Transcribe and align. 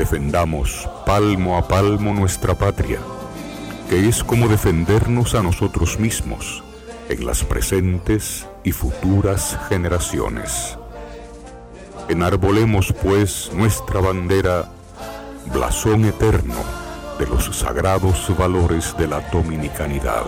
Defendamos 0.00 0.88
palmo 1.04 1.58
a 1.58 1.68
palmo 1.68 2.14
nuestra 2.14 2.54
patria, 2.54 3.00
que 3.90 4.08
es 4.08 4.24
como 4.24 4.48
defendernos 4.48 5.34
a 5.34 5.42
nosotros 5.42 5.98
mismos 5.98 6.64
en 7.10 7.26
las 7.26 7.44
presentes 7.44 8.46
y 8.64 8.72
futuras 8.72 9.58
generaciones. 9.68 10.78
Enarbolemos 12.08 12.94
pues 13.02 13.50
nuestra 13.52 14.00
bandera, 14.00 14.70
blasón 15.52 16.06
eterno 16.06 16.56
de 17.18 17.26
los 17.26 17.54
sagrados 17.54 18.34
valores 18.38 18.96
de 18.96 19.06
la 19.06 19.20
dominicanidad. 19.30 20.24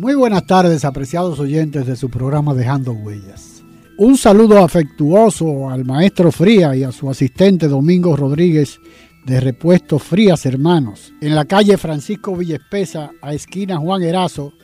Muy 0.00 0.14
buenas 0.14 0.46
tardes, 0.46 0.86
apreciados 0.86 1.38
oyentes 1.40 1.84
de 1.84 1.94
su 1.94 2.08
programa 2.08 2.54
Dejando 2.54 2.92
Huellas. 2.92 3.62
Un 3.98 4.16
saludo 4.16 4.64
afectuoso 4.64 5.68
al 5.68 5.84
maestro 5.84 6.32
Fría 6.32 6.74
y 6.74 6.84
a 6.84 6.90
su 6.90 7.10
asistente 7.10 7.68
Domingo 7.68 8.16
Rodríguez 8.16 8.80
de 9.26 9.40
Repuesto 9.40 9.98
Frías 9.98 10.46
Hermanos, 10.46 11.12
en 11.20 11.34
la 11.34 11.44
calle 11.44 11.76
Francisco 11.76 12.34
Villespesa, 12.34 13.10
a 13.20 13.34
esquina 13.34 13.76
Juan 13.76 14.02
Erazo, 14.02 14.54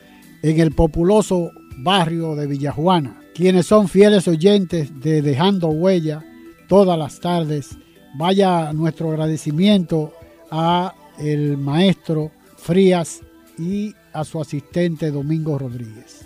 en 0.41 0.59
el 0.59 0.71
populoso 0.71 1.51
barrio 1.77 2.35
de 2.35 2.47
Villajuana. 2.47 3.21
Quienes 3.35 3.67
son 3.67 3.89
fieles 3.89 4.27
oyentes 4.27 4.99
de 4.99 5.21
Dejando 5.21 5.67
Huella 5.67 6.25
todas 6.67 6.97
las 6.97 7.19
tardes, 7.19 7.77
vaya 8.17 8.73
nuestro 8.73 9.11
agradecimiento 9.11 10.13
a 10.49 10.95
el 11.19 11.57
maestro 11.57 12.31
Frías 12.57 13.21
y 13.59 13.93
a 14.17 14.23
su 14.23 14.41
asistente 14.41 15.11
Domingo 15.11 15.59
Rodríguez. 15.59 16.25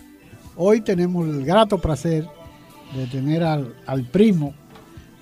Hoy 0.56 0.80
tenemos 0.80 1.28
el 1.28 1.44
grato 1.44 1.78
placer 1.78 2.26
de 2.96 3.06
tener 3.08 3.44
al, 3.44 3.76
al 3.86 4.06
primo 4.06 4.54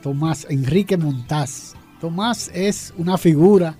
Tomás 0.03 0.45
Enrique 0.51 0.95
Montaz. 0.95 1.73
Tomás 1.99 2.51
es 2.53 2.93
una 2.95 3.17
figura, 3.17 3.75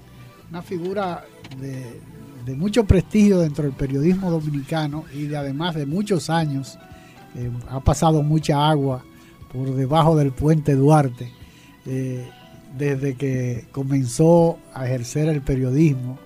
una 0.50 0.64
figura 0.64 1.24
de, 1.60 2.56
mucho 2.56 2.84
prestigio 2.84 3.38
dentro 3.38 3.64
del 3.64 3.74
periodismo 3.74 4.32
dominicano 4.32 5.06
y 5.14 5.28
de, 5.28 5.38
además 5.38 5.76
de 5.76 5.86
muchos 5.86 6.32
años. 6.32 6.80
Eh, 7.36 7.52
ha 7.70 7.80
pasado 7.82 8.24
mucha 8.24 8.68
agua 8.68 9.06
por 9.54 9.76
debajo 9.76 10.16
del 10.16 10.32
puente 10.32 10.74
Duarte 10.74 11.32
eh, 11.86 12.28
desde 12.76 13.14
que 13.14 13.68
comenzó 13.72 14.58
a 14.74 14.88
ejercer 14.88 15.30
el 15.30 15.44
periodismo 15.44 16.18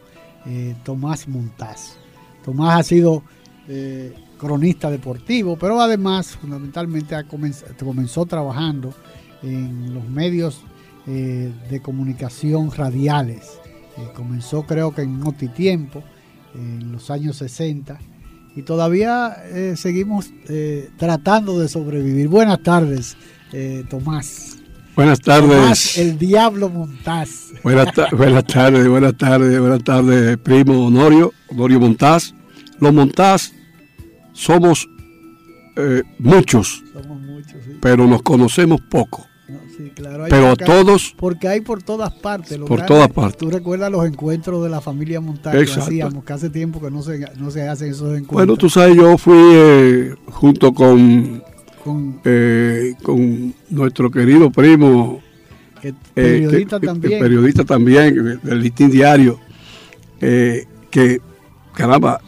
eh, 0.46 0.76
Tomás 0.86 1.28
Montaz. 1.28 1.98
Tomás 2.44 2.80
ha 2.80 2.84
sido 2.84 3.24
eh, 3.68 4.14
cronista 4.38 4.92
deportivo, 4.92 5.58
pero 5.58 5.80
además 5.80 6.36
fundamentalmente 6.36 7.16
comenzó 7.80 8.26
trabajando 8.26 8.94
en 9.42 9.94
los 9.94 10.08
medios 10.10 10.62
eh, 11.08 11.52
de 11.70 11.82
comunicación 11.82 12.72
radiales. 12.72 13.60
Eh, 13.98 14.10
comenzó 14.16 14.64
creo 14.64 14.94
que 14.94 15.04
en 15.04 15.20
Notitiempo, 15.20 16.04
en 16.56 16.92
los 16.92 17.10
años 17.10 17.38
60, 17.38 18.00
y 18.56 18.62
todavía 18.62 19.36
seguimos 19.76 20.32
tratando 20.98 21.58
de 21.58 21.68
sobrevivir. 21.68 22.28
Buenas 22.28 22.62
tardes, 22.62 23.18
Tomás. 23.90 24.63
Buenas 24.96 25.20
tardes. 25.22 25.50
Tomás, 25.50 25.98
el 25.98 26.18
Diablo 26.20 26.70
Montaz. 26.70 27.52
Buenas, 27.64 27.94
ta 27.94 28.08
buenas 28.16 28.46
tardes, 28.46 28.88
buenas 28.88 29.18
tardes, 29.18 29.60
buenas 29.60 29.84
tardes, 29.84 30.38
primo 30.38 30.86
Honorio, 30.86 31.34
Honorio 31.50 31.80
Montaz. 31.80 32.34
Los 32.80 32.94
Montaz 32.94 33.52
somos 34.34 34.88
eh, 35.78 36.04
muchos, 36.20 36.84
Somos 36.94 37.20
muchos, 37.22 37.64
sí. 37.66 37.72
pero 37.82 38.06
nos 38.06 38.22
conocemos 38.22 38.82
poco. 38.82 39.26
No, 39.50 39.60
sí, 39.76 39.92
claro, 39.96 40.26
hay 40.26 40.30
Pero 40.30 40.50
hay- 40.50 40.56
todos, 40.58 41.16
Porque 41.18 41.48
hay 41.48 41.62
por 41.62 41.82
todas 41.82 42.14
partes. 42.14 42.58
Por 42.60 42.86
todas 42.86 43.10
partes. 43.10 43.38
Tú 43.38 43.50
recuerdas 43.50 43.92
los 43.92 44.06
encuentros 44.06 44.64
de 44.64 44.70
la 44.70 44.80
familia 44.82 45.20
Montaña 45.22 45.58
que 45.66 45.72
hacíamos, 45.72 46.24
que 46.24 46.34
hace 46.34 46.50
tiempo 46.52 46.80
que 46.80 46.92
no 46.92 47.02
se, 47.02 47.20
no 47.38 47.50
se 47.50 47.68
hacen 47.68 47.90
esos 47.90 48.10
encuentros. 48.10 48.34
bueno, 48.34 48.58
tú 48.58 48.70
sabes, 48.70 48.96
yo 48.96 49.18
fui 49.18 49.38
eh, 49.40 50.14
junto 50.28 50.72
con, 50.74 51.44
Con 51.84 52.22
eh, 52.24 52.94
con 53.04 53.54
nuestro 53.70 54.10
querido 54.10 54.50
primo, 54.52 55.22
eh, 55.82 55.92
periodista 56.14 56.80
que- 56.80 56.88
también. 56.88 57.20
periodista 57.20 57.66
también, 57.66 58.40
del 58.42 58.60
Listín 58.62 58.90
Diario, 58.90 59.38
eh, 60.22 60.66
que, 60.90 61.20
caramba, 61.74 62.22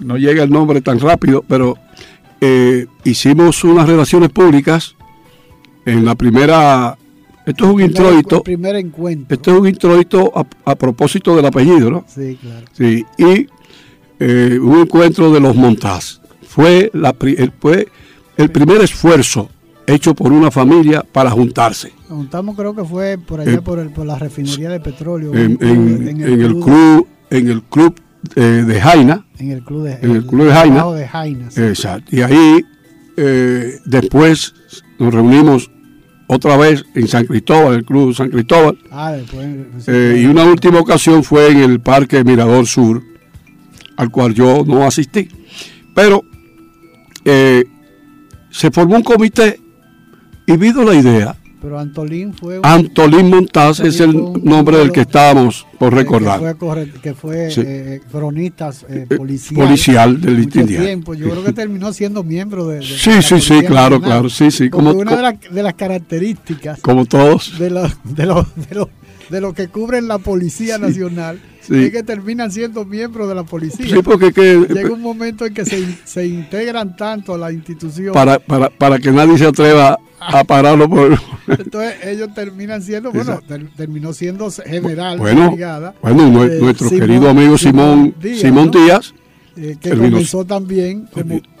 no 0.00 0.18
llega 0.18 0.42
el 0.42 0.50
nombre 0.50 0.82
tan 0.82 1.00
rápido, 1.00 1.42
pero 1.48 1.78
hicimos 3.04 3.64
unas 3.64 3.88
relaciones 3.88 4.28
públicas 4.28 4.94
en 5.86 6.04
la 6.04 6.14
primera, 6.14 6.98
esto 7.46 7.64
es 7.64 7.70
un 7.74 7.80
El 7.80 7.86
introito, 7.88 8.42
primer 8.42 8.76
encuentro. 8.76 9.34
esto 9.34 9.54
es 9.54 9.60
un 9.60 9.68
introito 9.68 10.32
a, 10.38 10.46
a 10.70 10.74
propósito 10.74 11.34
del 11.34 11.46
apellido, 11.46 11.90
¿no? 11.90 12.04
Sí, 12.06 12.36
claro. 12.42 12.66
Sí, 12.72 13.06
y 13.16 13.46
un 14.58 14.80
encuentro 14.80 15.32
de 15.32 15.40
los 15.40 15.56
Montaz. 15.56 16.20
Fue, 16.46 16.90
la, 16.94 17.14
fue 17.60 17.86
el 18.36 18.50
primer 18.50 18.80
esfuerzo 18.82 19.48
hecho 19.86 20.14
por 20.14 20.32
una 20.32 20.50
familia 20.50 21.02
para 21.12 21.30
juntarse. 21.30 21.92
Nos 22.08 22.18
juntamos, 22.18 22.56
creo 22.56 22.74
que 22.74 22.84
fue 22.84 23.18
por 23.18 23.40
allá 23.40 23.52
Eh, 23.52 23.60
por, 23.62 23.78
el, 23.78 23.90
por 23.90 24.04
la 24.06 24.18
refinería 24.18 24.68
de 24.70 24.80
petróleo. 24.80 25.32
en, 25.34 25.52
en- 25.52 25.58
club- 25.60 26.26
en 26.30 26.40
el 26.40 26.54
club 26.60 27.06
en 27.30 27.48
el 27.48 27.62
club 27.62 27.94
eh, 28.34 28.40
de 28.40 28.80
Jaina 28.80 29.24
En 29.38 29.50
el 29.52 29.62
club 29.62 29.84
de, 29.84 29.98
en 30.02 30.10
el 30.16 30.26
club 30.26 30.46
de 30.46 30.52
Jaina. 30.52 30.84
de 30.92 31.06
Jaina, 31.08 31.50
sí. 31.50 31.60
exacto 31.62 32.14
y 32.16 32.22
ahí 32.22 32.64
eh, 33.16 33.78
después 33.84 34.54
nos 34.98 35.12
reunimos 35.14 35.70
otra 36.28 36.56
vez 36.56 36.84
en 36.94 37.06
San 37.08 37.24
Cristóbal 37.26 37.74
el 37.74 37.84
club 37.84 38.14
San 38.14 38.30
Cristóbal 38.30 38.76
Ah, 38.90 39.12
después. 39.12 39.46
sí, 39.78 39.90
eh, 39.92 40.20
y 40.22 40.26
una 40.26 40.44
última 40.44 40.80
ocasión 40.80 41.22
fue 41.24 41.50
en 41.50 41.58
el 41.58 41.80
parque 41.80 42.24
Mirador 42.24 42.66
Sur 42.66 43.02
al 43.96 44.10
cual 44.10 44.34
yo 44.34 44.64
no 44.66 44.84
asistí 44.84 45.28
pero 45.94 46.22
eh, 47.24 47.64
se 48.56 48.70
formó 48.70 48.96
un 48.96 49.02
comité 49.02 49.60
y 50.46 50.56
vino 50.56 50.82
la 50.82 50.94
idea 50.94 51.36
Pero 51.60 51.78
Antolín 51.78 52.32
fue. 52.32 52.58
un- 52.58 52.64
Antolín 52.66 53.28
Montaz 53.30 53.80
es 53.80 53.98
el 54.00 54.14
un- 54.14 54.42
nombre 54.44 54.76
del 54.78 54.92
que 54.92 55.00
estábamos 55.00 55.66
por 55.78 55.90
que 55.90 55.96
recordar 55.96 56.56
fue, 56.58 56.90
que 57.02 57.14
fue 57.14 57.50
Sí. 57.50 57.62
eh, 57.64 58.00
cronista 58.10 58.70
eh, 58.88 59.06
Eh, 59.10 59.16
policial. 59.16 59.66
policial 59.66 60.20
del 60.20 60.48
tiempo. 60.48 61.14
Yo 61.14 61.28
creo 61.30 61.44
que 61.44 61.52
terminó 61.62 61.92
siendo 61.92 62.22
miembro 62.22 62.66
de. 62.68 62.76
de 62.78 62.82
Sí, 62.86 63.10
la 63.10 63.22
sí, 63.22 63.40
sí, 63.40 63.60
claro, 63.62 63.96
Nacional. 63.96 64.00
claro, 64.02 64.30
sí, 64.30 64.50
sí, 64.50 64.70
como- 64.70 64.92
una 64.92 65.16
de, 65.16 65.22
las- 65.22 65.40
de 65.50 65.62
las 65.62 65.74
características 65.74 66.80
como 66.80 67.04
todos 67.06 67.58
de 67.58 67.70
los 67.70 67.92
de 68.04 68.26
los 68.26 68.46
de 68.68 68.74
los 68.74 68.88
de 69.30 69.40
los 69.40 69.54
que 69.54 69.68
cubren 69.68 70.06
la 70.08 70.18
Policía 70.18 70.78
Nacional 70.78 71.40
sí. 71.60 71.84
es 71.84 71.90
que 71.90 72.02
terminan 72.02 72.50
siendo 72.52 72.84
miembros 72.84 73.28
de 73.28 73.34
la 73.34 73.42
policía. 73.44 73.86
Sí, 73.96 74.02
porque 74.02 74.32
que, 74.32 74.66
Llega 74.72 74.92
un 74.92 75.02
momento 75.02 75.44
en 75.46 75.52
que 75.54 75.64
se, 75.64 75.84
se 76.04 76.26
integran 76.26 76.96
tanto 76.96 77.34
a 77.34 77.38
la 77.38 77.52
institución. 77.52 78.12
para, 78.12 78.38
para, 78.38 78.70
para 78.70 78.98
que 78.98 79.10
nadie 79.10 79.36
se 79.38 79.46
atreva 79.46 79.98
a 80.20 80.44
pararlo 80.44 80.88
por... 80.88 81.18
Entonces 81.48 81.94
ellos 82.04 82.32
terminan 82.34 82.82
siendo, 82.82 83.12
bueno, 83.12 83.40
ter- 83.46 83.68
terminó 83.76 84.12
siendo 84.12 84.50
general 84.50 85.16
de 85.16 85.22
Bueno, 85.22 85.50
brigada, 85.50 85.94
bueno, 86.02 86.44
eh, 86.44 86.58
nuestro 86.60 86.88
Simón- 86.88 87.00
querido 87.00 87.28
amigo 87.30 87.58
Simón, 87.58 88.14
Díaz, 88.20 88.40
Simón 88.40 88.70
¿no? 88.72 88.80
Díaz, 88.84 89.14
eh, 89.56 89.76
que 89.80 89.88
terminó- 89.90 90.10
comenzó 90.12 90.44
también 90.44 91.08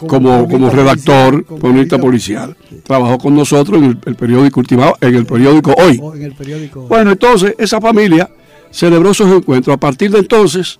como, 0.06 0.46
como, 0.48 0.70
redactor, 0.70 1.44
policial, 1.44 1.58
cronista 1.60 1.98
policial, 1.98 2.56
trabajó 2.84 3.18
con 3.18 3.34
nosotros 3.34 3.78
en 3.78 3.84
el, 3.90 3.98
el 4.04 4.14
periódico 4.16 4.60
Ultimado, 4.60 4.96
en 5.00 5.14
el 5.14 5.26
periódico 5.26 5.74
Hoy. 5.78 5.98
o 6.02 6.14
en 6.14 6.22
el 6.22 6.34
periódico. 6.34 6.82
Bueno, 6.88 7.12
entonces 7.12 7.54
esa 7.58 7.80
familia 7.80 8.28
celebró 8.70 9.10
esos 9.10 9.30
encuentros. 9.34 9.74
A 9.74 9.80
partir 9.80 10.10
de 10.10 10.18
entonces, 10.18 10.78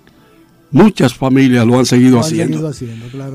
muchas 0.71 1.13
familias 1.13 1.65
lo 1.65 1.79
han 1.79 1.85
seguido 1.85 2.19
haciendo. 2.19 2.71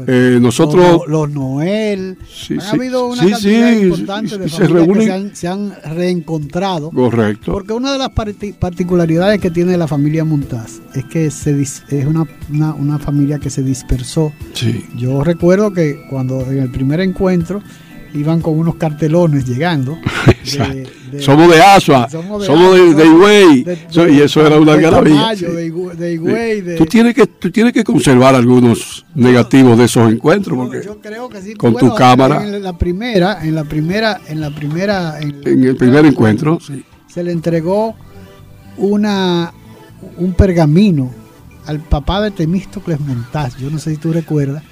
Eh, 0.06 0.38
nosotros 0.40 1.02
los, 1.06 1.31
Noel, 1.31 2.19
ha 2.61 2.70
habido 2.70 3.06
una 3.06 3.29
cantidad 3.29 3.73
importante 3.73 4.38
de 4.38 4.49
familias 4.49 5.31
que 5.31 5.37
se 5.37 5.49
han, 5.49 5.75
reencontrado. 5.94 6.90
Correcto. 6.90 7.52
Porque 7.52 7.73
una 7.73 7.93
de 7.93 7.99
las 7.99 8.11
particularidades 8.11 9.40
que 9.40 9.50
tiene 9.50 9.76
la 9.76 9.87
familia 9.87 10.25
Montaz 10.25 10.81
es 10.94 11.05
que 11.05 11.31
se 11.31 11.61
es 11.62 12.06
una, 12.06 12.26
una, 12.49 12.99
familia 12.99 13.38
que 13.38 13.50
se 13.50 13.62
dispersó. 13.62 14.32
Yo 14.96 15.23
recuerdo 15.25 15.73
que 15.73 16.06
cuando 16.08 16.40
en 16.43 16.58
el 16.58 16.70
primer 16.70 17.00
encuentro 17.00 17.62
iban 18.14 18.41
con 18.41 18.59
unos 18.59 18.76
cartelones 18.76 19.47
llegando. 19.47 19.99
somos 21.19 21.50
de 21.50 21.62
Asua, 21.62 22.09
somos 22.09 22.75
de, 22.75 22.94
de, 22.94 23.06
Higüey, 23.06 23.67
y 24.14 24.20
eso 24.20 24.47
era 24.47 24.59
una 24.59 24.76
maravilla. 24.76 25.35
De, 25.35 26.76
tú, 26.76 26.87
tienes 26.87 27.14
que, 27.14 27.26
tú 27.26 27.50
tienes 27.50 27.73
que 27.73 27.85
conservar 27.85 28.35
algunos 28.35 29.05
negativos 29.14 29.79
de 29.79 29.85
esos 29.85 30.11
encuentros, 30.11 30.56
porque 30.56 30.85
yo 30.85 31.00
creo 31.00 31.29
que 31.29 31.43
sí. 31.43 31.55
con 31.55 31.75
tu 31.75 31.94
cámara. 31.94 32.44
En 32.44 32.62
la 32.62 32.76
primera, 32.76 33.44
en 33.44 33.55
la 33.55 33.64
primera, 33.64 34.20
en 34.29 34.41
la 34.41 34.50
primera, 34.50 35.20
en, 35.20 35.65
el 35.65 35.76
primer 35.76 36.06
encuentro, 36.06 36.58
se 37.06 37.23
le 37.23 37.32
entregó 37.32 37.94
una 38.76 39.53
un 40.17 40.32
pergamino 40.32 41.11
al 41.67 41.79
papá 41.81 42.20
de 42.20 42.31
Temístocles 42.31 42.99
Montaz, 43.00 43.56
yo 43.56 43.70
no 43.70 43.79
sé 43.79 43.93
si 43.93 43.97
tú 43.97 44.12
recuerdas, 44.12 44.65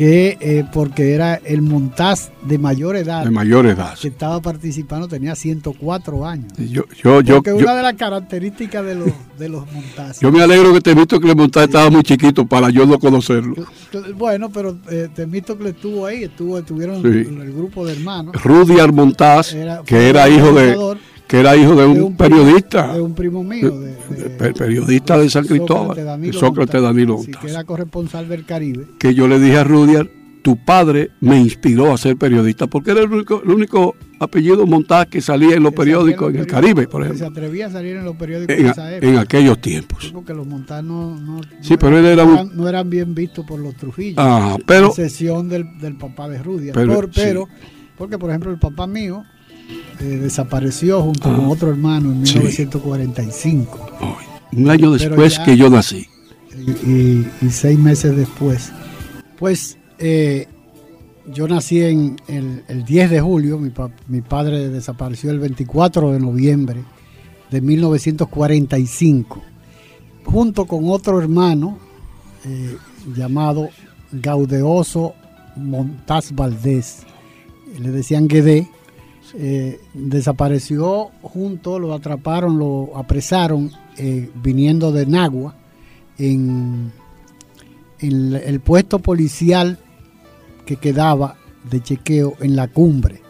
que 0.00 0.38
eh, 0.40 0.64
porque 0.72 1.12
era 1.12 1.34
el 1.44 1.60
montaz 1.60 2.30
de 2.40 2.56
mayor 2.56 2.96
edad. 2.96 3.22
De 3.22 3.30
mayor 3.30 3.66
edad. 3.66 3.98
Que 3.98 4.08
estaba 4.08 4.40
participando, 4.40 5.06
tenía 5.08 5.34
104 5.34 6.26
años. 6.26 6.50
Yo, 6.56 6.84
yo, 7.20 7.42
porque 7.42 7.52
una 7.52 7.74
de 7.74 7.82
las 7.82 7.92
características 7.96 8.82
de 8.82 8.94
los, 8.94 9.08
de 9.38 9.50
los 9.50 9.64
Yo 10.22 10.32
me 10.32 10.40
alegro 10.40 10.72
que 10.72 10.80
Temístocles 10.80 11.36
Montaz 11.36 11.64
estaba 11.64 11.90
muy 11.90 12.02
chiquito 12.02 12.46
para 12.46 12.70
yo 12.70 12.86
no 12.86 12.98
conocerlo. 12.98 13.54
Bueno, 14.16 14.48
pero 14.48 14.78
eh, 14.90 15.10
Temístocles 15.14 15.74
estuvo 15.74 16.06
ahí, 16.06 16.24
estuvo, 16.24 16.56
estuvieron 16.56 17.04
el 17.04 17.52
grupo 17.52 17.84
de 17.84 17.92
hermanos. 17.92 18.42
Rudyard 18.42 18.94
Montaz, 18.94 19.54
que 19.84 20.08
era 20.08 20.30
hijo 20.30 20.54
de 20.54 20.96
que 21.30 21.38
era 21.38 21.56
hijo 21.56 21.76
de 21.76 21.86
un, 21.86 22.16
periodista. 22.16 22.92
de 22.92 23.00
un 23.00 23.14
primo 23.14 23.44
mío. 23.44 23.78
De, 23.78 24.52
periodista 24.52 25.16
de 25.16 25.30
San 25.30 25.46
Cristóbal. 25.46 26.20
de 26.20 26.32
Sócrates 26.32 26.82
Danilo 26.82 27.20
que 27.40 27.48
era 27.48 27.62
corresponsal 27.62 28.28
del 28.28 28.44
Caribe. 28.44 28.86
Que 28.98 29.14
yo 29.14 29.28
le 29.28 29.38
dije 29.38 29.58
a 29.58 29.62
Rudyard, 29.62 30.08
tu 30.42 30.56
padre 30.56 31.12
me 31.20 31.38
inspiró 31.38 31.92
a 31.92 31.98
ser 31.98 32.16
periodista, 32.16 32.66
porque 32.66 32.90
era 32.90 33.02
el 33.02 33.12
único, 33.12 33.42
el 33.44 33.50
único 33.50 33.94
apellido 34.18 34.66
Montaz 34.66 35.06
que 35.06 35.20
salía 35.20 35.54
en 35.54 35.62
los 35.62 35.72
periódicos 35.72 36.34
en, 36.34 36.40
el 36.40 36.48
Caribe, 36.48 36.88
por 36.88 37.02
ejemplo. 37.02 37.24
se 37.24 37.30
atrevía 37.30 37.68
a 37.68 37.70
salir 37.70 37.94
en 37.94 38.04
los 38.04 38.16
periódicos 38.16 38.56
en, 38.56 38.66
esa 38.66 38.92
época. 38.92 39.08
En 39.08 39.18
aquellos 39.18 39.60
tiempos. 39.60 40.10
porque 40.12 40.34
los 40.34 40.48
Montaz 40.48 40.82
no, 40.82 41.14
no, 41.14 42.68
eran, 42.68 42.90
bien 42.90 43.14
vistos 43.14 43.46
por 43.46 43.60
los 43.60 43.76
Trujillos. 43.76 44.16
Ah, 44.18 44.56
pero... 44.66 44.88
Excepción 44.88 45.48
del, 45.48 45.78
del 45.78 45.96
papá 45.96 46.28
de 46.28 46.42
Rudyard. 46.42 46.74
Pero, 46.74 47.08
pero 47.14 47.48
porque 47.96 48.18
por 48.18 48.30
ejemplo 48.30 48.50
el 48.50 48.58
papá 48.58 48.88
mío 48.88 49.22
eh, 50.00 50.04
desapareció 50.04 51.02
junto 51.02 51.34
con 51.34 51.44
ah. 51.44 51.48
otro 51.48 51.70
hermano 51.70 52.10
en 52.10 52.22
1945. 52.22 53.90
un 54.52 54.70
año 54.70 54.92
después 54.92 55.38
que 55.40 55.56
yo 55.56 55.68
nací. 55.68 56.06
Y, 56.86 57.24
seis 57.50 57.78
meses 57.78 58.16
después. 58.16 58.72
Pues 59.38 59.78
eh, 59.98 60.48
yo 61.32 61.48
nací 61.48 61.82
en 61.82 62.20
el, 62.28 62.84
10 62.84 63.10
de 63.10 63.20
julio, 63.20 63.58
mi, 63.58 63.72
mi, 64.08 64.20
padre 64.20 64.68
desapareció 64.68 65.30
el 65.30 65.38
24 65.38 66.12
de 66.12 66.20
noviembre 66.20 66.84
de 67.50 67.60
1945, 67.60 69.42
junto 70.24 70.66
con 70.66 70.88
otro 70.88 71.20
hermano 71.20 71.78
eh, 72.44 72.76
llamado 73.14 73.68
Gaudeoso 74.12 75.14
Montaz 75.56 76.32
Valdés. 76.32 77.00
Le 77.78 77.90
decían 77.90 78.28
Guedé 78.28 78.68
eh, 79.34 79.80
desapareció 79.94 81.10
junto, 81.22 81.78
lo 81.78 81.94
atraparon, 81.94 82.58
lo 82.58 82.96
apresaron 82.96 83.70
eh, 83.96 84.30
viniendo 84.42 84.92
de 84.92 85.06
Nagua 85.06 85.54
en, 86.18 86.92
el 88.00 88.60
puesto 88.60 88.98
policial 88.98 89.78
que 90.64 90.76
quedaba 90.76 91.36
de 91.70 91.82
chequeo 91.82 92.34
en 92.40 92.56
la 92.56 92.68
cumbre. 92.68 93.20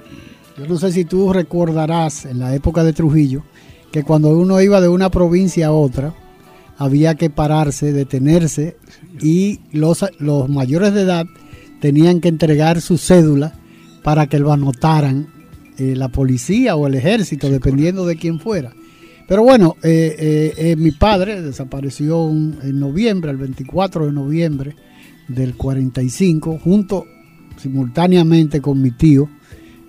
Yo 0.56 0.66
no 0.66 0.76
sé 0.76 0.92
si 0.92 1.04
tú 1.04 1.32
recordarás 1.32 2.24
en 2.24 2.38
la 2.38 2.54
época 2.54 2.84
de 2.84 2.92
Trujillo 2.92 3.42
que 3.90 4.04
cuando 4.04 4.28
uno 4.30 4.60
iba 4.60 4.80
de 4.80 4.88
una 4.88 5.10
provincia 5.10 5.68
a 5.68 5.72
otra 5.72 6.14
había 6.78 7.14
que 7.14 7.30
pararse, 7.30 7.92
detenerse 7.92 8.76
y 9.20 9.60
los, 9.72 10.04
los 10.18 10.48
mayores 10.48 10.94
de 10.94 11.02
edad 11.02 11.26
tenían 11.80 12.20
que 12.20 12.28
entregar 12.28 12.80
su 12.80 12.96
cédula 12.96 13.54
para 14.02 14.28
que 14.28 14.38
lo 14.38 14.52
anotaran 14.52 15.39
eh, 15.78 15.94
la 15.96 16.08
policía 16.08 16.76
o 16.76 16.86
el 16.86 16.94
ejército, 16.94 17.48
dependiendo 17.48 18.06
de 18.06 18.16
quién 18.16 18.40
fuera. 18.40 18.72
Pero 19.26 19.42
bueno, 19.42 19.76
eh, 19.82 20.52
eh, 20.56 20.76
mi 20.76 20.90
padre 20.90 21.40
desapareció 21.40 22.28
en 22.28 22.80
noviembre, 22.80 23.30
el 23.30 23.36
24 23.36 24.06
de 24.06 24.12
noviembre 24.12 24.76
del 25.28 25.54
45, 25.54 26.58
junto 26.58 27.06
simultáneamente 27.56 28.60
con 28.60 28.82
mi 28.82 28.90
tío, 28.90 29.28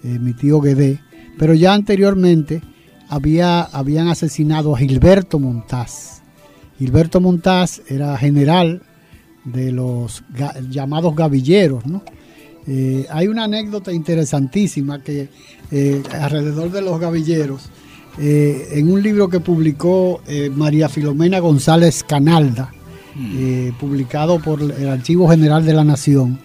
mi 0.04 0.34
tío 0.34 0.60
Guedé, 0.60 1.00
pero 1.38 1.54
ya 1.54 1.74
anteriormente 1.74 2.62
había, 3.08 3.62
habían 3.62 4.08
asesinado 4.10 4.76
a 4.76 4.80
Gilberto 4.80 5.40
Montaz. 5.40 6.22
Gilberto 6.78 7.22
Montaz 7.22 7.82
era 7.88 8.16
general 8.18 8.84
de 9.46 9.72
los 9.72 10.24
llamados 10.70 11.16
gavilleros, 11.16 11.86
¿no? 11.86 12.04
Eh, 12.68 13.08
hay 13.10 13.28
una 13.28 13.46
anécdota 13.46 13.92
interesantísima 13.92 15.02
que 15.02 15.30
eh, 15.72 16.04
alrededor 16.20 16.72
de 16.72 16.82
los 16.82 17.00
gavilleros, 17.00 17.70
eh, 18.20 18.70
en 18.74 18.92
un 18.92 19.02
libro 19.02 19.30
que 19.30 19.40
publicó 19.40 20.22
María 20.56 20.90
Filomena 20.90 21.40
González 21.40 22.04
Canalda, 22.04 22.72
mm. 23.16 23.78
publicado 23.80 24.40
por 24.40 24.62
el 24.62 24.90
Archivo 24.90 25.30
General 25.30 25.66
de 25.66 25.74
la 25.74 25.84
Nación, 25.84 26.40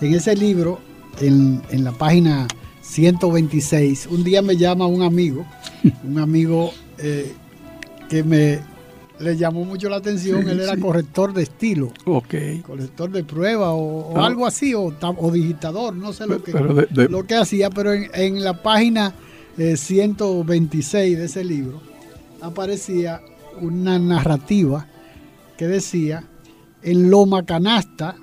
en 0.00 0.14
ese 0.14 0.36
libro, 0.36 0.80
en, 1.20 1.62
en 1.70 1.84
la 1.84 1.92
página 1.92 2.48
126, 2.82 4.08
un 4.10 4.24
día 4.24 4.42
me 4.42 4.56
llama 4.56 4.86
un 4.86 5.02
amigo, 5.02 5.46
un 6.04 6.18
amigo 6.18 6.72
que 8.08 8.22
me 8.22 8.60
le 9.24 9.36
llamó 9.36 9.64
mucho 9.64 9.88
la 9.88 9.96
atención, 9.96 10.48
él 10.48 10.60
era 10.60 10.76
corrector 10.76 11.32
de 11.32 11.42
estilo. 11.44 11.92
Ok. 12.04 12.34
Corrector 12.64 13.10
de 13.10 13.24
prueba 13.24 13.72
o, 13.72 14.16
ah. 14.16 14.26
algo 14.26 14.46
así, 14.46 14.74
o, 14.74 14.92
digitador, 15.32 15.96
no 15.96 16.12
sé 16.12 16.26
lo 16.26 16.42
que, 16.42 16.52
Lo 17.08 17.26
que 17.26 17.34
hacía, 17.34 17.70
pero 17.70 17.92
en, 17.92 18.44
la 18.44 18.62
página 18.62 19.14
126 19.56 20.94
eh, 20.94 21.18
de 21.18 21.24
ese 21.24 21.42
libro 21.42 21.80
aparecía 22.42 23.22
una 23.60 23.98
narrativa 23.98 24.86
que 25.56 25.66
decía, 25.68 26.24
en 26.82 27.10
Loma 27.10 27.46
Canasta, 27.46 28.16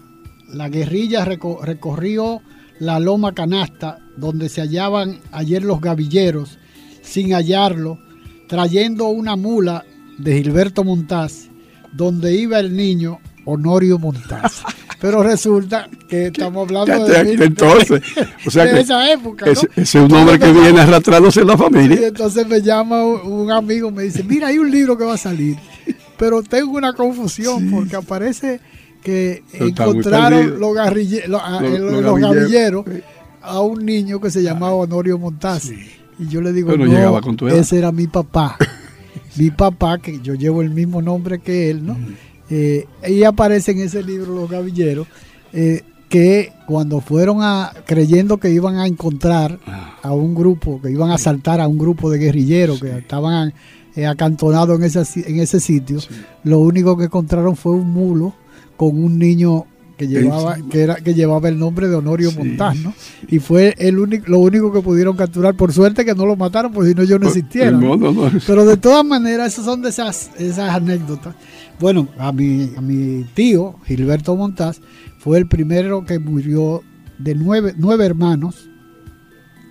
la 0.50 0.70
guerrilla 0.70 1.26
recorrió 1.26 2.42
la 2.80 3.00
Loma 3.00 3.34
Canasta, 3.34 4.00
donde 4.18 4.50
se 4.50 4.62
hallaban 4.62 5.20
ayer 5.32 5.64
los 5.64 5.82
gavilleros, 5.82 6.60
sin 7.02 7.32
hallarlo, 7.32 7.98
trayendo 8.48 9.08
una 9.08 9.36
mula 9.36 9.86
de 10.22 10.38
Gilberto 10.38 10.84
Montaz, 10.84 11.50
donde 11.92 12.36
iba 12.36 12.60
el 12.60 12.76
niño 12.76 13.20
Honorio 13.46 13.98
Montaz. 13.98 14.64
Pero 15.00 15.24
resulta 15.24 15.90
que 16.08 16.28
estamos 16.28 16.68
hablando 16.68 17.06
de, 17.06 17.34
entonces, 17.34 18.02
o 18.46 18.52
sea 18.52 18.66
que 18.72 18.82
esa 18.82 19.12
época. 19.12 19.50
Ese, 19.50 19.68
es 19.76 19.96
un 19.96 20.08
nombre 20.08 20.38
que 20.38 20.52
viene 20.52 20.80
arrastrándose 20.80 21.42
en 21.42 21.48
la 21.48 21.58
familia. 21.58 22.02
Y 22.02 22.06
entonces 22.06 22.48
me 22.48 22.62
llama 22.62 23.04
un, 23.04 23.52
amigo, 23.52 23.92
me 23.92 24.04
dice, 24.04 24.24
mira, 24.24 24.48
hay 24.48 24.60
un 24.60 24.70
libro 24.70 24.98
que 24.98 25.04
va 25.04 25.16
a 25.16 25.18
salir. 25.18 25.58
Pero 26.18 26.44
tengo 26.44 26.78
una 26.78 26.94
confusión 26.94 27.72
porque 27.72 27.96
aparece 27.96 28.60
que 29.02 29.44
encontraron 29.54 30.60
los, 30.60 30.76
los, 30.76 32.20
gavilleros 32.20 32.86
a 33.42 33.60
un 33.62 33.84
niño 33.84 34.22
que 34.22 34.30
se 34.30 34.44
llamaba 34.44 34.76
Honorio 34.76 35.18
Montaz. 35.18 35.72
Y 36.20 36.28
yo 36.28 36.42
le 36.42 36.54
digo, 36.54 36.78
no, 36.78 37.48
ese 37.50 37.80
era 37.80 37.92
mi 37.92 38.06
papá 38.06 38.56
mi 39.36 39.52
papá, 39.52 39.98
que 39.98 40.20
yo 40.22 40.36
llevo 40.36 40.62
el 40.62 40.70
mismo 40.70 41.02
nombre 41.02 41.40
que 41.40 41.70
él, 41.70 41.86
¿no? 41.86 41.98
Eh, 42.50 42.86
y 43.08 43.24
aparece 43.24 43.72
en 43.72 43.80
ese 43.80 44.04
libro 44.04 44.36
Los 44.36 44.50
Gavilleros, 44.50 45.08
eh, 45.54 45.84
que 46.10 46.52
cuando 46.68 47.00
fueron 47.00 47.38
a, 47.42 47.72
creyendo 47.86 48.38
que 48.38 48.50
iban 48.50 48.76
a 48.76 48.88
encontrar 48.88 49.58
ah. 49.66 49.98
a 50.02 50.14
un 50.14 50.36
grupo, 50.36 50.82
que 50.82 50.92
iban 50.92 51.12
a 51.12 51.16
asaltar 51.16 51.62
a 51.62 51.68
un 51.68 51.78
grupo 51.78 52.10
de 52.10 52.20
guerrilleros 52.20 52.82
que 52.82 52.98
estaban 52.98 53.54
eh, 53.96 54.06
acantonados 54.06 54.78
en 54.78 54.84
ese, 54.86 55.30
en 55.30 55.40
ese 55.40 55.62
sitio, 55.62 56.00
lo 56.44 56.60
único 56.60 56.98
que 56.98 57.06
encontraron 57.06 57.56
fue 57.56 57.72
un 57.74 57.90
mulo 57.90 58.34
con 58.76 59.02
un 59.02 59.18
niño 59.18 59.66
que 60.02 60.08
llevaba, 60.08 60.58
que 60.72 60.82
era, 60.82 60.96
que 60.96 61.14
llevaba 61.14 61.48
el 61.48 61.60
nombre 61.60 61.88
de 61.88 61.94
Honorio 61.94 62.32
Montaz, 62.32 62.76
¿no? 62.78 62.92
Y 63.30 63.38
fue 63.38 63.76
el 63.78 64.00
único, 64.00 64.26
lo 64.32 64.40
único 64.40 64.74
que 64.74 64.82
pudieron 64.82 65.16
capturar. 65.16 65.54
Por 65.56 65.72
suerte 65.74 66.04
que 66.04 66.16
no 66.16 66.26
lo 66.26 66.36
mataron, 66.36 66.72
porque 66.72 66.90
si 66.90 66.96
no 66.96 67.04
yo 67.04 67.20
no 67.20 67.28
existiera. 67.28 67.80
Pero 68.48 68.66
de 68.66 68.78
todas 68.78 69.06
maneras, 69.06 69.54
esas 69.54 69.66
son 69.66 69.84
de 69.84 69.90
esas, 69.90 70.32
esas 70.40 70.72
anécdotas. 70.72 71.36
Bueno, 71.80 72.08
a 72.18 72.32
mi, 72.32 72.72
a 72.76 72.82
mi 72.82 73.26
tío, 73.36 73.76
Gilberto 73.86 74.36
Montaz, 74.36 74.82
fue 75.20 75.38
el 75.38 75.48
primero 75.48 76.04
que 76.04 76.18
murió 76.18 76.82
de 77.20 77.36
nueve, 77.36 77.76
nueve 77.78 78.04
hermanos, 78.04 78.72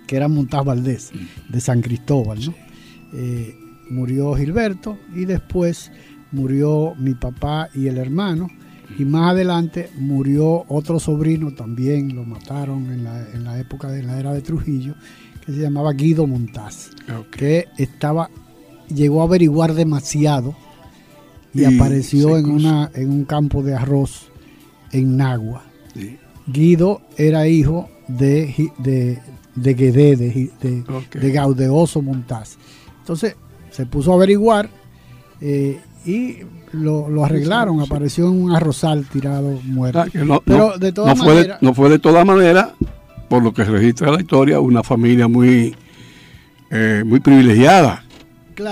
que 0.07 0.15
eran 0.15 0.33
Montaz 0.33 0.63
Valdés, 0.63 1.11
de 1.49 1.59
San 1.59 1.81
Cristóbal, 1.81 2.39
¿no? 2.45 2.53
Eh, 3.13 3.53
murió 3.89 4.33
Gilberto 4.35 4.97
y 5.13 5.25
después 5.25 5.91
murió 6.31 6.93
mi 6.97 7.15
papá 7.15 7.67
y 7.73 7.87
el 7.87 7.97
hermano. 7.97 8.47
Y 8.97 9.05
más 9.05 9.31
adelante 9.31 9.89
murió 9.97 10.65
otro 10.67 10.99
sobrino, 10.99 11.53
también 11.53 12.15
lo 12.15 12.23
mataron 12.23 12.91
en 12.91 13.03
la, 13.03 13.29
en 13.31 13.43
la 13.43 13.59
época 13.59 13.89
de 13.89 14.03
la 14.03 14.19
era 14.19 14.33
de 14.33 14.41
Trujillo, 14.41 14.95
que 15.45 15.53
se 15.53 15.59
llamaba 15.59 15.93
Guido 15.93 16.27
Montaz, 16.27 16.91
que 17.31 17.67
estaba, 17.77 18.29
llegó 18.93 19.21
a 19.21 19.25
averiguar 19.25 19.73
demasiado 19.73 20.55
y, 21.53 21.63
apareció 21.65 22.37
en, 22.37 22.49
una, 22.49 22.91
en 22.93 23.09
un 23.09 23.25
campo 23.25 23.63
de 23.63 23.75
arroz 23.75 24.29
en 24.91 25.17
Nagua. 25.17 25.63
Guido 26.47 27.01
era 27.17 27.47
hijo 27.47 27.89
de, 28.07 28.71
de, 28.77 29.19
de 29.55 29.73
Guedé, 29.73 30.15
de, 30.15 30.51
de, 31.13 31.31
Gaudeoso 31.31 32.01
Montaz. 32.01 32.57
Entonces 32.99 33.35
se 33.71 33.85
puso 33.85 34.11
a 34.11 34.15
averiguar 34.15 34.69
eh, 35.39 35.79
y 36.05 36.37
lo, 36.73 37.25
arreglaron, 37.25 37.81
apareció 37.81 38.27
en 38.27 38.43
un 38.43 38.55
arrozal 38.55 39.05
tirado 39.05 39.59
muerto. 39.65 40.05
no, 40.13 40.41
Pero 40.45 40.77
de 40.77 40.91
todas 40.91 41.17
maneras. 41.17 41.57
Fue 41.59 41.67
no 41.67 41.73
fue 41.73 41.89
de 41.89 41.99
todas 41.99 42.25
maneras, 42.25 42.69
por 43.27 43.43
lo 43.43 43.53
que 43.53 43.63
registra 43.63 44.11
la 44.11 44.21
historia, 44.21 44.59
una 44.59 44.83
familia 44.83 45.27
muy, 45.27 45.75
eh, 46.69 47.03
muy 47.05 47.19
privilegiada. 47.19 48.03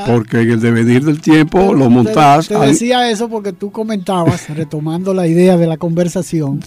Porque 0.06 0.41
en 0.41 0.51
el 0.51 0.60
devenir 0.60 1.03
del 1.03 1.20
tiempo 1.20 1.74
lo 1.74 1.89
montás. 1.89 2.48
Te, 2.48 2.60
decía 2.60 3.10
eso 3.10 3.27
porque 3.27 3.53
tú 3.53 3.72
comentabas, 3.72 4.50
retomando 4.56 5.13
la 5.13 5.25
idea 5.25 5.58
de 5.58 5.65
la 5.65 5.77
conversación, 5.77 6.60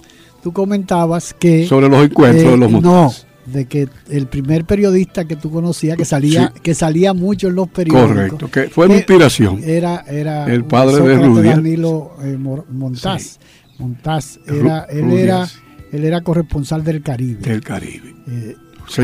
tú 0.42 0.52
comentabas 0.52 1.32
que. 1.34 1.66
Sobre 1.66 1.88
los 1.88 2.04
encuentros 2.04 2.50
de 2.50 2.56
los 2.56 2.68
eh, 2.68 2.72
montás 2.72 3.26
de 3.46 3.66
que 3.66 3.88
el 4.08 4.26
primer 4.26 4.64
periodista 4.64 5.24
que 5.24 5.36
tú 5.36 5.50
conocías 5.50 5.96
que 5.96 6.04
salía 6.04 6.52
que 6.62 6.74
salía 6.74 7.12
mucho 7.12 7.48
en 7.48 7.56
los 7.56 7.68
periódicos 7.68 8.08
correcto 8.08 8.50
que 8.50 8.68
fue 8.68 8.88
mi 8.88 8.94
inspiración. 8.94 9.60
era 9.64 10.04
era 10.08 10.46
el 10.46 10.64
padre 10.64 11.02
de 11.02 11.16
Rudia 11.16 11.56
Danilo 11.56 12.12
eh, 12.22 12.36
Montaz. 12.36 13.38
Montaz 13.78 14.38
era 14.46 14.84
él 14.84 15.10
era 15.10 15.48
él 15.92 16.04
era 16.04 16.22
corresponsal 16.22 16.82
del 16.82 17.02
Caribe. 17.02 17.40
Del 17.42 17.60
Caribe. 17.60 18.14
Eh, 18.26 18.56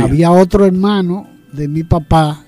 había 0.03 0.33
otro 0.33 0.65
hermano 0.65 1.29
de 1.53 1.69
mi 1.69 1.85
papá 1.85 2.45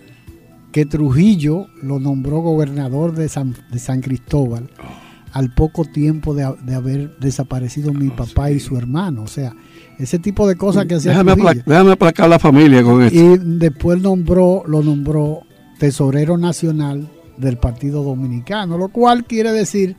que 0.73 0.87
Trujillo 0.87 1.67
lo 1.83 1.99
nombró 1.99 2.41
gobernador 2.41 3.15
de 3.15 3.29
San, 3.29 3.55
de 3.71 3.79
San 3.79 4.01
Cristóbal 4.01 4.71
oh. 4.79 4.87
al 5.33 5.53
poco 5.53 5.85
tiempo 5.85 6.35
de, 6.35 6.45
haber 6.75 7.19
desaparecido 7.19 7.93
mi 7.93 8.09
oh, 8.09 8.17
papá 8.17 8.51
y 8.51 8.61
su 8.61 8.79
hermano. 8.79 9.23
O 9.23 9.27
sea 9.27 9.55
ese 10.01 10.19
tipo 10.19 10.49
de 10.49 10.57
cosas 10.57 10.87
que 10.87 10.95
hacía. 10.95 11.13
Déjame, 11.13 11.63
déjame 11.67 11.93
aplacar 11.93 12.29
la 12.29 12.39
familia 12.39 12.83
con 12.83 13.03
esto. 13.03 13.19
Y 13.19 13.39
después 13.39 14.01
nombró, 14.01 14.63
lo 14.67 14.83
nombró 14.83 15.43
tesorero 15.79 16.39
nacional 16.39 17.09
del 17.37 17.59
Partido 17.59 18.03
Dominicano, 18.03 18.79
lo 18.79 18.89
cual 18.89 19.25
quiere 19.25 19.53
decir 19.53 19.97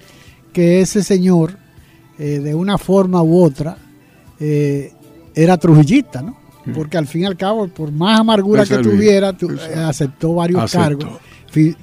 que 0.54 0.82
ese 0.82 1.04
señor, 1.04 1.58
eh, 2.18 2.40
de 2.40 2.56
una 2.56 2.78
forma 2.78 3.22
u 3.22 3.44
otra, 3.44 3.78
eh, 4.40 4.92
era 5.36 5.58
trujillista, 5.58 6.22
¿no? 6.22 6.38
Mm. 6.66 6.74
Porque 6.74 6.98
al 6.98 7.08
fin 7.08 7.22
y 7.22 7.26
al 7.26 7.38
cabo, 7.38 7.68
por 7.68 7.92
más 7.92 8.20
amargura 8.20 8.66
que 8.66 8.78
tuviera, 8.80 9.30
eh, 9.30 9.80
aceptó 9.80 10.34
varios 10.34 10.72
cargos. 10.72 11.08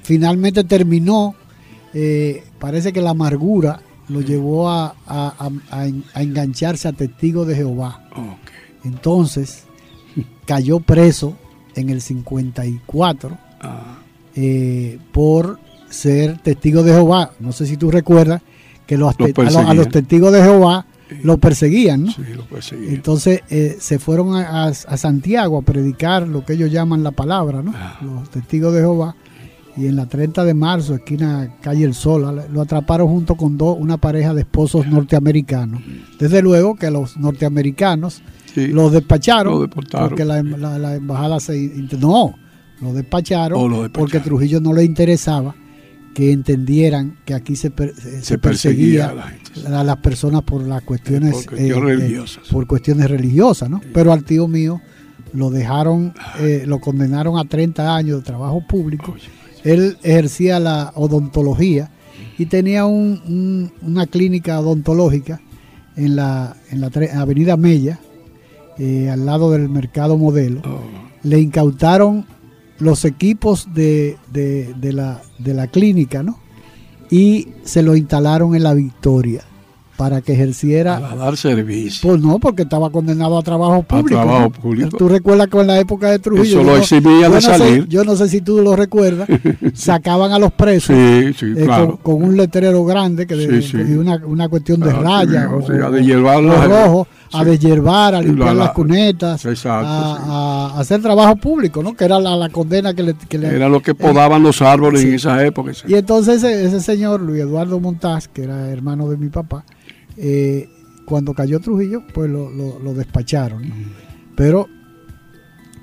finalmente 0.03 0.63
terminó, 0.63 1.35
parece 2.59 2.91
que 2.91 3.01
la 3.01 3.11
amargura 3.11 3.79
lo 4.09 4.21
llevó 4.21 4.69
a, 4.69 4.95
engancharse 6.15 6.87
a 6.87 6.93
testigo 6.93 7.45
de 7.45 7.55
Jehová. 7.55 8.03
Entonces, 8.83 9.63
cayó 10.45 10.79
preso 10.79 11.35
en 11.75 11.89
el 11.89 12.01
54 12.01 13.37
ah. 13.61 13.99
eh, 14.35 14.99
por 15.11 15.59
ser 15.89 16.39
testigo 16.39 16.83
de 16.83 16.93
Jehová. 16.93 17.31
No 17.39 17.51
sé 17.51 17.65
si 17.65 17.77
tú 17.77 17.91
recuerdas 17.91 18.41
que 18.85 18.97
los, 18.97 19.15
a, 19.15 19.73
los, 19.73 19.89
testigos 19.89 20.33
de 20.33 20.41
Jehová 20.41 20.85
lo 21.23 21.37
perseguían, 21.37 22.05
¿no? 22.05 22.11
Sí, 22.11 22.23
lo 22.35 22.45
perseguían. 22.45 22.95
Entonces 22.95 23.41
eh, 23.49 23.77
se 23.79 23.99
fueron 23.99 24.35
a, 24.35 24.73
Santiago 24.73 25.59
a 25.59 25.61
predicar 25.61 26.27
lo 26.27 26.43
que 26.43 26.53
ellos 26.53 26.71
llaman 26.71 27.03
la 27.03 27.11
palabra, 27.11 27.61
¿no? 27.61 27.71
Ah. 27.75 27.99
Los 28.01 28.29
testigos 28.29 28.73
de 28.73 28.79
Jehová 28.79 29.15
y 29.79 29.87
en 29.87 29.95
la 29.95 30.07
30 30.07 30.43
de 30.43 30.53
marzo, 30.53 30.95
esquina 30.95 31.55
calle 31.61 31.85
El 31.85 31.93
Sol, 31.93 32.43
lo 32.51 32.61
atraparon 32.61 33.07
junto 33.07 33.35
con 33.35 33.57
dos, 33.57 33.77
una 33.79 33.97
pareja 33.97 34.33
de 34.33 34.41
esposos 34.41 34.85
norteamericanos. 34.87 35.81
Desde 36.19 36.41
luego 36.41 36.75
que 36.75 36.91
los 36.91 37.15
norteamericanos 37.15 38.21
los 38.55 38.91
despacharon 38.91 39.69
porque 39.69 40.25
la, 40.25 40.39
embajada 40.39 41.39
se... 41.39 41.71
No, 41.97 42.35
los 42.81 42.93
despacharon, 42.93 43.89
porque 43.93 44.19
Trujillo 44.19 44.59
no 44.59 44.73
le 44.73 44.83
interesaba 44.83 45.55
que 46.13 46.33
entendieran 46.33 47.17
que 47.23 47.33
aquí 47.33 47.55
se, 47.55 47.71
se, 48.21 48.37
perseguía, 48.37 49.13
a, 49.65 49.83
las 49.83 49.97
personas 49.97 50.41
por 50.41 50.61
las 50.63 50.81
cuestiones, 50.81 51.45
por 51.45 51.45
cuestiones 51.45 51.71
eh, 51.71 51.77
eh, 51.77 51.79
religiosas. 51.79 52.47
por 52.49 52.67
cuestiones 52.67 53.09
religiosas, 53.09 53.69
¿no? 53.69 53.79
Pero 53.93 54.11
al 54.11 54.25
tío 54.25 54.47
mío 54.47 54.81
lo 55.31 55.49
dejaron, 55.49 56.13
eh, 56.39 56.63
lo 56.65 56.79
condenaron 56.79 57.37
a 57.37 57.45
30 57.45 57.95
años 57.95 58.17
de 58.17 58.23
trabajo 58.23 58.61
público 58.67 59.15
él 59.63 59.97
ejercía 60.03 60.59
la 60.59 60.91
odontología 60.95 61.91
y 62.37 62.45
tenía 62.45 62.85
una 62.85 64.07
clínica 64.07 64.59
odontológica 64.59 65.41
en 65.95 66.15
la, 66.15 66.55
en 66.71 66.81
la 66.81 66.91
Avenida 67.15 67.57
Mella, 67.57 67.99
eh, 68.77 69.09
al 69.09 69.25
lado 69.25 69.51
del 69.51 69.67
Mercado 69.69 70.17
Modelo. 70.17 70.61
Oh. 70.65 70.79
Le 71.23 71.39
incautaron 71.39 72.25
los 72.79 73.03
equipos 73.03 73.73
de, 73.73 74.17
de, 74.31 74.93
la, 74.93 75.21
de 75.37 75.53
la 75.53 75.67
clínica, 75.67 76.23
¿no? 76.23 76.39
Y 77.11 77.49
se 77.63 77.81
lo 77.81 77.95
instalaron 77.95 78.55
en 78.55 78.63
la 78.63 78.73
Victoria 78.73 79.43
para 79.99 80.21
que 80.21 80.31
ejerciera. 80.31 80.97
Para 80.97 81.15
dar 81.17 81.35
servicio. 81.35 82.09
Pues 82.09 82.21
no, 82.21 82.39
porque 82.39 82.61
estaba 82.61 82.89
condenado 82.89 83.37
a 83.37 83.43
trabajo 83.43 83.83
público. 83.83 84.17
A 84.17 84.23
trabajo 84.23 84.49
público. 84.49 84.97
Tú 84.97 85.09
recuerdas 85.09 85.49
que 85.49 85.59
en 85.59 85.67
la 85.67 85.77
época 85.77 86.09
de 86.09 86.19
Trujillo. 86.19 86.61
Eso 86.61 86.63
lo 86.63 86.77
eximía 86.77 87.27
de 87.27 87.41
salir. 87.41 87.85
yo 87.89 88.05
no 88.05 88.15
sé 88.15 88.29
si 88.29 88.39
tú 88.39 88.61
lo 88.61 88.77
recuerdas. 88.77 89.27
sacaban 89.73 90.31
a 90.31 90.39
los 90.39 90.53
presos 90.53 90.95
sí, 90.95 91.33
sí, 91.33 91.53
eh, 91.57 91.65
claro. 91.65 91.99
con, 92.01 92.23
un 92.23 92.37
letrero 92.37 92.85
grande 92.85 93.27
que 93.27 93.35
y 93.35 93.93
una, 93.93 94.21
una, 94.25 94.47
cuestión 94.47 94.79
de 94.79 94.93
raya. 94.93 95.49
O, 95.49 95.61
sea, 95.67 95.89
de 95.89 96.01
hierbar 96.01 96.43
los 96.43 96.65
rojos, 96.65 97.07
a 97.33 97.43
deshiervar, 97.43 98.15
a 98.15 98.21
limpiar 98.21 98.55
las 98.55 98.71
cunetas, 98.71 99.45
a, 99.65 100.79
hacer 100.79 101.01
trabajo 101.01 101.35
público, 101.35 101.83
¿no? 101.83 101.93
Que 101.93 102.05
era 102.05 102.21
la, 102.21 102.47
condena 102.47 102.93
que 102.93 103.03
le, 103.03 103.15
que 103.15 103.35
Era 103.35 103.67
lo 103.67 103.81
que 103.81 103.93
podaban 103.93 104.43
los 104.43 104.61
árboles 104.61 105.03
en 105.03 105.15
esa 105.15 105.45
época. 105.45 105.73
Y 105.85 105.95
entonces 105.95 106.41
ese, 106.41 106.63
ese 106.63 106.79
señor, 106.79 107.19
Luis 107.19 107.41
Eduardo 107.41 107.81
Montaz, 107.81 108.29
que 108.29 108.43
era 108.43 108.69
hermano 108.69 109.09
de 109.09 109.17
mi 109.17 109.27
papá, 109.27 109.65
eh, 110.19 110.69
cuando 111.05 111.33
cayó 111.33 111.59
Trujillo, 111.59 112.03
pues 112.13 112.29
lo, 112.29 112.93
despacharon. 112.93 113.63
Pero 114.35 114.67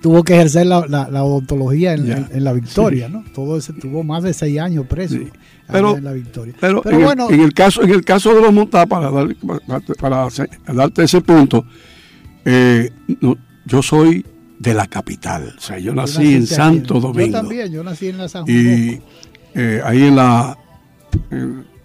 tuvo 0.00 0.22
que 0.22 0.34
ejercer 0.34 0.66
la, 0.66 0.80
odontología 1.24 1.94
en, 1.94 2.44
la 2.44 2.52
victoria, 2.52 3.08
¿no? 3.08 3.24
Todo 3.34 3.56
ese 3.56 3.72
tuvo 3.72 4.04
más 4.04 4.22
de 4.22 4.32
seis 4.32 4.60
años 4.60 4.86
preso 4.86 5.16
pero, 5.66 5.96
en 5.96 6.04
la 6.04 6.12
victoria. 6.12 6.54
Pero, 6.60 6.82
en, 6.88 7.02
bueno, 7.02 7.28
el, 7.28 7.34
en, 7.34 7.40
el, 7.40 7.54
caso, 7.54 7.82
en 7.82 7.90
el 7.90 8.04
caso 8.04 8.34
de 8.34 8.40
los 8.40 8.52
montados, 8.52 8.88
para, 8.88 9.10
para, 9.98 10.28
darte 10.72 11.02
ese 11.02 11.20
punto, 11.20 11.66
eh, 12.44 12.90
yo 13.64 13.82
soy 13.82 14.24
de 14.58 14.74
la 14.74 14.86
capital. 14.86 15.54
O 15.56 15.60
sea, 15.60 15.78
yo 15.78 15.94
nací 15.94 16.34
en 16.34 16.46
Santo 16.46 17.00
Domingo. 17.00 17.26
Yo 17.26 17.32
también, 17.32 17.72
yo 17.72 17.82
nací 17.82 18.08
en 18.08 18.18
la 18.18 18.28
San 18.28 18.44
Juan 18.44 18.56
Y 18.56 19.00
eh, 19.54 19.80
ahí 19.84 20.04
en 20.04 20.16
la 20.16 20.56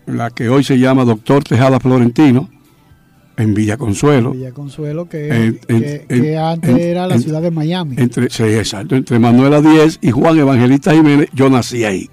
la 0.05 0.29
que 0.29 0.49
hoy 0.49 0.63
se 0.63 0.79
llama 0.79 1.05
Doctor 1.05 1.43
Tejada 1.43 1.79
Florentino, 1.79 2.49
en 3.37 3.53
Villa 3.53 3.77
Consuelo. 3.77 4.31
Villa 4.31 4.51
Consuelo, 4.51 5.07
que, 5.07 5.59
que, 5.67 6.37
antes 6.37 6.77
era 6.77 7.07
la 7.07 7.17
ciudad 7.17 7.41
de 7.41 7.51
Miami. 7.51 7.95
Entre, 7.97 8.29
sí, 8.29 8.43
exacto. 8.43 8.95
Entre 8.95 9.19
Manuela 9.19 9.61
Díez 9.61 9.99
y 10.01 10.11
Juan 10.11 10.37
Evangelista 10.37 10.93
Jiménez, 10.93 11.29
yo 11.33 11.49
nací 11.49 11.83
ahí. 11.83 12.09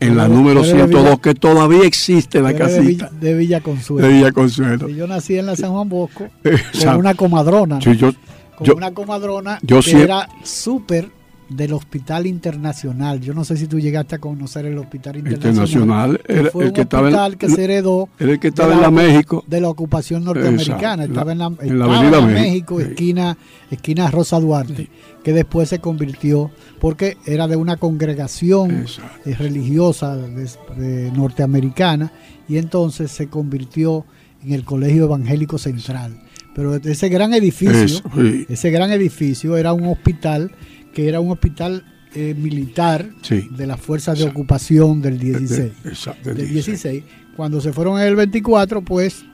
en 0.00 0.16
la 0.16 0.28
número 0.28 0.64
102, 0.64 1.20
que 1.20 1.34
todavía 1.34 1.84
existe 1.84 2.40
la 2.40 2.54
casita. 2.54 3.10
De 3.20 3.34
Villa, 3.34 3.60
Consuelo. 3.60 4.06
De 4.06 4.14
Villa 4.14 4.32
Consuelo. 4.32 4.88
Y 4.88 4.96
yo 4.96 5.06
nací 5.06 5.38
en 5.38 5.46
la 5.46 5.56
San 5.56 5.72
Juan 5.72 5.88
Bosco, 5.88 6.28
con 6.84 6.96
una 6.96 7.14
comadrona. 7.14 7.80
Sí, 7.80 7.96
yo, 7.96 8.12
con 8.56 8.76
una 8.76 8.92
comadrona 8.92 9.58
que 9.66 10.02
era 10.02 10.28
súper 10.44 11.10
del 11.50 11.72
Hospital 11.72 12.26
Internacional. 12.26 13.20
Yo 13.20 13.34
no 13.34 13.44
sé 13.44 13.56
si 13.56 13.66
tú 13.66 13.78
llegaste 13.80 14.14
a 14.14 14.18
conocer 14.18 14.66
el 14.66 14.78
Hospital 14.78 15.16
Internacional. 15.16 15.50
Internacional 15.50 16.20
era 16.28 16.50
fue 16.50 16.62
el 16.64 16.68
un 16.70 16.74
que 16.74 16.80
estaba 16.82 17.02
hospital 17.08 17.32
en, 17.32 17.38
que 17.38 17.48
se 17.50 17.64
heredó 17.64 18.08
el 18.18 18.38
que 18.38 18.50
de 18.50 18.62
en 18.72 18.80
la 18.80 18.90
México. 18.90 19.44
de 19.46 19.60
la 19.60 19.68
ocupación 19.68 20.24
norteamericana. 20.24 21.04
Exacto, 21.04 21.12
Estaba 21.12 21.32
en 21.32 21.38
la, 21.38 21.46
en 21.46 21.78
la 21.78 21.84
estaba 21.86 21.98
Avenida 21.98 22.20
México, 22.20 22.80
esquina, 22.80 23.36
esquina 23.70 24.10
Rosa 24.10 24.38
Duarte, 24.40 24.88
que 25.24 25.32
después 25.32 25.68
se 25.68 25.80
convirtió, 25.80 26.50
porque 26.80 27.16
era 27.26 27.46
de 27.48 27.56
una 27.56 27.76
congregación 27.76 28.70
Exacto. 28.82 29.28
eh, 29.28 29.34
religiosa 29.34 30.16
de- 30.16 30.48
de 30.76 31.10
norteamericana, 31.12 32.12
y 32.48 32.58
entonces 32.58 33.10
se 33.10 33.28
convirtió 33.28 34.04
en 34.44 34.52
el 34.52 34.64
Colegio 34.64 35.04
Evangélico 35.04 35.58
Central. 35.58 36.20
Pero 36.54 36.74
ese 36.76 37.08
gran 37.08 37.32
edificio, 37.32 37.72
Eso, 37.84 38.02
sí. 38.16 38.46
ese 38.48 38.70
gran 38.70 38.90
edificio 38.90 39.56
era 39.56 39.72
un 39.72 39.84
hospital 39.86 40.50
que 40.92 41.08
era 41.08 41.20
un 41.20 41.30
hospital 41.30 41.84
eh, 42.14 42.34
militar 42.36 43.08
Sí. 43.22 43.48
de 43.56 43.66
las 43.68 43.80
fuerzas 43.80 44.18
de 44.18 44.24
Exacto. 44.24 44.40
ocupación 44.40 45.00
del 45.00 45.18
16. 45.18 45.72
De- 45.84 45.90
exacto, 45.90 46.28
del 46.30 46.38
del 46.38 46.48
16. 46.48 46.82
16. 46.82 47.04
Cuando 47.36 47.60
se 47.60 47.72
fueron 47.72 48.00
en 48.00 48.08
el 48.08 48.16
24, 48.16 48.82
pues 48.82 49.24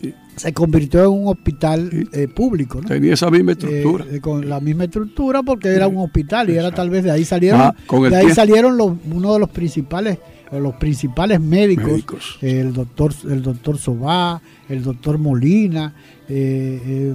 Sí. 0.00 0.12
se 0.36 0.52
convirtió 0.52 1.04
en 1.04 1.10
un 1.10 1.28
hospital 1.28 1.88
Sí. 1.90 2.04
eh, 2.12 2.28
público, 2.28 2.80
¿no? 2.82 2.86
Tenía 2.88 3.14
esa 3.14 3.30
misma 3.30 3.52
Eh, 3.52 3.54
estructura. 3.58 4.04
eh, 4.10 4.20
con 4.20 4.46
la 4.48 4.60
misma 4.60 4.84
estructura 4.84 5.42
porque 5.42 5.68
era 5.68 5.88
un 5.88 5.96
hospital 5.96 6.50
y 6.50 6.56
era 6.56 6.70
tal 6.70 6.90
vez 6.90 7.02
de 7.04 7.10
ahí 7.10 7.24
salieron 7.24 7.60
Ah, 7.62 7.74
de 7.90 7.96
ahí 8.06 8.10
tiempo. 8.10 8.34
salieron 8.34 8.76
los, 8.76 8.92
uno 9.10 9.32
de 9.32 9.38
los 9.40 9.48
principales 9.48 10.18
los 10.52 10.74
principales 10.76 11.40
médicos, 11.40 11.86
Médicos. 11.86 12.38
eh, 12.42 12.60
el 12.60 12.72
doctor 12.72 13.12
el 13.28 13.42
doctor 13.42 13.76
Sobá 13.78 14.40
el 14.68 14.82
doctor 14.82 15.18
Molina 15.18 15.92
eh, 16.28 16.80
eh, 16.86 17.14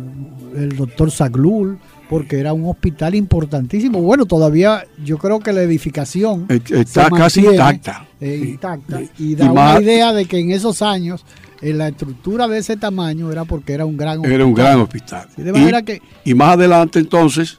el 0.58 0.76
doctor 0.76 1.10
Saglul 1.12 1.78
porque 2.10 2.40
era 2.40 2.54
un 2.54 2.66
hospital 2.70 3.16
importantísimo 3.16 4.02
bueno 4.02 4.26
todavía 4.26 4.84
yo 5.04 5.18
creo 5.18 5.40
que 5.40 5.52
la 5.54 5.62
edificación 5.64 6.46
Eh, 6.50 6.62
Está 6.72 7.10
casi 7.10 7.46
intacta. 7.46 8.06
eh, 8.22 8.42
intacta 8.50 9.02
y 9.18 9.36
da 9.36 9.52
una 9.52 9.82
idea 9.82 10.14
de 10.14 10.26
que 10.26 10.40
en 10.40 10.52
esos 10.52 10.82
años 10.82 11.26
eh, 11.62 11.74
la 11.74 11.88
estructura 11.88 12.48
de 12.48 12.58
ese 12.60 12.76
tamaño 12.78 13.32
era 13.32 13.46
porque 13.46 13.74
era 13.74 13.86
un 13.86 13.96
gran 13.98 14.24
Era 14.26 14.46
un 14.46 14.54
gran 14.54 14.80
hospital. 14.82 15.28
Sí, 15.36 15.42
de 15.44 15.54
manera 15.54 15.80
y, 15.80 15.84
que 15.84 16.02
y 16.26 16.34
más 16.34 16.54
adelante 16.56 17.00
entonces 17.00 17.58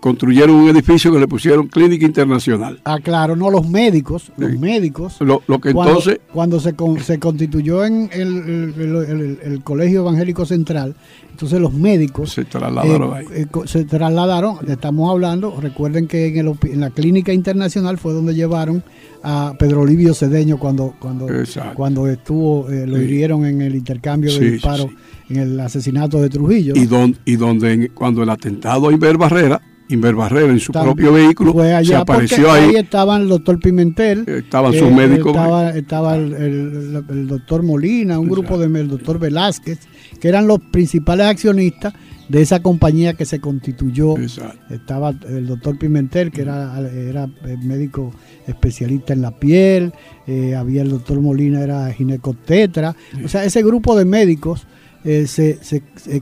construyeron 0.00 0.56
un 0.56 0.68
edificio 0.70 1.12
que 1.12 1.18
le 1.18 1.28
pusieron 1.28 1.68
Clínica 1.68 2.06
Internacional. 2.06 2.80
Ah, 2.84 2.98
claro, 3.02 3.36
no 3.36 3.50
los 3.50 3.68
médicos, 3.68 4.32
los 4.36 4.50
Sí. 4.52 4.58
médicos. 4.58 5.16
Lo, 5.20 5.42
lo 5.46 5.60
que 5.60 5.72
cuando, 5.72 5.90
entonces 5.98 6.20
cuando 6.32 6.58
se, 6.60 6.72
con- 6.74 6.98
se 7.00 7.18
constituyó 7.18 7.84
en 7.84 8.08
el, 8.12 8.20
el- 8.38 8.74
el- 8.80 8.96
el- 9.20 9.38
el 9.42 9.62
Colegio 9.62 10.00
Evangélico 10.00 10.46
Central, 10.46 10.94
entonces 11.30 11.60
los 11.60 11.72
médicos 11.72 12.32
se 12.32 12.44
trasladaron 12.44 13.10
eh, 13.10 13.14
ahí. 13.16 13.26
eh, 13.42 13.46
se 13.66 13.84
trasladaron, 13.84 14.56
estamos 14.68 15.10
hablando, 15.10 15.54
recuerden 15.60 16.06
que 16.06 16.26
en, 16.38 16.54
en 16.64 16.80
la 16.80 16.90
Clínica 16.90 17.32
Internacional 17.32 17.98
fue 17.98 18.12
donde 18.12 18.34
llevaron 18.34 18.82
a 19.22 19.52
Pedro 19.58 19.82
Olivio 19.82 20.14
Cedeño 20.14 20.58
cuando 20.58 20.94
cuando 20.98 21.28
Exacto. 21.28 21.74
cuando 21.74 22.08
estuvo, 22.08 22.68
eh, 22.70 22.86
lo 22.86 22.96
Sí. 22.96 23.02
hirieron 23.04 23.44
en 23.44 23.60
el 23.60 23.74
intercambio 23.74 24.32
de 24.32 24.38
Sí, 24.38 24.50
disparos, 24.52 24.86
en 25.28 25.36
el 25.36 25.60
asesinato 25.60 26.20
de 26.22 26.30
Trujillo. 26.30 26.72
Y, 26.74 26.86
don- 26.86 27.16
y 27.26 27.36
donde 27.36 27.90
cuando 27.90 28.22
el 28.22 28.30
atentado 28.30 28.88
a 28.88 28.92
Inver 28.92 29.18
Barrera, 29.18 29.60
Inver 29.90 30.14
Barrera 30.14 30.50
en 30.52 30.60
su 30.60 30.72
También 30.72 30.94
propio 30.96 31.12
vehículo 31.12 31.52
se 31.84 31.94
apareció 31.96 32.50
ahí, 32.50 32.74
estaban 32.76 33.22
el 33.22 33.28
doctor 33.28 33.58
Pimentel, 33.58 34.24
estaban 34.28 34.72
Eh, 34.74 34.78
sus 34.78 34.90
médicos. 34.90 35.32
Estaba, 35.34 35.70
estaba 35.70 36.16
el, 36.16 36.32
el- 36.34 37.04
el 37.08 37.26
doctor 37.28 37.62
Molina, 37.62 38.18
un 38.18 38.28
grupo 38.28 38.58
de 38.58 38.66
el 38.80 38.88
doctor 38.88 39.18
Velázquez, 39.18 39.78
que 40.20 40.28
eran 40.28 40.46
los 40.46 40.60
principales 40.60 41.26
accionistas 41.26 41.92
de 42.28 42.40
esa 42.42 42.62
compañía 42.62 43.14
que 43.14 43.24
se 43.24 43.40
constituyó. 43.40 44.16
Exacto. 44.16 44.72
Estaba 44.72 45.12
el 45.28 45.46
doctor 45.48 45.76
Pimentel, 45.78 46.30
que 46.30 46.42
era, 46.42 46.78
era 46.80 47.24
eh, 47.44 47.56
médico 47.62 48.12
especialista 48.46 49.12
en 49.12 49.22
la 49.22 49.32
piel, 49.32 49.92
eh, 50.28 50.54
había 50.54 50.82
el 50.82 50.90
doctor 50.90 51.20
Molina, 51.20 51.60
era 51.60 51.92
ginecotetra. 51.92 52.94
O 53.24 53.28
sea, 53.28 53.44
ese 53.44 53.62
grupo 53.64 53.96
de 53.96 54.04
médicos 54.04 54.66
eh, 55.04 55.26
se, 55.26 55.58
se- 55.64 55.82
se 55.96 56.20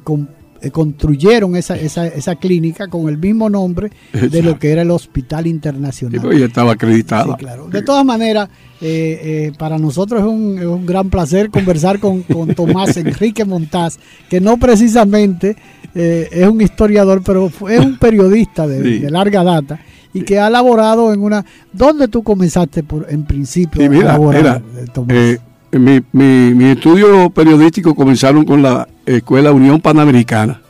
construyeron 0.73 1.57
esa, 1.57 1.77
esa, 1.77 2.07
esa 2.07 2.37
clínica 2.37 2.89
con 2.89 3.09
el 3.09 3.19
mismo 3.19 3.49
nombre 3.49 3.91
de 4.13 4.43
lo 4.43 4.59
que 4.59 4.71
era 4.73 4.83
el 4.83 4.91
Hospital 4.91 5.47
Y 5.47 5.51
Internacional. 5.51 6.33
ella 6.33 6.47
estaba 6.47 6.73
acreditada. 6.73 7.35
Sí, 7.37 7.45
claro. 7.45 7.69
De 7.69 7.83
todas 7.83 8.05
maneras, 8.05 8.49
eh, 8.81 9.21
eh, 9.51 9.53
para 9.59 9.79
nosotros 9.79 10.21
es 10.21 10.27
un, 10.27 10.59
es 10.59 10.65
un 10.67 10.87
gran 10.87 11.11
placer 11.11 11.51
conversar 11.51 11.99
con, 12.01 12.23
con 12.23 12.55
Tomás 12.55 12.97
Enrique 12.97 13.45
Montaz, 13.45 13.99
que 14.29 14.41
no 14.41 14.57
precisamente 14.59 15.57
eh, 15.95 16.29
es 16.31 16.47
un 16.49 16.61
historiador, 16.61 17.23
pero 17.25 17.49
fue- 17.49 17.77
es 17.77 17.85
un 17.85 17.99
periodista 17.99 18.67
de, 18.67 18.83
Sí. 18.83 18.99
de 19.01 19.11
larga 19.11 19.43
data 19.45 19.81
y 20.15 20.23
que 20.23 20.39
ha 20.39 20.49
laborado 20.51 21.13
en 21.13 21.21
una... 21.23 21.45
¿Dónde 21.73 22.09
tú 22.09 22.23
comenzaste 22.23 22.83
por, 22.83 23.07
en 23.11 23.25
principio 23.25 23.81
Sí, 23.81 23.99
a 24.01 24.05
laborar, 24.05 24.63
mira, 24.73 24.83
eh, 24.83 24.87
Tomás? 24.93 25.39
Mi, 25.73 26.01
mi, 26.13 26.55
mi 26.55 26.65
estudio 26.71 27.31
periodístico 27.31 27.95
comenzaron 27.95 28.45
con 28.45 28.63
la 28.63 28.89
Escuela 29.07 29.53
Unión 29.53 29.81
Panamericana. 29.81 30.61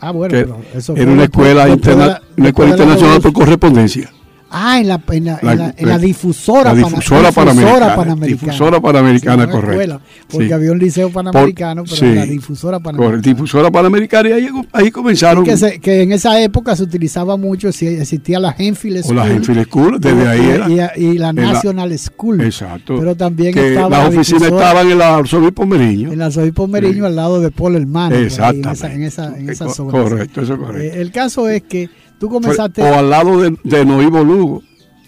ah, 0.00 0.10
bueno, 0.10 0.32
que 0.72 0.78
eso 0.78 0.94
Era 0.96 1.10
una 1.10 1.24
escuela, 1.24 1.68
interna- 1.68 2.20
una 2.36 2.48
escuela 2.48 2.72
internacional 2.72 3.20
por 3.20 3.32
correspondencia. 3.32 4.10
Ah, 4.54 4.78
en 4.80 4.88
la, 4.88 5.00
en 5.10 5.24
la, 5.24 5.38
La- 5.42 5.52
en 5.52 5.58
la- 5.58 5.74
en 5.76 5.86
la 5.88 5.92
la- 5.92 5.98
difusora, 5.98 6.72
la 6.74 6.78
difusora 6.78 7.32
panamericana, 7.32 7.96
panamericana. 7.96 8.26
difusora 8.52 8.80
panamericana, 8.80 9.46
no 9.46 9.52
correcto. 9.52 10.00
porque 10.30 10.46
Sí. 10.48 10.52
había 10.52 10.72
un 10.72 10.78
liceo 10.78 11.10
panamericano, 11.10 11.84
pero 11.84 11.96
sí. 11.96 12.14
la 12.14 12.26
difusora 12.26 12.78
panamericana. 12.80 13.22
difusora 13.22 13.70
panamericana 13.70 14.28
y 14.28 14.32
ahí, 14.32 14.48
ahí 14.72 14.90
comenzaron 14.90 15.44
que, 15.44 15.56
se- 15.56 15.80
que 15.80 16.02
en 16.02 16.12
esa 16.12 16.40
época 16.40 16.76
se 16.76 16.82
utilizaba 16.82 17.36
mucho, 17.36 17.72
si 17.72 17.86
existía 17.86 18.38
la 18.38 18.54
Enfield 18.58 18.98
o 18.98 19.02
School. 19.04 19.16
las 19.16 19.30
Enfield 19.30 19.64
School, 19.66 20.00
desde 20.00 20.28
ahí 20.28 20.50
era. 20.50 20.68
y, 20.96 21.02
y 21.04 21.18
la 21.18 21.32
la- 21.32 21.32
National 21.32 21.98
School. 21.98 22.40
Exacto. 22.42 22.96
Pero 22.98 23.16
también 23.16 23.54
que 23.54 23.68
estaba 23.70 23.88
las 23.88 24.02
la 24.02 24.08
oficinas 24.20 24.42
difusora 24.42 24.66
estaban 24.68 24.86
en 24.86 24.92
el 24.92 25.02
arzobispo 25.02 25.66
Meriño. 25.66 26.12
en 26.12 26.18
la 26.18 26.26
Arzobispo 26.26 26.68
Meriño, 26.68 26.94
Sí. 26.94 27.04
al 27.06 27.16
lado 27.16 27.40
de 27.40 27.50
Paul 27.50 27.76
Hermano. 27.76 28.16
ahí, 28.16 28.24
Exactamente. 28.24 28.68
En 28.68 28.72
esa, 28.74 28.92
en 28.92 29.02
esa, 29.32 29.38
en 29.38 29.48
esa 29.50 29.64
Co- 29.66 29.74
zona. 29.74 29.90
Correcto, 29.92 30.42
eso 30.42 30.52
es 30.54 30.58
correcto. 30.58 30.96
Eh, 30.98 31.00
el 31.00 31.10
caso 31.10 31.48
es 31.48 31.62
que 31.62 31.88
tú 32.22 32.28
Fue- 32.28 32.40
comenzaste. 32.40 32.82
o 32.82 32.94
al 32.94 33.10
lado 33.10 33.40
de, 33.40 33.56
de 33.64 33.84
Noivo 33.84 34.22
Lugo. 34.22 34.62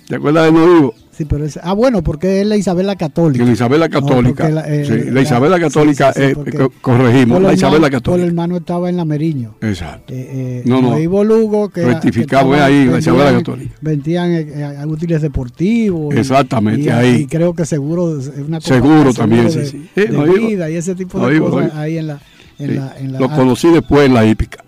¿Te 0.08 0.16
acuerdas 0.16 0.46
de 0.46 0.52
Noivo? 0.52 0.94
sí, 1.12 1.24
pero 1.26 1.46
ah, 1.62 1.72
bueno, 1.74 2.02
porque 2.02 2.40
es 2.40 2.46
la 2.46 2.56
Isabela 2.56 2.96
Católica. 2.96 3.44
La 3.44 3.52
Isabela 3.52 3.88
Católica. 3.88 4.48
la- 4.48 4.62
eh, 4.68 4.84
sí, 4.84 5.04
la 5.06 5.12
la- 5.12 5.20
Isabela 5.22 5.60
Católica, 5.60 6.12
sí, 6.12 6.20
sí, 6.20 6.32
sí, 6.34 6.56
eh, 6.58 6.68
corregimos, 6.80 7.40
la 7.40 7.52
Isabela 7.52 7.88
Católica. 7.88 8.26
Hermano 8.26 8.56
estaba 8.56 8.88
en 8.90 8.96
la 8.96 9.04
Meriño. 9.04 9.54
Exacto. 9.60 10.12
Eh, 10.12 10.28
eh, 10.32 10.62
No, 10.66 10.82
no. 10.82 10.90
Noivo 10.90 11.22
Lugo, 11.22 11.68
que 11.68 11.84
Rectificamos 11.84 12.58
ahí, 12.58 12.86
la 12.86 12.98
Isabela 12.98 13.32
Católica. 13.32 13.74
Vendían 13.80 14.32
eh, 14.32 14.46
eh, 14.56 14.86
útiles 14.86 15.22
deportivos. 15.22 16.14
Exactamente, 16.16 16.82
y, 16.82 16.88
ahí. 16.88 17.14
y 17.22 17.26
creo 17.26 17.54
que 17.54 17.64
seguro, 17.64 18.18
es 18.18 18.32
una 18.48 18.60
Seguro 18.60 19.14
también, 19.14 19.48
seguro 19.52 19.66
sí, 19.70 19.78
de, 19.78 19.84
sí. 19.84 19.90
Eh, 19.94 20.06
de 20.12 20.46
vida 20.48 20.68
y 20.68 20.74
ese 20.74 20.96
tipo 20.96 21.24
de 21.26 21.38
cosas 21.38 21.74
ahí 21.76 21.96
en 21.98 22.08
la... 22.08 22.18
En 22.58 22.70
Sí, 22.70 22.74
la, 22.76 22.94
en 22.98 23.12
la 23.12 23.18
Lo 23.20 23.28
conocí 23.30 23.68
después 23.68 24.06
en 24.06 24.14
la 24.14 24.24
hípica. 24.24 24.63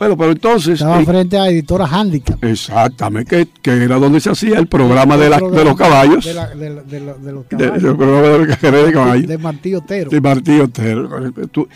Bueno, 0.00 0.16
pero 0.16 0.32
entonces. 0.32 0.74
estaba 0.80 1.00
eh, 1.00 1.04
frente 1.04 1.38
a 1.38 1.48
Editora 1.48 1.86
Handicap. 1.86 2.42
exactamente, 2.42 3.46
que, 3.46 3.48
que 3.60 3.84
era 3.84 3.96
donde 3.98 4.18
se 4.20 4.30
hacía 4.30 4.58
el 4.58 4.66
programa 4.66 5.16
de, 5.18 5.28
la- 5.30 5.38
de 5.38 5.64
los 5.64 5.76
caballos. 5.76 6.24
De, 6.24 6.34
la- 6.34 6.48
de 6.48 6.70
la- 6.70 6.82
de 7.14 7.32
los 7.32 7.44
caballos. 7.46 7.96
programa 7.96 8.38
de 8.86 8.92
caballos. 8.92 9.26
de 9.28 9.38
Martí 9.38 9.74
Otero. 9.74 10.10
de 10.10 10.20
Martí 10.20 10.58
Otero. 10.58 11.32
Tú, 11.52 11.68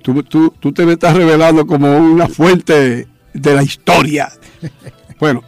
tú, 0.00 0.22
tú, 0.22 0.54
tú 0.60 0.72
te 0.72 0.86
me 0.86 0.92
estás 0.92 1.16
revelando 1.16 1.66
como 1.66 1.96
una 1.98 2.28
fuente 2.28 3.08
de 3.34 3.54
la 3.54 3.62
historia. 3.62 4.28
Bueno, 5.20 5.42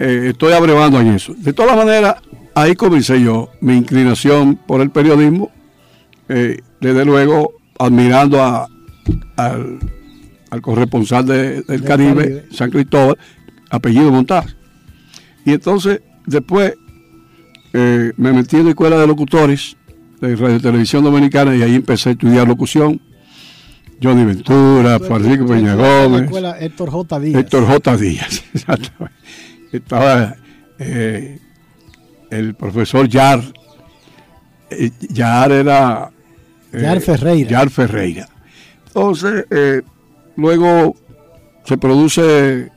eh, 0.00 0.30
estoy 0.30 0.52
abrevando 0.52 0.98
en 1.00 1.08
eso. 1.08 1.32
De 1.36 1.52
todas 1.52 1.76
maneras, 1.76 2.16
ahí 2.56 2.74
comencé 2.74 3.20
yo 3.22 3.50
mi 3.60 3.76
inclinación 3.76 4.56
por 4.56 4.80
el 4.80 4.90
periodismo, 4.90 5.52
eh, 6.28 6.60
desde 6.80 7.04
luego 7.04 7.52
admirando 7.78 8.42
a- 8.42 8.68
al, 9.36 9.78
al 10.52 10.60
corresponsal 10.60 11.24
de- 11.26 11.52
del 11.54 11.64
Del 11.64 11.82
Caribe, 11.84 12.14
Caribe. 12.22 12.44
San 12.52 12.70
Cristóbal, 12.70 13.16
apellido 13.70 14.12
Montaz. 14.12 14.54
Y 15.46 15.52
entonces, 15.52 16.02
después, 16.26 16.74
eh, 17.72 18.12
me 18.18 18.34
metí 18.34 18.56
en 18.58 18.64
la 18.64 18.70
escuela 18.70 18.98
de 18.98 19.06
locutores 19.06 19.78
de 20.20 20.36
Radio 20.36 20.60
Televisión 20.60 21.02
Dominicana 21.04 21.56
y 21.56 21.62
ahí 21.62 21.74
empecé 21.76 22.10
a 22.10 22.12
estudiar 22.12 22.46
locución. 22.46 23.00
Johnny 24.02 24.24
Ventura, 24.26 24.98
Francisco 24.98 25.46
Peña 25.46 25.74
Gómez, 25.74 26.24
escuela 26.24 26.58
Héctor 26.60 26.90
J. 26.90 27.18
Díaz. 27.20 27.40
Héctor 27.40 27.66
J. 27.66 27.96
Díaz. 27.96 28.44
exactamente. 28.52 29.16
Estaba 29.72 30.36
eh, 30.78 31.38
el 32.30 32.54
profesor 32.54 33.08
Yar. 33.08 33.40
Eh, 34.70 34.90
Yar 35.08 35.50
era. 35.52 36.10
eh, 36.74 36.82
Yar 36.82 37.00
Ferreira. 37.00 37.50
Yar 37.50 37.70
Ferreira. 37.70 38.28
Entonces, 38.88 39.46
eh, 39.50 39.80
luego 40.36 40.94
se 41.64 41.76
produce 41.78 42.70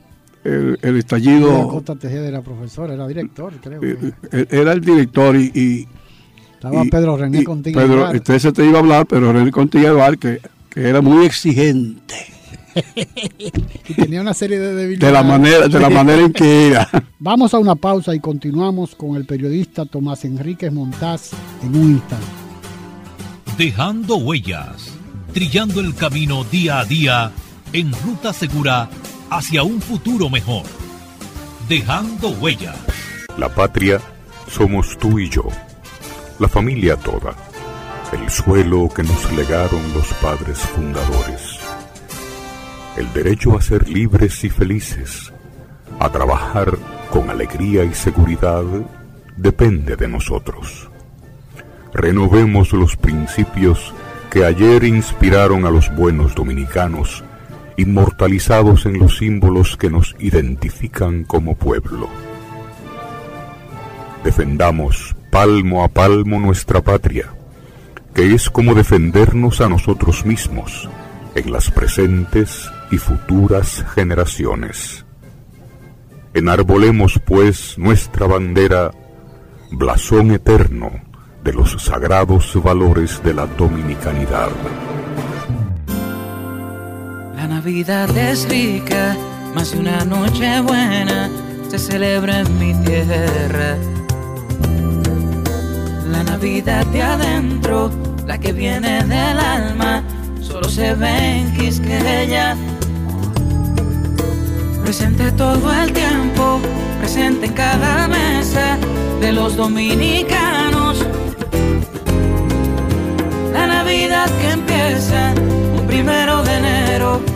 el, 0.44 0.78
el 0.82 0.96
estallido. 0.96 1.68
Costa 1.68 1.96
Tejeda 1.96 2.28
era 2.28 2.42
profesor, 2.42 2.90
era 2.90 3.06
director, 3.06 3.52
creo. 3.62 3.82
eh, 3.82 4.12
eh, 4.32 4.46
Era 4.50 4.72
el 4.72 4.80
director 4.80 5.34
y, 5.36 5.50
y- 5.54 5.88
Estaba 6.54 6.84
y- 6.84 6.88
Pedro 6.90 7.16
René 7.16 7.44
contigo. 7.44 7.80
Pedro, 7.80 8.10
este 8.12 8.38
se 8.40 8.52
te 8.52 8.64
iba 8.64 8.78
a 8.78 8.80
hablar, 8.80 9.06
pero 9.06 9.32
René 9.32 9.50
Contigo 9.50 9.98
que, 10.18 10.40
que 10.70 10.88
era 10.88 11.00
muy 11.02 11.26
exigente. 11.26 12.14
y 13.88 13.94
tenía 13.94 14.20
una 14.20 14.34
serie 14.34 14.58
de 14.58 14.74
debilidades. 14.74 15.00
De 15.00 15.12
la 15.12 15.22
manera, 15.22 15.68
de 15.68 15.80
la 15.80 15.90
manera 15.90 16.22
en 16.22 16.32
que 16.32 16.68
era. 16.68 16.88
Vamos 17.18 17.54
a 17.54 17.58
una 17.58 17.74
pausa 17.74 18.14
y 18.14 18.20
continuamos 18.20 18.94
con 18.94 19.16
el 19.16 19.24
periodista 19.26 19.84
Tomás 19.86 20.24
Enríquez 20.24 20.72
Montaz 20.72 21.30
en 21.62 21.74
un 21.76 21.90
instante. 21.92 22.26
Dejando 23.56 24.16
huellas, 24.16 24.92
trillando 25.32 25.80
el 25.80 25.94
camino 25.94 26.44
día 26.44 26.80
a 26.80 26.84
día 26.84 27.32
en 27.72 27.92
ruta 28.02 28.32
segura 28.32 28.88
hacia 29.30 29.62
un 29.62 29.80
futuro 29.80 30.30
mejor. 30.30 30.64
Dejando 31.68 32.30
huellas. 32.30 32.76
La 33.36 33.48
patria 33.48 34.00
somos 34.48 34.96
tú 34.98 35.18
y 35.18 35.28
yo, 35.28 35.44
la 36.38 36.48
familia 36.48 36.96
toda, 36.96 37.34
el 38.12 38.30
suelo 38.30 38.88
que 38.88 39.02
nos 39.02 39.32
legaron 39.32 39.82
los 39.92 40.06
padres 40.14 40.58
fundadores. 40.58 41.58
El 42.96 43.12
derecho 43.12 43.56
a 43.56 43.60
ser 43.60 43.88
libres 43.88 44.42
y 44.44 44.48
felices, 44.48 45.32
a 45.98 46.08
trabajar 46.10 46.78
con 47.10 47.28
alegría 47.28 47.84
y 47.84 47.92
seguridad, 47.92 48.64
depende 49.36 49.96
de 49.96 50.08
nosotros. 50.08 50.88
Renovemos 51.92 52.72
los 52.72 52.96
principios 52.96 53.92
que 54.30 54.44
ayer 54.44 54.84
inspiraron 54.84 55.66
a 55.66 55.70
los 55.70 55.94
buenos 55.94 56.34
dominicanos, 56.34 57.24
inmortalizados 57.76 58.86
en 58.86 58.98
los 58.98 59.18
símbolos 59.18 59.76
que 59.76 59.90
nos 59.90 60.14
identifican 60.18 61.24
como 61.24 61.56
pueblo. 61.56 62.08
Defendamos 64.24 65.14
palmo 65.30 65.84
a 65.84 65.88
palmo 65.88 66.40
nuestra 66.40 66.80
patria, 66.80 67.32
que 68.14 68.34
es 68.34 68.50
como 68.50 68.74
defendernos 68.74 69.60
a 69.60 69.68
nosotros 69.68 70.24
mismos 70.24 70.88
en 71.34 71.52
las 71.52 71.70
presentes 71.70 72.70
y 72.90 72.96
futuras 72.96 73.84
generaciones. 73.94 75.04
Enarbolemos 76.34 77.20
pues 77.24 77.78
nuestra 77.78 78.26
bandera, 78.26 78.90
blasón 79.70 80.32
eterno 80.32 80.90
de 81.42 81.52
los 81.52 81.80
sagrados 81.82 82.60
valores 82.62 83.22
de 83.22 83.34
la 83.34 83.46
dominicanidad. 83.46 84.50
La 87.46 87.54
Navidad 87.60 88.10
es 88.18 88.48
rica, 88.48 89.16
más 89.54 89.70
de 89.70 89.78
una 89.78 90.04
noche 90.04 90.60
buena 90.62 91.30
se 91.70 91.78
celebra 91.78 92.40
en 92.40 92.58
mi 92.58 92.74
tierra. 92.84 93.76
La 96.10 96.24
Navidad 96.24 96.84
de 96.86 97.02
adentro, 97.04 97.92
la 98.26 98.36
que 98.36 98.52
viene 98.52 99.04
del 99.04 99.38
alma, 99.38 100.02
solo 100.40 100.68
se 100.68 100.94
ve 100.94 101.38
en 101.38 101.56
Quisqueya. 101.56 102.56
Presente 104.82 105.30
todo 105.30 105.72
el 105.72 105.92
tiempo, 105.92 106.58
presente 106.98 107.46
en 107.46 107.52
cada 107.52 108.08
mesa 108.08 108.76
de 109.20 109.30
los 109.30 109.54
dominicanos. 109.54 111.06
La 113.52 113.68
Navidad 113.68 114.28
que 114.40 114.50
empieza 114.50 115.32
un 115.78 115.86
primero 115.86 116.42
de 116.42 116.56
enero, 116.56 117.35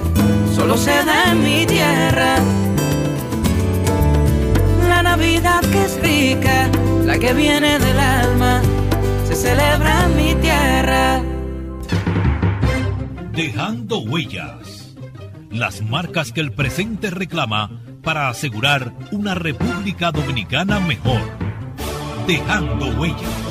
solo 0.54 0.76
se 0.76 0.90
da 1.04 1.32
en 1.32 1.42
mi 1.42 1.66
tierra. 1.66 2.36
La 4.88 5.02
Navidad 5.02 5.60
que 5.60 5.84
es 5.84 6.00
rica, 6.00 6.70
la 7.04 7.18
que 7.18 7.32
viene 7.32 7.78
del 7.78 7.98
alma, 7.98 8.62
se 9.26 9.34
celebra 9.34 10.06
en 10.06 10.16
mi 10.16 10.34
tierra. 10.40 11.22
Dejando 13.32 14.00
huellas. 14.00 14.94
Las 15.50 15.82
marcas 15.82 16.32
que 16.32 16.40
el 16.40 16.52
presente 16.52 17.10
reclama 17.10 17.80
para 18.02 18.28
asegurar 18.28 18.92
una 19.12 19.34
República 19.34 20.10
Dominicana 20.12 20.80
mejor. 20.80 21.20
Dejando 22.26 22.86
huellas. 23.00 23.50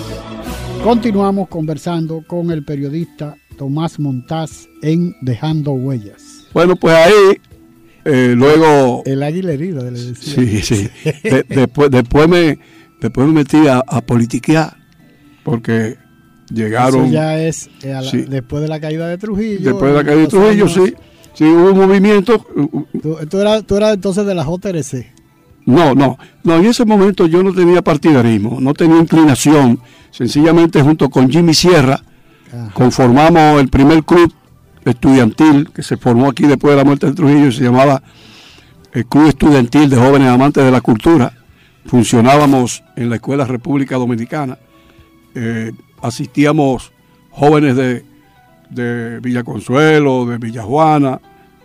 Continuamos 0.83 1.49
conversando 1.49 2.23
con 2.25 2.51
el 2.51 2.63
periodista 2.63 3.35
Tomás 3.57 3.99
Montaz 3.99 4.69
en 4.81 5.13
Dejando 5.21 5.73
Huellas. 5.73 6.28
Bueno, 6.53 6.75
pues 6.75 6.95
ahí, 6.95 7.13
eh, 8.05 8.33
luego... 8.35 9.03
El 9.05 9.21
águila 9.23 9.51
herida, 9.53 9.83
le 9.83 9.91
decía. 9.91 10.33
Sí, 10.33 10.61
sí. 10.61 10.89
De- 11.23 11.45
después, 11.47 11.91
después, 11.91 12.27
me, 12.27 12.59
después 13.01 13.27
me 13.27 13.33
metí 13.33 13.67
a, 13.67 13.83
a 13.87 14.01
politiquear, 14.01 14.75
porque 15.43 15.97
llegaron... 16.53 17.05
Eso 17.05 17.13
ya 17.13 17.39
es 17.39 17.69
eh, 17.83 17.93
a 17.93 18.01
la- 18.01 18.09
Sí. 18.09 18.25
después 18.27 18.61
de 18.61 18.67
la 18.67 18.79
caída 18.79 19.07
de 19.07 19.17
Trujillo. 19.17 19.59
Después 19.71 19.91
de 19.91 19.97
la 19.97 20.03
caída 20.03 20.21
de 20.21 20.27
Trujillo, 20.27 20.65
años- 20.65 20.73
sí. 20.73 20.93
Sí, 21.35 21.45
hubo 21.45 21.71
un 21.71 21.77
movimiento. 21.87 22.45
Tú, 23.01 23.17
tú 23.29 23.39
eras, 23.39 23.63
tú 23.65 23.77
eras 23.77 23.93
entonces 23.93 24.25
de 24.25 24.35
la 24.35 24.43
JRC. 24.43 25.13
No, 25.65 25.93
no, 25.93 26.17
no, 26.43 26.57
en 26.57 26.65
ese 26.65 26.83
momento 26.83 27.27
yo 27.27 27.43
no 27.43 27.53
tenía 27.53 27.81
partidarismo, 27.81 28.57
no 28.59 28.73
tenía 28.73 28.97
inclinación. 28.97 29.79
Sencillamente 30.11 30.81
junto 30.81 31.09
con 31.09 31.29
Jimmy 31.29 31.53
Sierra 31.53 32.01
Ajá. 32.51 32.71
conformamos 32.73 33.61
el 33.61 33.69
primer 33.69 34.03
club 34.03 34.33
estudiantil 34.85 35.69
que 35.73 35.83
se 35.83 35.97
formó 35.97 36.29
aquí 36.29 36.45
después 36.47 36.71
de 36.71 36.77
la 36.77 36.83
muerte 36.83 37.07
de 37.07 37.13
Trujillo 37.13 37.47
y 37.47 37.51
se 37.51 37.63
llamaba 37.63 38.01
el 38.93 39.05
Club 39.05 39.27
Estudiantil 39.27 39.89
de 39.89 39.97
Jóvenes 39.97 40.29
Amantes 40.29 40.63
de 40.63 40.71
la 40.71 40.81
Cultura. 40.81 41.33
Funcionábamos 41.85 42.83
en 42.95 43.09
la 43.09 43.15
Escuela 43.15 43.45
República 43.45 43.95
Dominicana. 43.97 44.57
Eh, 45.35 45.71
asistíamos 46.01 46.91
jóvenes 47.31 47.75
de, 47.75 48.03
de 48.69 49.19
Villa 49.19 49.43
Consuelo, 49.43 50.25
de 50.25 50.37
Villa 50.37 50.63
Juana 50.63 51.19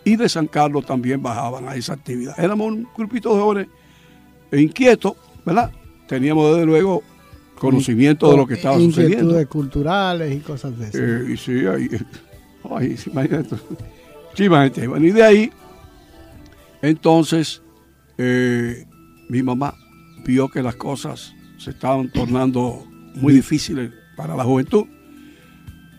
y 0.04 0.16
de 0.16 0.28
San 0.28 0.46
Carlos 0.46 0.84
también 0.84 1.22
bajaban 1.22 1.68
a 1.68 1.74
esa 1.76 1.94
actividad. 1.94 2.38
Éramos 2.38 2.68
un 2.68 2.88
grupito 2.96 3.34
de 3.34 3.40
jóvenes 3.40 3.68
inquietos, 4.52 5.14
¿verdad? 5.44 5.70
Teníamos 6.06 6.52
desde 6.52 6.66
luego 6.66 7.02
conocimiento 7.58 8.30
de 8.30 8.36
lo 8.36 8.46
que 8.46 8.54
estaba 8.54 8.76
Inquietudes 8.76 9.10
sucediendo. 9.16 9.48
culturales 9.48 10.34
y 10.34 10.40
cosas 10.40 10.78
de 10.78 10.88
eso. 10.88 10.98
Eh, 11.00 11.32
y 11.32 11.36
sí, 11.36 11.66
ahí, 11.66 11.88
ay, 12.76 12.96
imagínate. 13.06 13.56
Sí, 14.34 14.44
imagínate. 14.44 14.86
Bueno, 14.88 15.06
y 15.06 15.10
de 15.12 15.22
ahí, 15.22 15.50
entonces, 16.82 17.62
eh, 18.18 18.84
mi 19.28 19.42
mamá 19.42 19.74
vio 20.24 20.48
que 20.48 20.62
las 20.62 20.76
cosas 20.76 21.34
se 21.58 21.70
estaban 21.70 22.10
tornando 22.12 22.86
muy 23.16 23.32
difíciles 23.32 23.90
para 24.16 24.36
la 24.36 24.44
juventud 24.44 24.84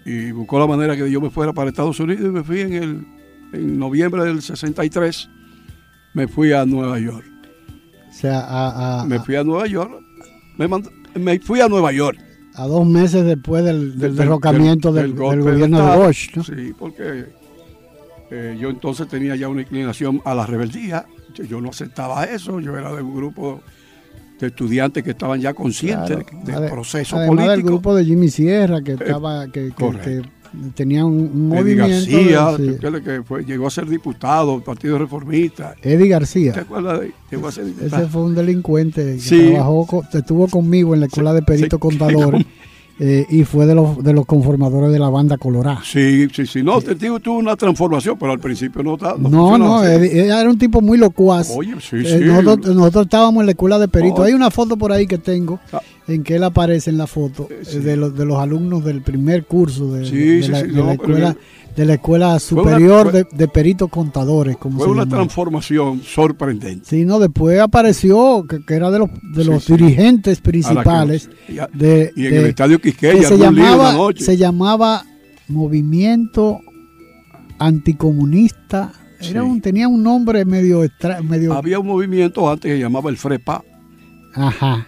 y 0.05 0.31
buscó 0.31 0.59
la 0.59 0.67
manera 0.67 0.95
que 0.95 1.09
yo 1.09 1.19
me 1.21 1.29
fuera 1.29 1.53
para 1.53 1.69
Estados 1.69 1.99
Unidos 1.99 2.23
y 2.25 2.29
me 2.29 2.43
fui 2.43 2.61
en, 2.61 2.73
el, 2.73 3.07
en 3.53 3.79
noviembre 3.79 4.23
del 4.25 4.41
63, 4.41 5.29
me 6.13 6.27
fui 6.27 6.51
a 6.53 6.65
Nueva 6.65 6.99
York. 6.99 7.25
o 8.09 8.13
sea, 8.13 8.39
a, 8.41 9.01
a- 9.01 9.05
Me 9.05 9.19
fui 9.19 9.35
a 9.35 9.43
Nueva 9.43 9.65
York, 9.67 9.91
me, 10.57 10.67
mand- 10.69 10.91
me 11.15 11.39
fui 11.39 11.59
a 11.61 11.67
Nueva 11.67 11.91
York. 11.91 12.19
A 12.55 12.67
dos 12.67 12.85
meses 12.85 13.25
después 13.25 13.63
del, 13.63 13.91
del 13.91 13.99
del- 13.99 14.15
derrocamiento 14.15 14.91
del, 14.93 15.15
del 15.15 15.41
gobierno 15.41 15.91
de. 15.91 16.05
Bush. 16.07 16.29
¿no? 16.35 16.43
Sí, 16.43 16.73
porque 16.77 17.25
eh, 18.31 18.57
yo 18.59 18.69
entonces 18.69 19.07
tenía 19.07 19.35
ya 19.35 19.47
una 19.49 19.61
inclinación 19.61 20.21
a 20.25 20.33
la 20.35 20.45
rebeldía. 20.45 21.05
Yo, 21.49 21.59
no 21.59 21.69
aceptaba 21.69 22.23
eso. 22.25 22.59
Yo 22.61 22.77
era 22.77 22.93
de 22.95 23.01
un 23.01 23.13
grupo 23.15 23.61
de 24.39 24.47
estudiantes 24.47 25.03
que 25.03 25.11
estaban 25.11 25.39
ya 25.41 25.53
conscientes 25.53 26.23
Claro. 26.45 26.61
del 26.61 26.69
proceso 26.71 27.17
Además 27.17 27.37
del 27.37 27.45
político. 27.47 27.67
Eh, 27.67 27.71
grupo 27.71 27.95
de 27.95 28.05
Jimmy 28.05 28.29
Sierra 28.29 28.81
que 28.81 28.93
estaba 28.93 29.47
que, 29.47 29.71
que 29.77 30.21
tenía 30.75 31.05
un, 31.05 31.13
un 31.13 31.53
Eddie 31.57 31.75
movimiento. 31.75 31.87
García, 31.87 32.51
de- 32.57 32.73
sí. 32.99 33.03
que, 33.03 33.23
fue- 33.23 33.43
llegó 33.45 33.67
a 33.67 33.69
ser 33.71 33.87
diputado 33.87 34.53
del 34.53 34.63
Partido 34.63 34.97
Reformista. 34.97 35.75
Eddie 35.81 35.97
¿Te 36.05 36.07
García. 36.07 36.53
acuerdas 36.59 36.99
de 37.01 37.11
Llegó 37.31 37.47
a 37.47 37.51
ser 37.51 37.65
Ese 37.65 37.73
diputado. 37.75 38.09
fue 38.09 38.21
un 38.23 38.35
delincuente 38.35 39.03
que 39.15 39.19
Sí. 39.19 39.49
trabajó, 39.51 40.03
estuvo 40.13 40.47
conmigo 40.47 40.93
en 40.93 40.99
la 41.01 41.05
escuela 41.07 41.33
de 41.33 41.41
peritos 41.41 41.79
contadores 41.79 42.45
eh, 42.99 43.25
y 43.29 43.43
fue 43.43 43.65
de 43.65 43.75
los, 43.75 44.01
de 44.03 44.13
los 44.13 44.25
conformadores 44.25 44.91
de 44.91 44.99
la 44.99 45.09
banda 45.09 45.37
Colorada. 45.37 45.81
Sí, 45.83 46.27
sí, 46.33 46.45
sí. 46.45 46.63
No, 46.63 46.79
te 46.81 46.95
digo, 46.95 47.19
tuvo 47.19 47.39
una 47.39 47.55
transformación, 47.57 48.15
pero 48.17 48.31
al 48.31 48.39
principio 48.39 48.81
no 48.83 48.93
estaba. 48.95 49.17
No, 49.17 49.57
no. 49.57 49.83
Eddie- 49.83 50.25
era 50.27 50.49
un 50.49 50.57
tipo 50.57 50.79
muy 50.81 50.97
locuaz. 50.97 51.51
Oye, 51.55 51.73
sí, 51.81 51.97
Eh, 51.97 52.19
sí. 52.19 52.25
nosotros, 52.25 52.73
nosotros 52.75 53.05
estábamos 53.05 53.41
en 53.41 53.47
la 53.47 53.51
escuela 53.51 53.77
de 53.79 53.87
peritos. 53.89 54.25
Hay 54.25 54.33
una 54.33 54.49
foto 54.49 54.77
por 54.77 54.91
ahí 54.93 55.05
que 55.07 55.17
tengo 55.17 55.59
Ah. 55.73 55.81
En 56.07 56.23
que 56.23 56.35
él 56.35 56.43
aparece 56.43 56.89
en 56.91 56.97
la 56.97 57.07
foto 57.07 57.47
Eh, 57.49 57.61
sí. 57.63 57.79
de, 57.79 57.97
los, 57.97 58.15
de 58.15 58.25
los 58.25 58.37
alumnos 58.37 58.83
del 58.85 59.01
primer 59.01 59.45
curso 59.45 59.93
de, 59.93 60.05
Sí, 60.05 60.15
de 60.17 60.43
sí, 60.43 60.51
la, 60.51 60.63
no, 60.63 60.91
escuela, 60.91 61.33
que- 61.33 61.65
de 61.81 61.85
la 61.85 61.93
escuela 61.95 62.39
superior 62.39 63.11
de, 63.11 63.47
peritos 63.49 63.89
contadores. 63.89 64.55
Como 64.57 64.77
Fue 64.77 64.85
se 64.87 64.91
una 64.91 65.05
transformación 65.07 66.01
sorprendente. 66.03 66.85
Sí, 66.87 67.03
no, 67.05 67.19
después 67.19 67.59
apareció 67.59 68.45
que, 68.47 68.63
que 68.65 68.75
era 68.75 68.91
de 68.91 68.99
los, 68.99 69.09
de 69.33 69.43
los 69.45 69.65
dirigentes 69.67 70.37
que- 70.39 70.43
principales 70.51 71.29
y 71.49 71.59
a- 71.59 71.67
de, 71.73 72.13
y 72.15 72.27
en 72.27 72.35
el 72.35 72.45
estadio 72.45 72.79
que 72.79 72.91
Quisqueya, 72.91 73.27
se 73.27 73.37
lío 73.37 73.49
una 73.49 73.61
llamaba, 73.61 73.93
noche. 73.93 74.23
se 74.23 74.37
llamaba 74.37 75.03
Movimiento 75.49 76.59
Anticomunista. 77.59 78.93
Era 79.21 79.43
un, 79.43 79.59
tenía 79.61 79.87
un 79.87 80.03
nombre 80.03 80.45
medio 80.45 80.83
extra, 80.83 81.21
medio 81.21 81.53
Había 81.53 81.79
un 81.79 81.87
movimiento 81.87 82.49
antes 82.49 82.69
que 82.69 82.75
se 82.75 82.81
llamaba 82.81 83.09
el 83.09 83.17
FREPA. 83.17 83.63
Ajá. 84.33 84.87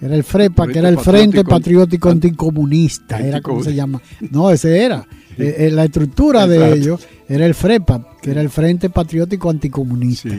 Era 0.00 0.14
el 0.14 0.22
FREPA, 0.22 0.68
que 0.68 0.78
era 0.78 0.88
el 0.88 0.98
Frente 0.98 1.44
Patriótico 1.44 2.08
Anti- 2.08 2.28
Anticomunista, 2.28 3.18
era 3.18 3.40
como 3.40 3.58
Anticomunista. 3.58 3.70
se 3.70 3.76
llama. 3.76 4.00
No, 4.30 4.50
ese 4.50 4.82
era. 4.82 5.06
Eh, 5.36 5.66
eh, 5.66 5.70
la 5.70 5.84
estructura 5.84 6.46
de 6.46 6.72
ellos 6.72 7.06
era 7.28 7.46
el 7.46 7.54
FREPA, 7.54 8.06
que 8.20 8.30
era 8.30 8.40
el 8.40 8.50
Frente 8.50 8.90
Patriótico 8.90 9.50
Anticomunista, 9.50 10.30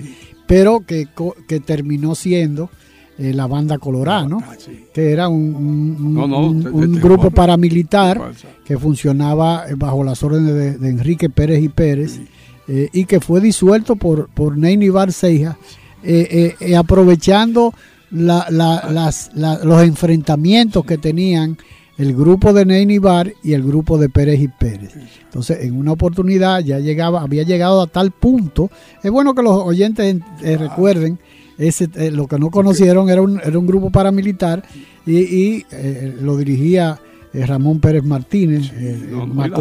pero 0.47 0.81
que, 0.81 1.07
que 1.47 1.59
terminó 1.59 2.15
siendo 2.15 2.69
eh, 3.17 3.33
la 3.33 3.47
banda 3.47 3.77
Colorada, 3.77 4.27
¿no? 4.27 4.41
Ah, 4.41 4.55
que 4.93 5.11
era 5.11 5.27
un, 5.27 6.99
grupo 7.01 7.31
paramilitar 7.31 8.31
que 8.63 8.77
funcionaba 8.77 9.65
bajo 9.75 10.05
las 10.05 10.23
órdenes 10.23 10.79
de, 10.79 10.89
Enrique 10.89 11.29
Pérez 11.29 11.61
y 11.61 11.67
Pérez 11.67 12.19
eh, 12.69 12.87
y 12.93 13.03
que 13.03 13.19
fue 13.19 13.41
disuelto 13.41 13.97
por, 13.97 14.29
por 14.29 14.57
Neini 14.57 14.87
Barceja, 14.87 15.57
eh, 18.11 18.41
aprovechando 18.61 19.65
los 19.65 19.83
enfrentamientos 19.83 20.85
que 20.85 20.97
tenían 20.97 21.57
el 21.97 22.15
grupo 22.15 22.53
de 22.53 22.65
Neini 22.65 22.97
Bar 22.97 23.33
y 23.43 23.53
el 23.53 23.63
grupo 23.63 23.97
de 23.97 24.09
Pérez 24.09 24.39
y 24.39 24.47
Pérez. 24.47 24.95
Entonces, 25.25 25.59
en 25.63 25.77
una 25.77 25.91
oportunidad 25.91 26.61
ya 26.61 26.79
llegaba, 26.79 27.21
había 27.21 27.43
llegado 27.43 27.81
a 27.81 27.87
tal 27.87 28.11
punto. 28.11 28.71
Es 29.03 29.11
bueno 29.11 29.35
que 29.35 29.43
los 29.43 29.53
oyentes 29.53 30.17
recuerden 30.41 31.19
ese, 31.59 31.89
eh, 31.95 32.09
lo 32.09 32.25
que 32.25 32.39
no 32.39 32.49
conocieron 32.49 33.09
era 33.09 33.21
un, 33.21 33.39
era 33.43 33.59
un 33.59 33.67
grupo 33.67 33.91
paramilitar 33.91 34.63
y, 35.05 35.65
eh, 35.71 36.15
lo 36.21 36.37
dirigía 36.37 36.99
eh, 37.33 37.45
Ramón 37.45 37.79
Pérez 37.79 38.03
Martínez, 38.03 38.71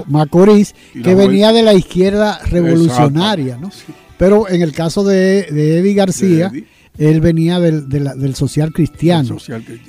Macorís, 0.07 0.75
que 0.93 1.15
venía 1.15 1.53
de 1.53 1.63
la 1.63 1.75
izquierda 1.75 2.39
revolucionaria. 2.45 3.59
¿no? 3.59 3.71
Pero 4.17 4.49
en 4.49 4.63
el 4.63 4.73
caso 4.73 5.05
de, 5.05 5.49
de 5.51 5.79
Eddie 5.79 5.95
García, 5.95 6.53
él 6.99 7.21
venía 7.21 7.61
del, 7.61 7.89
del 7.89 8.35
social, 8.35 8.73
cristiano. 8.73 9.37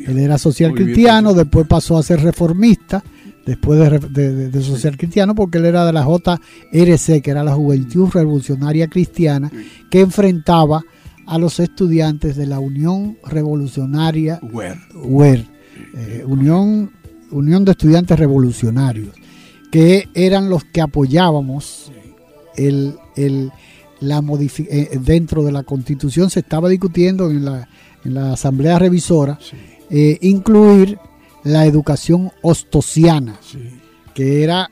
Él 0.05 0.17
era 0.19 0.37
social 0.37 0.73
cristiano, 0.73 1.33
después 1.33 1.67
pasó 1.67 1.97
a 1.97 2.03
ser 2.03 2.21
reformista 2.21 3.03
después 3.45 3.79
de, 4.11 4.61
social 4.61 4.95
cristiano, 4.95 5.33
porque 5.33 5.57
él 5.57 5.65
era 5.65 5.85
de 5.85 5.93
la 5.93 6.05
JRC, 6.05 7.21
que 7.21 7.31
era 7.31 7.43
la 7.43 7.55
Juventud 7.55 8.09
Revolucionaria 8.13 8.87
Cristiana, 8.87 9.51
que 9.89 10.01
enfrentaba 10.01 10.83
a 11.25 11.37
los 11.39 11.59
estudiantes 11.59 12.35
de 12.35 12.45
la 12.45 12.59
Unión 12.59 13.17
Revolucionaria 13.25 14.39
UER, 14.93 15.45
eh, 15.95 16.23
Unión, 16.27 16.91
Unión 17.31 17.65
de 17.65 17.71
Estudiantes 17.71 18.19
Revolucionarios, 18.19 19.15
que 19.71 20.09
eran 20.13 20.49
los 20.49 20.63
que 20.65 20.81
apoyábamos 20.81 21.91
el, 22.55 23.51
la 24.01 24.23
eh, 24.57 24.99
dentro 25.01 25.43
de 25.43 25.51
la 25.51 25.63
constitución 25.63 26.29
se 26.29 26.39
estaba 26.41 26.69
discutiendo 26.69 27.29
en 27.29 27.45
la, 27.45 27.67
en 28.05 28.13
la 28.13 28.33
asamblea 28.33 28.79
revisora 28.79 29.37
eh, 29.89 30.17
incluir 30.21 30.99
la 31.43 31.65
educación 31.65 32.31
ostosiana, 32.41 33.39
que 34.13 34.43
era 34.43 34.69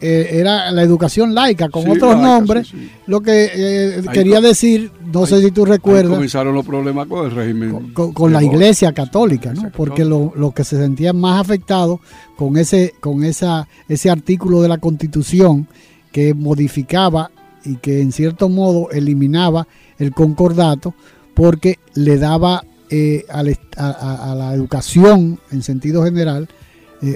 eh, 0.00 0.30
era 0.32 0.72
la 0.72 0.82
educación 0.82 1.34
laica 1.34 1.68
con 1.68 1.88
otros 1.88 2.16
nombres, 2.16 2.72
lo 3.06 3.20
que 3.20 3.50
eh, 3.54 4.02
quería 4.12 4.40
decir, 4.40 4.90
no 5.12 5.24
sé 5.24 5.40
si 5.40 5.52
tú 5.52 5.64
recuerdas. 5.64 6.14
comenzaron 6.14 6.52
los 6.52 6.66
problemas 6.66 7.06
con 7.06 7.26
el 7.26 7.30
régimen. 7.30 7.92
Con, 7.92 8.32
la 8.32 8.42
iglesia 8.42 8.92
católica, 8.92 9.52
¿no? 9.54 9.70
Porque 9.70 10.04
los 10.04 10.34
lo 10.34 10.50
que 10.50 10.64
se 10.64 10.76
sentían 10.76 11.16
más 11.16 11.40
afectados 11.40 12.00
con 12.36 12.56
ese, 12.56 12.94
con 12.98 13.22
esa, 13.22 13.68
ese 13.88 14.10
artículo 14.10 14.62
de 14.62 14.68
la 14.68 14.78
constitución 14.78 15.68
que 16.10 16.34
modificaba 16.34 17.30
y 17.68 17.76
que 17.76 18.00
en 18.00 18.12
cierto 18.12 18.48
modo 18.48 18.90
eliminaba 18.90 19.68
el 19.98 20.12
concordato 20.12 20.94
porque 21.34 21.78
le 21.94 22.18
daba 22.18 22.64
eh, 22.90 23.24
a, 23.28 23.42
la 23.42 24.54
educación 24.54 25.38
en 25.50 25.62
sentido 25.62 26.04
general 26.04 26.48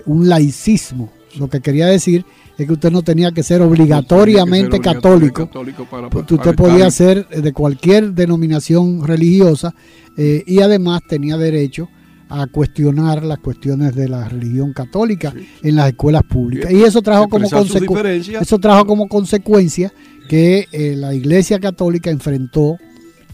un 0.07 0.29
laicismo, 0.29 1.11
lo 1.39 1.49
que 1.49 1.61
quería 1.61 1.87
decir 1.87 2.25
es 2.59 2.67
que 2.67 2.73
usted 2.73 2.91
no 2.91 3.03
tenía 3.03 3.33
que 3.33 3.43
ser 3.43 3.63
obligatoriamente 3.63 4.81
católico. 4.81 5.49
usted 5.53 6.55
podía 6.55 6.91
ser 6.91 7.29
de 7.29 7.53
cualquier 7.53 8.13
denominación 8.13 9.07
religiosa 9.07 9.75
eh, 10.17 10.43
y 10.47 10.61
además 10.61 11.03
tenía 11.09 11.37
derecho 11.37 11.89
a 12.29 12.47
cuestionar 12.47 13.25
las 13.25 13.39
cuestiones 13.39 13.95
de 13.95 14.09
la 14.09 14.29
religión 14.29 14.73
católica 14.73 15.35
en 15.63 15.77
las 15.77 15.89
escuelas 15.89 16.23
públicas. 16.23 16.73
Y 16.73 16.83
eso 16.83 17.03
trajo 17.03 17.29
como, 17.29 17.47
eso 17.47 18.59
trajo 18.59 18.87
como 18.87 19.09
consecuencia 19.09 19.93
que 20.33 20.67
eh, 20.73 20.95
la 20.97 21.13
Iglesia 21.13 21.61
Católica 21.61 22.09
enfrentó 22.09 22.79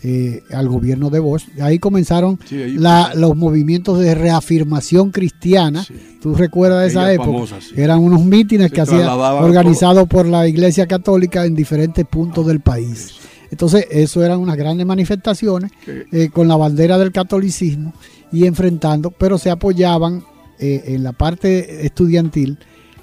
eh, 0.03 0.43
al 0.51 0.69
gobierno 0.69 1.11
de 1.11 1.21
Bosch. 1.21 1.45
Ahí 1.61 1.79
comenzaron 1.79 2.41
los 2.51 3.37
movimientos 3.37 4.01
de 4.01 4.17
reafirmación 4.17 5.13
cristiana. 5.13 5.87
Tú 6.21 6.35
recuerdas 6.35 6.83
de 6.83 6.89
esa 6.89 7.13
época. 7.13 7.55
Eran 7.77 8.01
unos 8.01 8.25
mítines 8.25 8.73
que 8.73 8.81
hacían 8.81 9.09
organizados 9.09 10.09
por 10.09 10.27
la 10.27 10.49
Iglesia 10.49 10.89
Católica 10.89 11.45
en 11.45 11.55
diferentes 11.55 12.05
puntos 12.05 12.45
del 12.49 12.59
país. 12.59 13.15
Entonces, 13.53 13.87
eso 13.93 14.25
eran 14.25 14.41
unas 14.41 14.57
grandes 14.57 14.85
manifestaciones 14.85 15.71
eh, 15.87 16.31
con 16.33 16.49
la 16.49 16.57
bandera 16.57 16.99
del 16.99 17.13
catolicismo 17.13 17.93
y 18.33 18.45
enfrentando, 18.45 19.13
pero 19.13 19.39
se 19.39 19.51
apoyaban 19.51 20.25
eh, 20.59 20.83
en 20.87 21.05
la 21.05 21.13
parte 21.13 21.87
estudiantil 21.87 22.59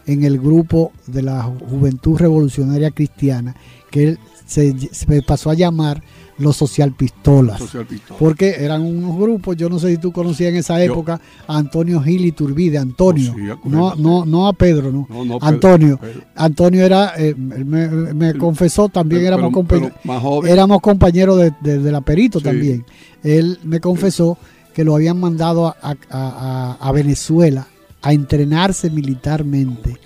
en 0.06 0.24
el 0.24 0.40
grupo 0.40 0.92
de 1.08 1.22
la 1.22 1.44
Juventud 1.44 2.18
Revolucionaria 2.18 2.92
Cristiana, 2.92 3.56
que 3.96 4.18
se, 4.46 4.78
se 4.92 5.22
pasó 5.22 5.52
a 5.52 5.54
llamar 5.54 6.04
los 6.38 6.58
social 6.58 6.92
pistolas. 6.92 7.62
Porque 8.20 8.56
eran 8.60 8.82
unos 8.82 9.18
grupos, 9.18 9.56
yo 9.56 9.70
no 9.70 9.80
sé 9.80 9.92
si 9.92 9.98
tú 9.98 10.12
conocías 10.12 10.50
en 10.50 10.58
esa 10.58 10.84
época 10.84 11.22
a 11.48 11.58
Antonio 11.58 12.02
Gil 12.02 12.26
y 12.26 12.34
Turbide, 12.34 12.78
Antonio, 12.78 13.34
no, 13.64 13.96
no, 13.96 14.26
no 14.26 14.48
a 14.48 14.52
Pedro, 14.52 14.92
no, 14.92 15.08
Antonio. 15.40 15.98
Antonio 16.36 16.84
era, 16.84 17.14
eh, 17.18 17.34
me, 17.36 18.34
confesó, 18.34 18.90
también 18.90 19.26
éramos, 19.26 19.54
compañeros, 19.54 19.94
éramos 20.46 20.82
compañeros 20.82 21.40
de, 21.62 21.92
la 21.92 22.02
Perito 22.02 22.42
también. 22.42 22.86
Él 23.24 23.60
me 23.64 23.80
confesó 23.80 24.38
que 24.74 24.84
lo 24.84 24.94
habían 24.94 25.18
mandado 25.18 25.74
a 25.80 26.92
Venezuela 26.94 27.66
a 28.02 28.12
entrenarse 28.12 28.90
militarmente 28.90 29.98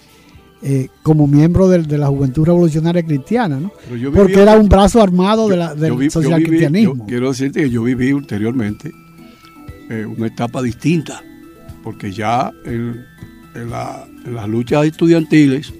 eh, 0.61 0.89
como 1.03 1.25
miembro 1.25 1.69
de, 1.69 1.97
la 1.97 2.07
Juventud 2.07 2.45
Revolucionaria 2.45 3.01
Cristiana, 3.03 3.59
¿no? 3.59 3.71
Porque 4.13 4.41
era 4.41 4.57
un 4.57 4.67
brazo 4.67 5.01
armado 5.01 5.47
de 5.47 5.55
la, 5.55 5.73
del 5.73 6.11
social 6.11 6.43
cristianismo. 6.43 7.05
quiero 7.07 7.29
decirte 7.29 7.61
que 7.61 7.69
yo 7.69 7.83
viví 7.83 8.11
ulteriormente 8.11 8.91
eh, 9.89 10.05
una 10.05 10.27
etapa 10.27 10.61
distinta, 10.61 11.23
porque 11.81 12.11
ya 12.11 12.51
en, 12.65 13.05
las 13.55 14.47
luchas 14.47 14.85
estudiantiles 14.85 15.73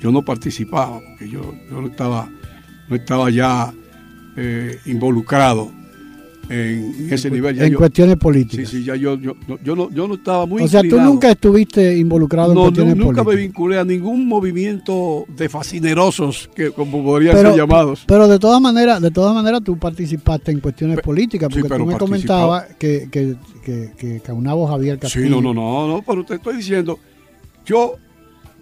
yo 0.00 0.10
no 0.10 0.22
participaba, 0.22 1.00
porque 1.00 1.28
yo, 1.28 1.54
no, 1.70 1.86
estaba, 1.86 2.28
no 2.88 2.96
estaba 2.96 3.30
ya 3.30 3.72
eh, 4.36 4.78
involucrado 4.86 5.70
en 6.48 7.08
ese 7.10 7.30
nivel. 7.30 7.60
en 7.60 7.74
cuestiones 7.74 8.16
políticas. 8.16 8.68
Sí, 8.68 8.78
sí, 8.78 8.84
ya 8.84 8.96
yo, 8.96 9.18
yo, 9.18 9.34
yo, 9.62 9.76
no, 9.76 9.90
yo 9.90 10.08
no 10.08 10.14
estaba 10.14 10.46
muy... 10.46 10.62
O 10.62 10.68
sea, 10.68 10.82
tú 10.82 11.00
nunca 11.00 11.30
estuviste 11.30 11.96
involucrado 11.96 12.52
en 12.52 12.58
cuestiones 12.58 12.94
políticas. 12.94 13.16
nunca 13.16 13.30
me 13.30 13.36
vinculé 13.36 13.78
a 13.78 13.84
ningún 13.84 14.26
movimiento 14.26 15.24
de 15.28 15.48
fascinerosos, 15.48 16.50
que 16.54 16.70
como 16.70 17.02
podrían 17.02 17.36
ser 17.36 17.56
llamados. 17.56 18.04
Pero 18.06 18.28
de 18.28 18.38
todas 18.38 18.60
maneras, 18.60 19.00
de 19.00 19.10
todas 19.10 19.34
maneras 19.34 19.62
tú 19.64 19.78
participaste 19.78 20.52
en 20.52 20.60
cuestiones 20.60 21.00
políticas, 21.00 21.48
porque 21.52 21.76
tú 21.76 21.86
me 21.86 21.96
comentabas 21.96 22.74
que, 22.78 23.08
que, 23.10 23.36
que, 23.64 23.92
que 23.96 24.20
Caunabo 24.20 24.66
Javier 24.66 24.98
Castillo... 24.98 25.24
Sí, 25.26 25.30
no, 25.30 25.40
no, 25.40 25.54
no, 25.54 25.88
no, 25.88 26.02
pero 26.06 26.24
te 26.24 26.34
estoy 26.34 26.56
diciendo, 26.56 26.98
yo 27.64 27.96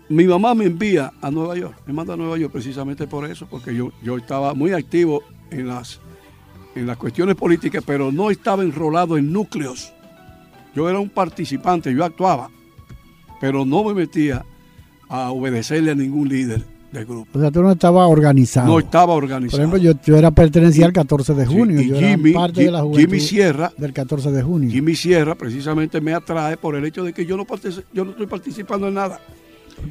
mi 0.08 0.24
mamá 0.24 0.54
me 0.54 0.66
envía 0.66 1.12
a 1.20 1.30
Nueva 1.30 1.56
York, 1.56 1.74
me 1.86 1.92
manda 1.92 2.14
a 2.14 2.16
Nueva 2.16 2.36
York 2.36 2.52
precisamente 2.52 3.06
por 3.06 3.28
eso, 3.28 3.46
porque 3.50 3.74
yo, 3.74 3.92
yo 4.02 4.16
estaba 4.18 4.52
muy 4.54 4.72
activo 4.72 5.22
en 5.50 5.68
las 5.68 6.00
en 6.74 6.86
las 6.86 6.96
cuestiones 6.96 7.36
políticas, 7.36 7.82
pero 7.86 8.12
no 8.12 8.30
estaba 8.30 8.62
enrolado 8.62 9.16
en 9.16 9.32
núcleos. 9.32 9.92
Yo 10.74 10.88
era 10.88 10.98
un 10.98 11.10
participante, 11.10 11.94
yo 11.94 12.04
actuaba, 12.04 12.50
pero 13.40 13.64
no 13.64 13.84
me 13.84 13.94
metía 13.94 14.44
a 15.08 15.30
obedecerle 15.30 15.90
a 15.90 15.94
ningún 15.94 16.28
líder 16.28 16.64
del 16.90 17.04
grupo. 17.04 17.38
O 17.38 17.40
sea, 17.40 17.50
tú 17.50 17.62
no 17.62 17.72
estabas 17.72 18.08
organizado. 18.08 18.66
No 18.66 18.78
estaba 18.78 19.12
organizado. 19.12 19.68
Por 19.68 19.78
ejemplo, 19.78 19.96
yo, 20.04 20.16
era 20.16 20.30
pertenecía 20.30 20.86
al 20.86 20.92
14 20.92 21.34
de 21.34 21.46
junio. 21.46 21.80
yo 21.82 21.98
Jimmy, 21.98 22.30
era 22.30 22.40
parte 22.40 22.64
de 22.64 22.70
la 22.70 22.84
Jimmy 22.94 23.20
Sierra, 23.20 23.72
del 23.76 23.92
14 23.92 24.30
de 24.30 24.42
junio. 24.42 24.70
Jimmy 24.70 24.94
Sierra 24.94 25.34
precisamente 25.34 26.00
me 26.00 26.14
atrae 26.14 26.56
por 26.56 26.76
el 26.76 26.84
hecho 26.84 27.04
de 27.04 27.12
que 27.12 27.26
yo 27.26 27.36
no, 27.36 27.46
yo 27.92 28.04
no 28.04 28.12
estoy 28.12 28.26
participando 28.26 28.88
en 28.88 28.94
nada. 28.94 29.20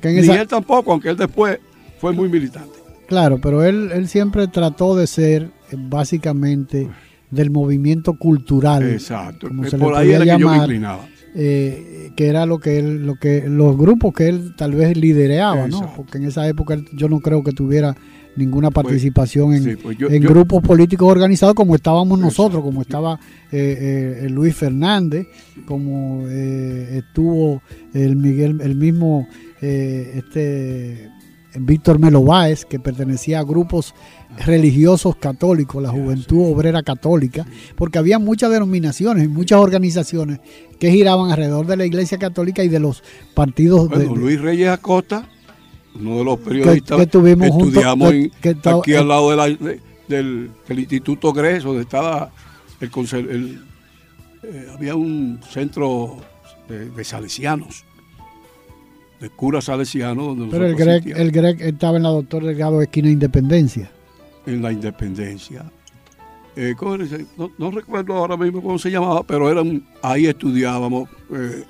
Ni 0.03 0.27
él 0.29 0.47
tampoco, 0.47 0.91
aunque 0.91 1.09
él 1.09 1.17
después 1.17 1.59
fue 1.99 2.13
muy 2.13 2.29
militante. 2.29 2.80
Claro, 3.11 3.41
pero 3.41 3.65
él, 3.65 3.89
él 3.93 4.07
siempre 4.07 4.47
trató 4.47 4.95
de 4.95 5.05
ser 5.05 5.51
eh, 5.69 5.75
básicamente 5.77 6.87
del 7.29 7.51
movimiento 7.51 8.13
cultural. 8.13 8.89
Exacto. 8.89 9.49
Como 9.49 9.65
se 9.65 9.77
Por 9.77 9.95
ahí 9.95 10.11
era 10.11 10.23
llamar, 10.23 10.69
que 10.69 10.79
yo 10.79 10.99
eh, 11.35 12.11
que 12.15 12.27
era 12.27 12.45
lo 12.45 12.59
que 12.59 12.79
él, 12.79 13.05
lo 13.05 13.15
que 13.15 13.43
los 13.49 13.75
grupos 13.75 14.13
que 14.13 14.29
él 14.29 14.55
tal 14.55 14.75
vez 14.75 14.95
lidereaba, 14.95 15.67
¿no? 15.67 15.91
Porque 15.93 16.19
en 16.19 16.23
esa 16.23 16.47
época 16.47 16.77
yo 16.93 17.09
no 17.09 17.19
creo 17.19 17.43
que 17.43 17.51
tuviera 17.51 17.97
ninguna 18.37 18.71
pues, 18.71 18.85
participación 18.85 19.55
en, 19.55 19.77
pues 19.77 19.97
en 19.99 20.23
grupos 20.23 20.63
políticos 20.63 21.11
organizados 21.11 21.53
como 21.53 21.75
estábamos 21.75 22.17
nosotros, 22.17 22.63
como 22.63 22.81
estaba 22.81 23.19
eh, 23.51 24.25
Luis 24.29 24.55
Fernández, 24.55 25.27
como 25.65 26.29
estuvo 26.29 27.61
el 27.93 28.15
Miguel, 28.15 28.61
el 28.61 28.75
mismo 28.75 29.27
este 29.59 31.11
Víctor 31.55 31.99
Melo 31.99 32.23
Báez, 32.23 32.65
que 32.65 32.79
pertenecía 32.79 33.39
a 33.39 33.43
grupos 33.43 33.93
religiosos 34.45 35.15
católicos, 35.17 35.81
la 35.83 35.89
Juventud 35.89 36.51
Obrera 36.53 36.81
Católica, 36.83 37.45
porque 37.75 37.97
había 37.99 38.19
muchas 38.19 38.51
denominaciones 38.51 39.25
y 39.25 39.27
muchas 39.27 39.59
organizaciones 39.59 40.39
que 40.79 40.91
giraban 40.91 41.29
alrededor 41.31 41.65
de 41.67 41.77
la 41.77 41.85
Iglesia 41.85 42.17
Católica 42.17 42.63
y 42.63 42.69
de 42.69 42.79
los 42.79 43.03
partidos 43.33 43.89
Bueno, 43.89 44.13
de, 44.13 44.19
Luis 44.19 44.39
Reyes 44.41 44.69
Acosta, 44.69 45.27
uno 45.95 46.19
de 46.19 46.23
los 46.23 46.39
periodistas 46.39 46.97
que 46.99 47.07
tuvimos 47.07 47.47
estudiamos 47.49 48.13
en- 48.13 48.31
que 48.41 48.55
aquí 48.63 48.93
al 48.95 49.07
lado 49.09 49.29
de 49.31 49.35
la- 49.37 49.47
de- 49.49 49.79
del, 50.07 50.51
del 50.67 50.79
Instituto 50.79 51.33
Gres, 51.33 51.63
donde 51.63 51.81
estaba 51.83 52.31
el, 52.79 53.61
eh, 54.43 54.67
había 54.73 54.95
un 54.95 55.39
centro 55.49 56.17
de, 56.67 56.89
de 56.89 57.03
salesianos, 57.03 57.85
de 59.21 59.29
curas 59.29 59.65
salesianos, 59.65 60.35
donde 60.37 60.47
Pero 60.51 60.65
el 60.65 60.75
Greg, 60.75 60.89
asistíamos 60.95 61.21
el 61.21 61.31
Greg 61.31 61.61
estaba 61.61 61.97
en 61.97 62.03
la 62.03 62.09
Doctor 62.09 62.43
Delgado 62.43 62.81
esquina 62.81 63.09
Independencia. 63.09 63.89
en 64.45 64.61
la 64.61 64.71
Independencia. 64.73 65.63
Eh, 66.55 66.75
no, 67.37 67.49
no 67.57 67.71
recuerdo 67.71 68.13
ahora 68.15 68.35
mismo 68.35 68.61
cómo 68.61 68.77
se 68.77 68.91
llamaba, 68.91 69.23
pero 69.23 69.49
eran, 69.49 69.85
ahí 70.01 70.25
estudiábamos, 70.25 71.07
eh, 71.33 71.63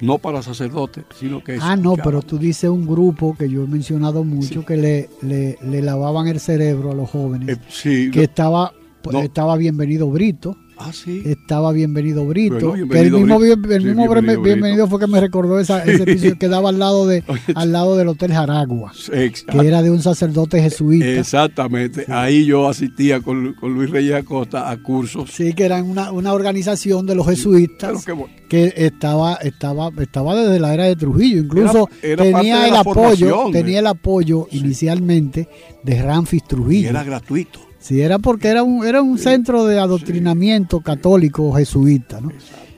no 0.00 0.18
para 0.18 0.42
sacerdotes, 0.42 1.04
sino 1.14 1.44
que... 1.44 1.58
Ah, 1.60 1.76
no, 1.76 1.94
pero 1.94 2.22
tú 2.22 2.36
dices 2.38 2.68
un 2.70 2.86
grupo 2.86 3.36
que 3.38 3.48
yo 3.48 3.62
he 3.62 3.66
mencionado 3.68 4.24
mucho 4.24 4.60
Sí. 4.60 4.66
que 4.66 4.76
le, 4.76 5.08
le, 5.22 5.56
le 5.62 5.82
lavaban 5.82 6.26
el 6.26 6.40
cerebro 6.40 6.90
a 6.90 6.94
los 6.94 7.08
jóvenes. 7.10 7.48
Eh, 7.48 7.60
sí, 7.68 8.10
que 8.10 8.24
estaba, 8.24 8.72
no. 9.12 9.20
estaba 9.20 9.56
Bienvenido 9.56 10.10
Brito. 10.10 10.56
Ah, 10.78 10.92
sí. 10.92 11.22
estaba 11.24 11.72
Bienvenido 11.72 12.24
Brito. 12.26 12.70
Bueno, 12.70 12.88
que 12.88 13.00
el 13.00 13.12
mismo, 13.12 13.38
Brito. 13.38 13.54
Sí, 13.56 13.60
Bienvenido 13.62 14.42
bienvenido, 14.42 14.84
Brito. 14.84 14.88
fue 14.88 15.00
que 15.00 15.06
me 15.06 15.20
recordó 15.20 15.58
esa, 15.60 15.82
ese 15.84 16.02
episodio 16.04 16.38
que 16.38 16.48
daba 16.48 16.68
al 16.70 16.78
lado, 16.78 17.06
de, 17.06 17.22
al 17.54 17.72
lado 17.72 17.96
del 17.96 18.08
Hotel 18.08 18.32
Jaragua, 18.32 18.92
que 19.10 19.66
era 19.66 19.82
de 19.82 19.90
un 19.90 20.02
sacerdote 20.02 20.60
jesuita. 20.62 21.06
Exactamente. 21.06 22.04
Ahí 22.08 22.44
yo 22.46 22.68
asistía 22.68 23.20
con, 23.20 23.54
con 23.54 23.74
Luis 23.74 23.90
Reyes 23.90 24.14
Acosta 24.14 24.70
a 24.70 24.76
cursos. 24.82 25.30
Sí, 25.30 25.52
que 25.52 25.64
eran 25.64 25.84
una, 25.88 26.12
una 26.12 26.32
organización 26.32 27.06
de 27.06 27.14
los 27.14 27.26
jesuitas 27.26 28.04
bueno. 28.06 28.28
que 28.48 28.72
estaba, 28.76 29.34
estaba, 29.34 29.90
estaba 29.98 30.34
desde 30.36 30.58
la 30.60 30.74
era 30.74 30.84
de 30.84 30.96
Trujillo. 30.96 31.38
Incluso 31.40 31.88
Era- 32.02 32.24
tenía 32.24 32.66
el 32.66 32.72
la 32.74 32.80
apoyo, 32.80 33.50
tenía 33.52 33.76
eh. 33.76 33.80
el 33.80 33.86
apoyo 33.86 34.46
inicialmente 34.52 35.48
de 35.82 36.02
Ramfis 36.02 36.42
Y 36.42 36.46
Trujillo. 36.48 36.90
era 36.90 37.04
gratuito. 37.04 37.67
Sí, 37.78 38.00
era 38.00 38.18
porque 38.18 38.48
era 38.48 38.62
un, 38.62 38.84
era 38.84 39.02
un 39.02 39.18
centro 39.18 39.64
de 39.64 39.78
adoctrinamiento 39.78 40.80
católico 40.80 41.52
jesuita, 41.52 42.20
¿no? 42.20 42.32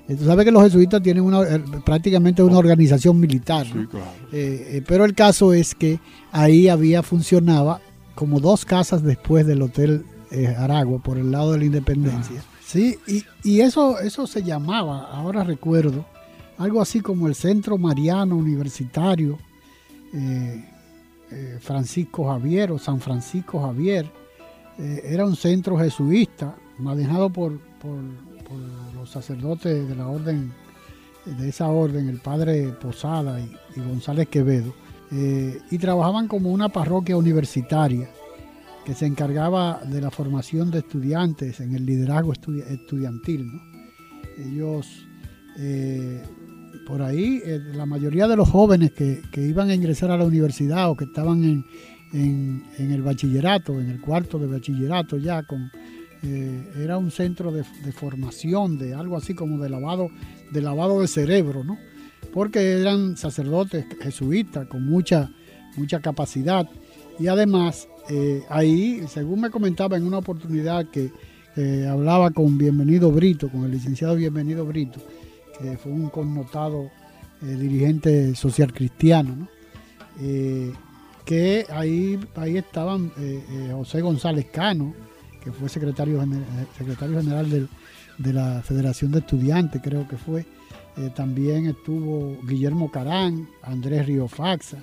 Tú 0.07 0.25
sabes 0.25 0.45
que 0.45 0.51
los 0.51 0.65
jesuitas 0.65 1.01
tienen 1.03 1.23
una, 1.23 1.43
eh, 1.43 1.63
prácticamente 1.85 2.43
una 2.43 2.59
organización 2.59 3.21
militar, 3.21 3.67
¿no? 3.75 3.83
Eh, 3.83 3.89
eh, 4.33 4.85
pero 4.87 5.05
el 5.05 5.15
caso 5.15 5.55
es 5.55 5.75
que 5.75 6.01
ahí 6.33 6.69
había, 6.69 7.03
funcionaba 7.03 7.81
como 8.17 8.41
dos 8.41 8.65
casas 8.65 9.03
después 9.05 9.47
del 9.47 9.63
Hotel 9.63 10.05
eh, 10.33 10.49
Aragua, 10.49 10.99
por 10.99 11.17
el 11.17 11.31
lado 11.31 11.53
de 11.53 11.59
la 11.59 11.65
Independencia. 11.65 12.43
Sí, 12.65 12.99
y, 13.07 13.25
y 13.43 13.61
eso, 13.61 14.01
eso 14.01 14.27
se 14.27 14.43
llamaba, 14.43 15.09
ahora 15.13 15.45
recuerdo, 15.45 16.05
algo 16.59 16.83
así 16.83 17.01
como 17.01 17.27
el 17.27 17.35
Centro 17.35 17.79
Mariano 17.79 18.37
Universitario 18.37 19.39
eh, 20.13 20.65
eh, 21.31 21.59
Francisco 21.61 22.29
Javier 22.29 22.71
o 22.73 22.79
San 22.79 23.01
Francisco 23.01 23.61
Javier. 23.63 24.11
Eh, 24.81 25.03
era 25.05 25.27
un 25.27 25.37
centro 25.37 25.79
jesuita 25.79 26.57
manejado 26.79 27.31
por, 27.31 27.59
por, 27.81 27.99
los 28.95 29.11
sacerdotes 29.11 29.89
de 29.89 29.95
la 29.95 30.09
orden, 30.09 30.53
de 31.25 31.49
esa 31.49 31.69
orden, 31.69 32.09
el 32.09 32.19
padre 32.19 32.73
Posada 32.81 33.39
y, 33.41 33.81
González 33.81 34.29
Quevedo, 34.29 34.75
eh, 35.13 35.59
y 35.71 35.79
trabajaban 35.79 36.27
como 36.29 36.51
una 36.51 36.69
parroquia 36.69 37.17
universitaria 37.17 38.09
que 38.85 38.95
se 38.95 39.07
encargaba 39.07 39.81
de 39.85 40.01
la 40.01 40.11
formación 40.11 40.71
de 40.71 40.79
estudiantes 40.79 41.61
en 41.61 41.75
el 41.75 41.85
liderazgo 41.85 42.33
estudi- 42.33 42.65
estudiantil. 42.67 43.47
¿no? 43.53 43.61
Ellos, 44.39 45.07
eh, 45.59 46.23
por 46.87 47.03
ahí, 47.03 47.43
la 47.75 47.87
mayoría 47.87 48.27
de 48.27 48.37
los 48.37 48.49
jóvenes 48.49 48.93
que, 48.93 49.21
que 49.31 49.43
iban 49.47 49.69
a 49.69 49.75
ingresar 49.75 50.11
a 50.11 50.17
la 50.17 50.25
universidad 50.25 50.91
o 50.91 50.97
que 50.97 51.05
estaban 51.05 51.45
en, 51.45 51.65
en- 52.13 52.65
el 52.79 53.03
bachillerato, 53.03 53.81
en 53.81 53.91
el 53.91 54.01
cuarto 54.01 54.39
de 54.39 54.47
bachillerato 54.47 55.17
ya, 55.17 55.43
con, 55.43 55.71
eh, 56.23 56.71
era 56.79 56.99
un 56.99 57.11
centro 57.11 57.51
de, 57.53 57.65
formación, 57.93 58.79
de 58.79 58.95
algo 58.95 59.17
así 59.17 59.35
como 59.35 59.63
de 59.63 59.71
lavado, 59.71 60.09
de 60.51 60.61
lavado 60.63 61.01
de 61.01 61.09
cerebro, 61.09 61.65
¿no? 61.65 61.79
Porque 62.33 62.81
eran 62.81 63.17
sacerdotes 63.17 63.87
jesuitas 64.01 64.67
con 64.67 64.85
mucha, 64.87 65.31
mucha 65.77 66.01
capacidad. 66.01 66.69
Y 67.19 67.27
además, 67.29 67.89
eh, 68.09 68.43
ahí, 68.49 69.03
según 69.09 69.41
me 69.43 69.51
comentaba 69.51 69.97
en 69.97 70.07
una 70.07 70.19
oportunidad 70.19 70.87
que 70.91 71.11
hablaba 71.91 72.31
con 72.31 72.57
Bienvenido 72.57 73.11
Brito, 73.13 73.51
con 73.51 73.65
el 73.65 73.73
licenciado 73.73 74.15
Bienvenido 74.17 74.65
Brito, 74.65 75.01
que 75.61 75.77
fue 75.77 75.93
un 75.93 76.09
connotado 76.09 76.91
eh, 77.43 77.57
dirigente 77.57 78.35
social 78.35 78.73
cristiano, 78.73 79.37
¿no? 79.37 79.49
Que 81.31 81.65
ahí, 81.71 82.19
ahí 82.35 82.57
estaban 82.57 83.13
eh, 83.17 83.41
eh, 83.49 83.71
José 83.73 84.01
González 84.01 84.47
Cano, 84.53 84.93
que 85.45 85.53
fue 85.53 85.69
secretario, 85.69 86.21
gener- 86.21 86.41
eh, 86.43 86.67
secretario 86.77 87.21
general 87.21 87.49
del- 87.49 87.69
de 88.19 88.33
la 88.33 88.63
Federación 88.63 89.13
de 89.13 89.21
Estudiantes, 89.21 89.81
creo 89.81 90.09
que 90.09 90.17
fue. 90.17 90.45
También 91.15 91.67
estuvo 91.67 92.37
Guillermo 92.49 92.91
Carán, 92.91 93.49
Andrés 93.63 94.07
Río 94.07 94.27
Faxas, 94.27 94.83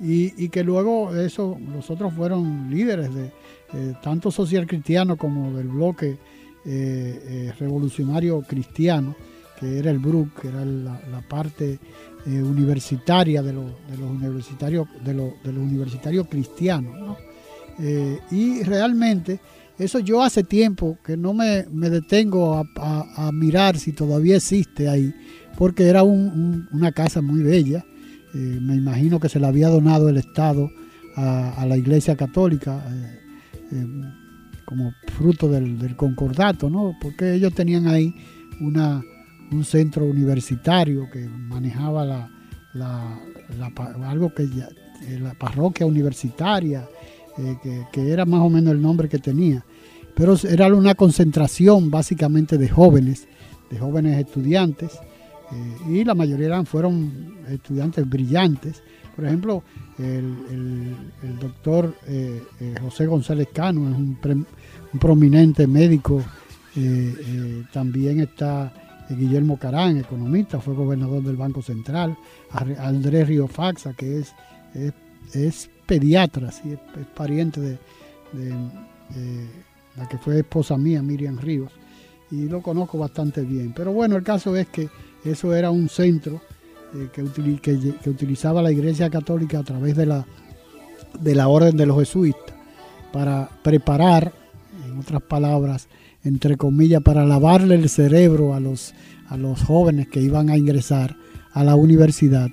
y, 0.00 0.32
y 0.44 0.48
que 0.48 0.64
luego 0.64 1.14
eso, 1.14 1.56
los 1.72 1.88
otros 1.90 2.12
fueron 2.12 2.68
líderes 2.72 3.14
de 3.14 3.30
tanto 4.02 4.32
social 4.32 4.66
cristiano 4.66 5.16
como 5.16 5.56
del 5.56 5.68
bloque 5.68 6.18
revolucionario 7.58 8.42
cristiano, 8.42 9.14
que 9.58 9.78
era 9.78 9.90
el 9.90 9.98
BRUC, 9.98 10.40
que 10.40 10.48
era 10.48 10.64
la, 10.64 11.20
parte 11.28 11.78
eh, 12.26 12.42
universitaria 12.42 13.42
de, 13.42 13.52
los- 13.52 13.72
universitarios 14.00 14.86
de, 15.04 15.14
los- 15.14 15.32
universitarios 15.44 16.26
cristianos. 16.28 16.98
¿no? 16.98 17.16
Eh, 17.80 18.18
y 18.30 18.62
realmente 18.62 19.40
eso 19.78 19.98
yo 20.00 20.22
hace 20.22 20.42
tiempo 20.44 20.98
que 21.04 21.16
no 21.16 21.32
me, 21.34 21.66
me 21.72 21.90
detengo 21.90 22.54
a, 22.76 23.30
mirar 23.32 23.78
si 23.78 23.92
todavía 23.92 24.36
existe 24.36 24.88
ahí, 24.88 25.12
porque 25.56 25.86
era 25.88 26.02
un- 26.02 26.28
un- 26.28 26.68
una 26.72 26.92
casa 26.92 27.20
muy 27.20 27.42
bella. 27.42 27.84
Eh, 28.34 28.58
me 28.60 28.74
imagino 28.76 29.18
que 29.20 29.28
se 29.28 29.40
la 29.40 29.48
había 29.48 29.68
donado 29.68 30.08
el 30.08 30.16
Estado 30.18 30.70
a, 31.16 31.64
la 31.66 31.76
Iglesia 31.76 32.14
Católica 32.16 32.80
como 34.64 34.92
fruto 35.16 35.48
del, 35.48 35.78
del 35.78 35.96
concordato, 35.96 36.68
¿no? 36.70 36.94
Porque 37.00 37.34
ellos 37.34 37.54
tenían 37.54 37.86
ahí 37.88 38.14
una, 38.60 39.02
un 39.50 39.64
centro 39.64 40.04
universitario 40.04 41.08
que 41.10 41.26
manejaba 41.26 42.04
la, 42.04 42.30
la- 42.74 43.18
algo 44.08 44.32
que 44.34 44.42
eh, 44.44 45.18
la 45.20 45.34
parroquia 45.34 45.86
universitaria, 45.86 46.88
eh, 47.38 47.84
que, 47.92 48.10
era 48.12 48.24
más 48.24 48.40
o 48.40 48.50
menos 48.50 48.72
el 48.72 48.82
nombre 48.82 49.08
que 49.08 49.18
tenía. 49.18 49.64
Pero 50.14 50.36
era 50.48 50.72
una 50.74 50.94
concentración 50.94 51.90
básicamente 51.90 52.58
de 52.58 52.68
jóvenes, 52.68 53.28
de 53.70 53.78
jóvenes 53.78 54.18
estudiantes, 54.18 54.92
eh, 55.52 55.76
y 55.90 56.04
la 56.04 56.14
mayoría 56.14 56.46
eran, 56.46 56.66
fueron 56.66 57.36
estudiantes 57.48 58.08
brillantes. 58.08 58.82
Por 59.14 59.24
ejemplo, 59.24 59.62
el, 59.98 60.94
doctor 61.40 61.92
José 62.80 63.06
González 63.06 63.48
Cano 63.52 63.90
es 63.90 63.96
un, 63.96 64.14
pre- 64.14 64.34
un 64.34 65.00
prominente 65.00 65.66
médico. 65.66 66.22
también 67.72 68.20
está 68.20 68.72
Guillermo 69.14 69.58
Carán, 69.58 69.98
economista, 69.98 70.60
fue 70.60 70.74
gobernador 70.74 71.22
del 71.22 71.36
Banco 71.36 71.62
Central. 71.62 72.16
Andrés 72.50 73.28
Río 73.28 73.48
Faxa, 73.48 73.94
que 73.94 74.18
es, 74.18 74.34
es, 74.74 74.92
es 75.34 75.70
pediatra, 75.86 76.50
sí, 76.50 76.72
es, 76.72 77.06
pariente 77.14 77.60
de, 77.60 77.78
la 79.96 80.08
que 80.08 80.18
fue 80.18 80.40
esposa 80.40 80.76
mía, 80.76 81.02
Miriam 81.02 81.38
Ríos, 81.38 81.72
y 82.30 82.48
lo 82.48 82.62
conozco 82.62 82.98
bastante 82.98 83.42
bien. 83.42 83.72
Pero 83.74 83.92
bueno, 83.92 84.16
el 84.16 84.22
caso 84.22 84.54
es 84.56 84.68
que 84.68 84.88
eso 85.24 85.54
era 85.54 85.70
un 85.70 85.88
centro 85.88 86.40
eh, 86.94 87.08
que, 87.12 87.24
que 87.60 87.94
que 88.02 88.10
utilizaba 88.10 88.62
la 88.62 88.70
Iglesia 88.70 89.10
Católica 89.10 89.60
a 89.60 89.64
través 89.64 89.96
de 89.96 90.06
la, 90.06 90.26
de 91.18 91.34
la 91.34 91.48
Orden 91.48 91.76
de 91.76 91.86
los 91.86 91.98
Jesuitas 91.98 92.54
para 93.12 93.48
preparar, 93.62 94.32
en 94.84 94.98
otras 94.98 95.22
palabras, 95.22 95.88
entre 96.24 96.56
comillas, 96.56 97.02
para 97.02 97.24
lavarle 97.24 97.74
el 97.76 97.88
cerebro 97.88 98.54
a 98.54 98.60
los, 98.60 98.94
a 99.28 99.36
los 99.36 99.62
jóvenes 99.62 100.08
que 100.08 100.20
iban 100.20 100.50
a 100.50 100.56
ingresar 100.56 101.16
a 101.52 101.64
la 101.64 101.74
universidad 101.76 102.48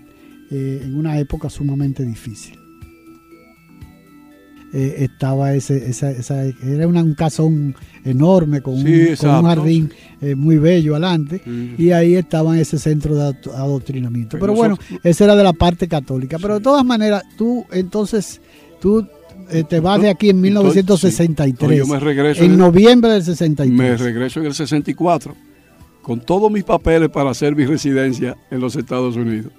eh, 0.52 0.82
en 0.84 0.96
una 0.96 1.20
época 1.20 1.50
sumamente 1.50 2.04
difícil. 2.06 2.58
eh, 4.74 5.06
estaba 5.06 5.54
ese, 5.54 5.90
esa, 5.90 6.12
esa- 6.12 6.44
era 6.44 6.86
una- 6.86 7.02
un 7.04 7.14
casón 7.14 7.74
enorme 8.04 8.60
con, 8.62 8.76
Sí, 8.76 8.82
un, 8.82 8.92
con 8.92 8.98
un 9.00 9.08
exacto. 9.14 9.46
jardín 9.48 9.90
eh, 10.22 10.36
muy 10.36 10.58
bello 10.58 10.94
adelante 10.96 11.42
Mm. 11.46 11.76
y 11.82 11.92
ahí 11.92 12.16
estaba 12.16 12.60
ese 12.60 12.78
centro 12.78 13.16
de 13.16 13.34
adoctrinamiento. 13.56 14.32
Pero 14.32 14.42
Pero 14.48 14.54
bueno, 14.56 14.78
esa 15.04 15.24
era 15.24 15.36
de 15.38 15.44
la 15.44 15.54
parte 15.54 15.88
católica. 15.88 16.38
Pero 16.42 16.56
de 16.56 16.60
todas 16.62 16.84
maneras, 16.84 17.24
tú 17.38 17.66
entonces, 17.72 18.42
tú 18.82 19.08
eh, 19.52 19.64
te 19.64 19.80
vas 19.80 20.02
de 20.02 20.10
aquí 20.10 20.30
en 20.30 20.44
Entonces, 20.46 20.76
1963, 20.86 21.70
sí. 21.70 21.78
No, 21.80 21.86
yo 21.86 21.94
me 21.94 22.00
regreso 22.00 22.44
en 22.44 22.52
en- 22.52 22.58
noviembre 22.58 23.12
del 23.12 23.24
63. 23.24 23.78
Me 23.78 23.98
regreso 23.98 24.40
en 24.40 24.46
el 24.48 24.54
64 24.54 25.36
con 26.02 26.20
todos 26.22 26.52
mis 26.52 26.64
papeles 26.64 27.10
para 27.10 27.32
hacer 27.32 27.56
mi 27.56 27.66
residencia 27.66 28.36
en 28.52 28.60
los 28.60 28.76
Estados 28.76 29.16
Unidos. 29.16 29.52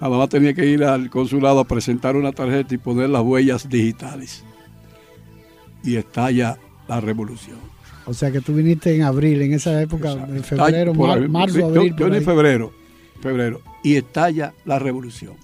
Nada 0.00 0.16
más 0.18 0.28
tenía 0.28 0.52
que 0.54 0.66
ir 0.66 0.82
al 0.84 1.10
consulado 1.10 1.60
a 1.60 1.64
presentar 1.64 2.16
una 2.16 2.32
tarjeta 2.32 2.74
y 2.74 2.78
poner 2.78 3.08
las 3.10 3.22
huellas 3.22 3.68
digitales. 3.68 4.44
Y 5.84 5.96
estalla 5.96 6.58
la 6.88 7.00
revolución. 7.00 7.56
O 8.06 8.14
sea 8.14 8.30
que 8.32 8.40
tú 8.40 8.54
viniste 8.54 8.94
en 8.96 9.02
abril, 9.02 9.42
en 9.42 9.52
esa 9.54 9.80
época, 9.80 10.12
Exacto. 10.12 10.34
en 10.34 10.44
febrero, 10.44 10.94
mar- 10.94 11.28
marzo, 11.28 11.58
yo- 11.58 11.66
abril. 11.66 11.90
Yo, 11.96 12.06
por 12.06 12.14
en 12.16 12.24
febrero, 12.24 12.72
febrero. 13.20 13.60
Y 13.84 13.94
estalla 13.96 14.52
la 14.64 14.78
revolución. 14.80 15.34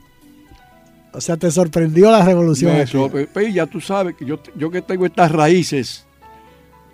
O 1.18 1.20
sea, 1.20 1.36
te 1.36 1.50
sorprendió 1.50 2.10
la 2.10 2.24
revolución. 2.24 2.72
Sorpre- 3.10 3.28
pues, 3.32 3.52
ya 3.52 3.66
tú 3.66 3.80
sabes 3.80 4.14
que 4.16 4.24
yo, 4.24 4.40
yo 4.56 4.70
que 4.70 4.80
tengo 4.82 5.04
estas 5.04 5.30
raíces, 5.32 6.06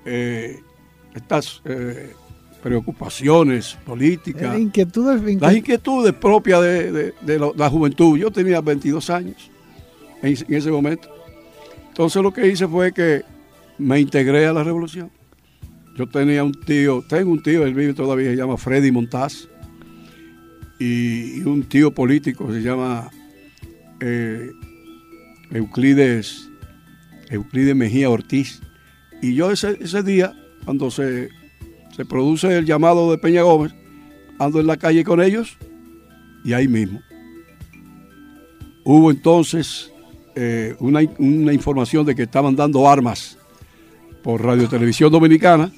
eh, 0.05 0.61
estas 1.15 1.61
eh, 1.65 2.13
preocupaciones 2.63 3.77
políticas, 3.85 4.59
inquietudes, 4.59 5.21
inquietudes. 5.21 5.41
las 5.43 5.55
inquietudes 5.57 6.13
propias 6.15 6.61
de, 6.63 6.93
de- 6.93 7.15
de 7.21 7.39
la, 7.39 7.51
la 7.57 7.71
juventud. 7.71 8.19
Yo 8.19 8.31
tenía 8.31 8.61
22 8.61 9.11
años 9.11 9.51
en, 10.23 10.33
ese- 10.33 10.45
en 10.49 10.55
ese 10.55 10.71
momento. 10.71 11.09
Entonces 11.89 12.21
lo 12.23 12.33
que 12.33 12.49
hice 12.49 12.67
fue 12.67 12.93
que 12.93 13.23
me 13.79 14.01
integré 14.01 14.47
a 14.47 14.53
la 14.53 14.65
revolución. 14.65 15.11
Yo 15.97 16.09
tenía 16.09 16.43
un 16.43 16.53
tío, 16.55 17.05
tengo 17.09 17.31
un 17.31 17.43
tío, 17.43 17.65
él 17.65 17.75
vive 17.75 17.95
todavía, 17.95 18.31
se 18.31 18.37
llama 18.37 18.57
Freddy 18.57 18.91
Montaz, 18.91 19.47
y, 20.81 21.39
y 21.39 21.43
un 21.45 21.63
tío 21.65 21.93
político 21.95 22.53
se 22.53 22.61
llama 22.61 23.11
eh, 24.01 24.51
Euclides, 25.51 26.51
Euclides 27.31 27.77
Mejía 27.77 28.11
Ortiz. 28.11 28.61
Y 29.23 29.35
yo 29.35 29.51
ese, 29.51 29.79
ese 29.81 30.03
día, 30.03 30.33
cuando 30.65 30.91
se, 30.91 31.29
se 31.97 32.05
produce 32.05 32.59
el 32.59 32.67
llamado 32.67 33.11
de 33.11 33.19
Peña 33.19 33.43
Gómez, 33.43 33.75
ando 34.39 34.61
en 34.61 34.67
la 34.67 34.77
calle 34.77 35.05
con 35.05 35.23
ellos 35.23 35.57
y 36.45 36.53
ahí 36.53 36.69
mismo. 36.69 37.01
Hubo 38.85 39.11
entonces 39.11 39.91
eh, 40.35 40.75
una, 40.79 41.01
una 41.19 41.53
información 41.53 42.05
de 42.05 42.15
que 42.15 42.25
estaban 42.25 42.55
dando 42.57 42.89
armas 42.89 43.39
por 44.23 44.43
Radio 44.45 44.69
Televisión 44.69 45.11
Dominicana 45.11 45.71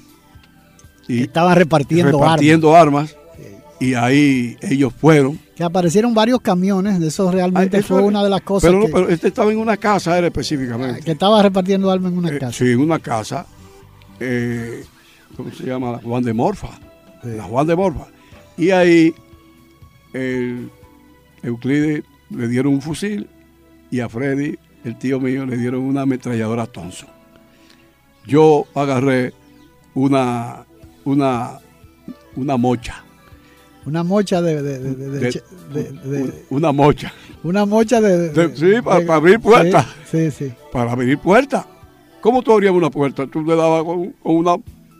y 1.07 1.21
Estaban 1.21 1.55
repartiendo, 1.55 2.19
repartiendo 2.19 2.75
armas. 2.75 3.15
y 3.79 3.93
ahí 3.93 4.57
ellos 4.61 4.93
fueron. 4.93 5.39
Que 5.57 5.63
aparecieron 5.63 6.13
varios 6.13 6.39
camiones, 6.39 6.99
de 6.99 7.07
eso 7.07 7.31
realmente 7.31 7.77
Ah, 7.77 7.79
eso 7.79 7.87
fue 7.89 7.97
era- 7.97 8.07
una 8.07 8.23
de 8.23 8.29
las 8.29 8.41
cosas 8.41 8.69
Pero, 8.69 8.79
no, 8.79 8.85
que, 8.85 8.91
pero 8.93 9.09
este 9.09 9.27
estaba 9.29 9.51
en 9.51 9.57
una 9.57 9.75
casa, 9.75 10.15
era 10.17 10.27
específicamente. 10.27 11.01
que 11.01 11.11
estaba 11.11 11.41
repartiendo 11.41 11.89
armas 11.89 12.11
en 12.11 12.17
una 12.19 12.29
Eh, 12.29 12.37
casa. 12.37 12.53
sí, 12.53 12.71
en 12.71 12.79
una 12.79 12.99
casa. 12.99 13.45
eh, 14.19 14.83
¿Cómo 15.35 15.51
se 15.51 15.63
llama? 15.65 15.91
La 15.93 15.97
Juan 15.99 16.23
de 16.23 16.33
Morfa. 16.33 16.69
La 17.23 17.43
Juan 17.43 17.65
de 17.67 17.75
Morfa. 17.75 18.05
Y 18.57 18.69
ahí 18.71 19.13
el 20.13 20.69
Euclides 21.43 22.03
le 22.29 22.47
dieron 22.47 22.73
un 22.73 22.81
fusil 22.81 23.27
y 23.91 23.99
a 23.99 24.09
Freddy, 24.09 24.57
el 24.83 24.97
tío 24.97 25.19
mío, 25.19 25.45
le 25.45 25.57
dieron 25.57 25.81
una 25.81 26.01
ametralladora 26.03 26.65
Thompson. 26.67 27.09
Yo 28.25 28.65
agarré 28.75 29.33
una, 29.93 30.65
una, 31.05 31.59
una 32.35 32.57
mocha. 32.57 33.03
Una 33.87 34.03
mocha 34.03 34.41
de, 34.41 34.61
de- 34.61 34.79
de- 35.73 36.33
Una 36.49 36.71
mocha. 36.71 37.11
una 37.43 37.65
mocha 37.65 38.01
de, 38.01 38.53
sí, 38.55 38.81
para- 38.83 39.05
para 39.05 39.15
abrir 39.15 39.39
puertas. 39.39 39.85
Sí, 40.11 40.29
sí, 40.29 40.45
sí. 40.49 40.53
Para 40.73 40.91
abrir 40.91 41.17
puertas. 41.17 41.65
¿Cómo 42.21 42.41
tú 42.43 42.51
abrías 42.51 42.73
una 42.73 42.89
puerta? 42.89 43.25
Tú 43.27 43.43
le 43.43 43.55
dabas 43.55 43.83
con, 43.85 44.11
con 44.21 44.35
una, 44.35 44.55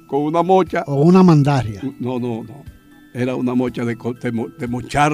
con 0.07 0.21
una 0.21 0.41
mocha. 0.41 0.83
O 0.87 1.01
una 1.03 1.21
mandaria. 1.21 1.81
No, 1.99 2.17
no, 2.19 2.43
no. 2.43 2.63
Era 3.13 3.35
una 3.35 3.53
mocha 3.55 3.83
de, 3.83 3.95
de, 4.21 4.31
mo- 4.31 4.47
de 4.49 4.67
mochar 4.67 5.13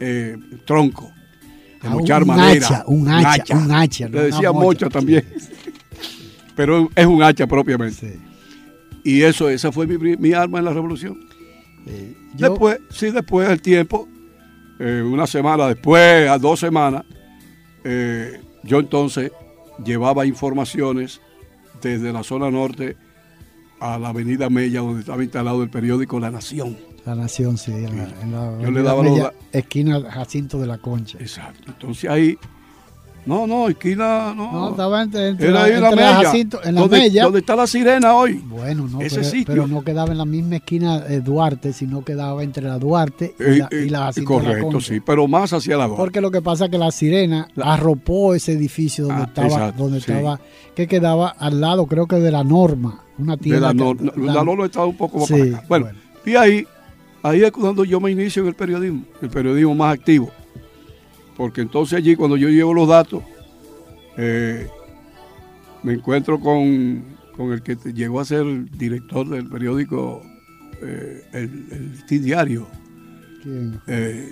eh, 0.00 0.36
tronco, 0.64 1.10
de 1.82 1.88
Ah, 1.88 1.90
mochar 1.90 2.22
un 2.22 2.28
madera. 2.28 2.66
hacha, 2.66 2.84
un 2.86 3.08
hacha, 3.08 3.56
un 3.56 3.70
hacha, 3.72 4.08
Le 4.08 4.22
decía 4.22 4.52
mocha. 4.52 4.64
mocha 4.64 4.88
también. 4.88 5.24
Pero 6.56 6.88
es 6.94 7.06
un 7.06 7.22
hacha 7.22 7.46
propiamente. 7.46 8.12
Sí. 8.12 8.20
Y 9.04 9.22
eso, 9.22 9.48
esa 9.48 9.72
fue 9.72 9.86
mi, 9.86 10.16
mi 10.16 10.32
arma 10.32 10.60
en 10.60 10.64
la 10.64 10.72
revolución. 10.72 11.18
Yo- 11.86 12.48
Después, 12.50 12.78
sí, 12.90 13.10
después 13.10 13.48
del 13.48 13.60
tiempo, 13.60 14.08
eh, 14.78 15.02
una 15.04 15.26
semana 15.26 15.66
después, 15.68 16.28
a 16.28 16.38
dos 16.38 16.60
semanas, 16.60 17.04
eh, 17.84 18.40
yo 18.62 18.78
entonces 18.80 19.32
llevaba 19.84 20.24
informaciones 20.26 21.20
desde 21.80 22.12
la 22.12 22.22
zona 22.22 22.50
norte 22.50 22.96
a 23.80 23.98
la 23.98 24.10
avenida 24.10 24.48
Mella, 24.48 24.80
donde 24.80 25.00
estaba 25.00 25.22
instalado 25.24 25.62
el 25.62 25.70
periódico 25.70 26.20
La 26.20 26.30
Nación. 26.30 26.76
La 27.04 27.16
Nación, 27.16 27.58
sí. 27.58 27.72
En 27.72 27.96
la, 27.96 28.04
en 28.22 28.32
la 28.32 28.38
Yo 28.52 28.56
le 28.58 28.64
Avenida 28.66 28.82
daba 28.82 29.02
los 29.02 29.12
Mella, 29.12 29.22
da- 29.24 29.58
esquina 29.58 30.00
Jacinto 30.10 30.58
de 30.60 30.66
la 30.68 30.78
Concha. 30.78 31.18
Exacto. 31.18 31.64
Entonces 31.72 32.08
ahí, 32.08 32.38
no, 33.24 33.46
no, 33.46 33.68
esquina, 33.68 34.34
no. 34.34 34.50
No, 34.52 34.70
estaba 34.70 35.02
entre, 35.02 35.28
entre 35.28 35.46
Era 35.48 35.54
la, 35.60 35.64
ahí 35.64 35.72
en 35.74 35.80
la 35.80 35.88
entre 35.90 36.04
la 36.04 36.10
Mella. 36.12 36.24
Jacinto, 36.26 36.60
en 36.64 36.74
la 36.74 36.80
donde, 36.80 36.98
Mella. 36.98 37.22
donde 37.24 37.38
está 37.38 37.56
la 37.56 37.66
sirena 37.66 38.14
hoy. 38.14 38.34
Bueno, 38.46 38.88
no, 38.88 39.00
Ese 39.00 39.16
pero, 39.16 39.28
sitio. 39.30 39.46
pero 39.46 39.66
no 39.66 39.82
quedaba 39.82 40.10
en 40.12 40.18
la 40.18 40.24
misma 40.24 40.56
esquina 40.56 41.00
de 41.00 41.20
Duarte, 41.20 41.72
sino 41.72 42.04
quedaba 42.04 42.42
entre 42.42 42.64
la 42.64 42.78
Duarte 42.78 43.34
y 43.38 43.42
Eh, 43.42 43.56
la, 43.58 43.68
eh, 43.70 43.84
y 43.86 43.88
la 43.90 43.98
Jacinto 44.06 44.30
de 44.38 44.42
la 44.42 44.48
correcto, 44.48 44.80
sí, 44.80 45.00
pero 45.00 45.28
más 45.28 45.52
hacia 45.52 45.76
la 45.76 45.88
Porque 45.88 46.20
lo 46.20 46.30
que 46.30 46.42
pasa 46.42 46.64
es 46.64 46.70
que 46.70 46.78
la 46.78 46.90
sirena 46.90 47.48
La- 47.54 47.74
arropó 47.74 48.34
ese 48.34 48.52
edificio 48.52 49.04
donde 49.06 49.22
Ah, 49.22 49.26
estaba, 49.28 49.46
exacto, 49.48 49.82
donde 49.84 50.00
sí. 50.00 50.10
estaba, 50.12 50.40
que 50.74 50.86
quedaba 50.88 51.28
al 51.28 51.60
lado, 51.60 51.86
creo 51.86 52.06
que 52.06 52.16
de 52.16 52.30
la 52.32 52.42
norma, 52.44 53.00
una 53.18 53.36
de 53.36 53.42
tienda. 53.42 53.68
la, 53.68 53.72
que- 53.72 53.78
nor- 53.78 54.16
la- 54.16 54.32
la 54.34 54.44
Norma 54.44 54.64
estaba 54.66 54.86
un 54.86 54.96
poco 54.96 55.18
más 55.18 55.28
Sí, 55.28 55.34
para 55.34 55.44
acá. 55.58 55.64
Bueno, 55.68 55.84
bueno. 55.86 55.98
y 56.26 56.34
ahí, 56.36 56.66
ahí 57.22 57.42
es 57.44 57.52
cuando 57.52 57.84
yo 57.84 58.00
me 58.00 58.10
inicio 58.10 58.42
en 58.42 58.48
el 58.48 58.54
periodismo, 58.54 59.02
el 59.20 59.28
periodismo 59.30 59.74
más 59.74 59.94
activo. 59.94 60.30
Porque 61.36 61.60
entonces 61.62 61.98
allí, 61.98 62.14
cuando 62.16 62.36
yo 62.36 62.48
llevo 62.48 62.74
los 62.74 62.88
datos, 62.88 63.22
eh, 64.16 64.68
me 65.82 65.94
encuentro 65.94 66.38
con, 66.38 67.02
con 67.36 67.52
el 67.52 67.62
que 67.62 67.76
llegó 67.92 68.20
a 68.20 68.24
ser 68.24 68.44
director 68.72 69.28
del 69.28 69.48
periódico 69.48 70.22
eh, 70.82 71.22
El, 71.32 71.66
el 71.70 71.90
Listín 71.92 72.22
Diario. 72.24 72.66
¿Quién? 73.42 73.80
Eh, 73.86 74.30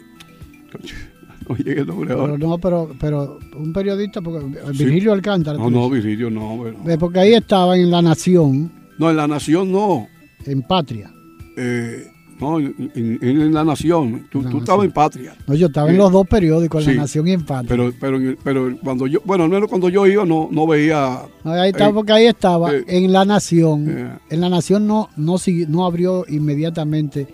no 1.49 1.57
llega 1.57 1.81
el 1.83 1.87
nombre 1.87 2.13
ahora. 2.13 2.35
Pero 2.35 2.49
no, 2.49 2.59
pero, 2.59 2.91
pero 3.01 3.39
un 3.57 3.73
periodista, 3.73 4.21
porque 4.21 4.47
Virgilio 4.73 5.13
Alcántara. 5.13 5.59
No, 5.59 5.71
no. 5.71 5.89
Virgilio, 5.91 6.31
no. 6.31 6.67
Eh, 6.69 6.97
Porque 6.99 7.19
ahí 7.21 7.35
estaba 7.35 7.77
en 7.77 7.91
La 7.91 8.03
Nación, 8.03 8.71
No, 8.99 9.11
en 9.11 9.17
La 9.17 9.27
Nación 9.27 9.73
no. 9.73 10.07
en 10.45 10.63
Patria. 10.63 11.11
Eh, 11.57 12.07
no, 12.41 12.59
en, 12.59 13.53
La 13.55 13.65
Nación. 13.65 14.27
Tú, 14.31 14.41
estabas 14.59 14.87
en 14.87 14.93
Patria. 14.93 15.35
No, 15.47 15.55
yo 15.55 15.67
estaba 15.67 15.89
en 15.89 15.95
Eh, 15.95 15.99
los 15.99 16.11
dos 16.13 16.27
periódicos, 16.27 16.83
en 16.85 16.91
sí, 16.91 16.97
La 16.97 17.03
Nación 17.03 17.29
y 17.29 17.33
en 17.33 17.45
Patria. 17.45 17.69
Pero, 17.69 17.93
pero, 18.01 18.19
pero 18.43 18.77
cuando 18.83 19.07
yo, 19.07 19.21
bueno, 19.25 19.45
al 19.45 19.51
menos 19.51 19.69
cuando 19.69 19.89
yo 19.89 20.07
iba 20.07 20.25
no, 20.25 20.49
no 20.51 20.67
veía. 20.67 21.23
No, 21.45 21.53
ahí 21.53 21.71
estaba 21.71 21.91
eh, 21.91 21.95
porque 21.95 22.13
ahí 22.13 22.27
estaba, 22.27 22.75
eh, 22.75 22.85
en 22.89 23.13
La 23.13 23.25
Nación. 23.25 23.87
eh. 23.89 24.19
En 24.31 24.41
La 24.41 24.49
Nación 24.49 24.87
no, 24.87 25.11
no, 25.17 25.37
no 25.69 25.85
abrió 25.87 26.25
inmediatamente, 26.29 27.27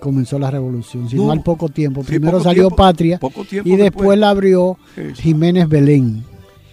comenzó 0.00 0.38
la 0.38 0.50
revolución, 0.50 1.08
sino 1.08 1.24
No. 1.26 1.32
al 1.32 1.42
poco 1.42 1.68
tiempo. 1.68 2.02
Primero 2.02 2.32
poco 2.38 2.44
salió 2.44 2.62
tiempo- 2.64 2.76
Patria 2.76 3.20
y 3.64 3.76
después, 3.76 4.18
la 4.18 4.30
abrió. 4.30 4.76
Jiménez 5.14 5.68
Belén. 5.68 6.24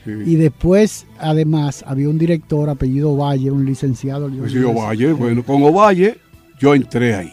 Sí. 0.03 0.11
Y 0.27 0.35
después, 0.35 1.07
además, 1.17 1.83
había 1.87 2.07
un 2.09 2.19
director, 2.19 2.69
apellido 2.69 3.17
Valle, 3.17 3.49
un 3.49 3.65
licenciado. 3.65 4.29
Pues 4.29 4.53
eh, 4.53 5.13
bueno, 5.13 5.43
con 5.43 5.63
Ovalle 5.63 6.19
yo 6.59 6.75
entré 6.75 7.15
ahí, 7.15 7.31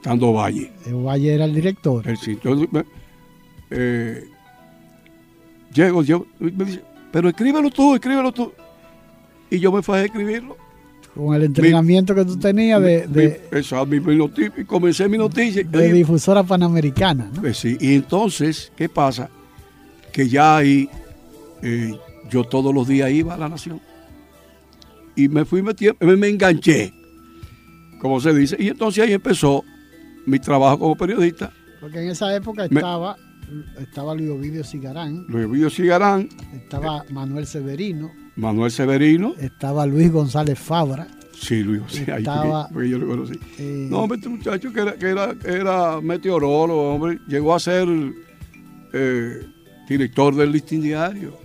estando 0.00 0.28
Ovalle. 0.28 0.72
eh, 0.86 0.92
Valle 0.92 1.34
era 1.34 1.44
el 1.44 1.54
director. 1.54 2.06
El 2.08 2.16
me- 2.72 2.84
eh, 3.70 4.24
llego, 5.74 6.02
yo, 6.02 6.26
me 6.38 6.64
dice, 6.64 6.82
pero 7.12 7.28
escríbelo 7.28 7.70
tú, 7.70 7.94
escríbelo 7.94 8.32
tú. 8.32 8.52
Y 9.50 9.58
yo 9.58 9.70
me 9.72 9.82
fui 9.82 9.96
a 9.96 10.04
escribirlo. 10.04 10.56
Con 11.14 11.34
el 11.34 11.42
entrenamiento 11.42 12.14
que 12.14 12.24
tú 12.24 12.38
tenías 12.38 12.80
de, 12.80 13.06
Mi- 13.08 13.14
de, 13.14 13.40
esa, 13.52 13.84
comencé 14.66 15.08
mi 15.08 15.18
noticia. 15.18 15.64
de 15.64 15.88
Y- 15.88 15.92
difusora 15.92 16.42
panamericana. 16.44 17.30
¿no? 17.34 17.40
Pues 17.42 17.58
sí, 17.58 17.76
y 17.80 17.94
entonces, 17.96 18.72
¿qué 18.76 18.88
pasa? 18.88 19.28
Que 20.12 20.28
ya 20.28 20.56
ahí 20.58 20.88
eh, 21.62 21.94
yo 22.30 22.44
todos 22.44 22.72
los 22.74 22.86
días 22.88 23.10
iba 23.10 23.34
a 23.34 23.36
la 23.38 23.48
Nación. 23.48 23.80
Y 25.16 25.28
me 25.28 25.44
fui 25.44 25.62
metiendo, 25.62 25.98
me, 26.06 26.16
me 26.16 26.28
enganché, 26.28 26.92
como 28.00 28.20
se 28.20 28.32
dice. 28.32 28.56
Y 28.58 28.68
entonces 28.68 29.04
ahí 29.04 29.12
empezó 29.12 29.64
mi 30.30 30.38
trabajo 30.38 30.78
como 30.78 30.96
periodista. 30.96 31.52
Porque 31.80 32.02
en 32.02 32.10
esa 32.10 32.34
época 32.34 32.66
Me- 32.70 32.80
estaba 32.80 33.16
estaba 33.80 34.14
Luis 34.14 34.30
Ovidio 34.30 34.62
Cigarán, 34.62 35.24
Luis 35.28 35.44
Ovidio 35.46 35.70
Cigarán, 35.70 36.28
estaba 36.54 37.04
Manuel 37.10 37.46
Severino, 37.46 38.12
Manuel 38.36 38.70
Severino, 38.70 39.34
estaba 39.40 39.86
Luis 39.86 40.12
González 40.12 40.56
Fabra, 40.56 41.08
sí, 41.34 41.62
Luis, 41.64 41.82
sí, 41.88 42.08
ahí 42.10 42.18
Estaba- 42.18 42.68
porque 42.68 42.88
yo 42.88 42.98
lo 42.98 43.08
conocí. 43.08 43.34
eh, 43.58 43.88
No, 43.90 44.02
hombre, 44.02 44.18
este 44.18 44.28
muchacho 44.28 44.72
que 44.72 44.80
era, 44.80 44.94
que 44.94 45.06
era, 45.08 45.34
que 45.34 45.50
era 45.50 46.00
meteorólogo, 46.00 46.94
hombre, 46.94 47.18
llegó 47.26 47.52
a 47.54 47.58
ser 47.58 47.88
eh, 48.92 49.46
director 49.88 50.34
del 50.36 50.52
listín 50.52 50.82
diario. 50.82 51.36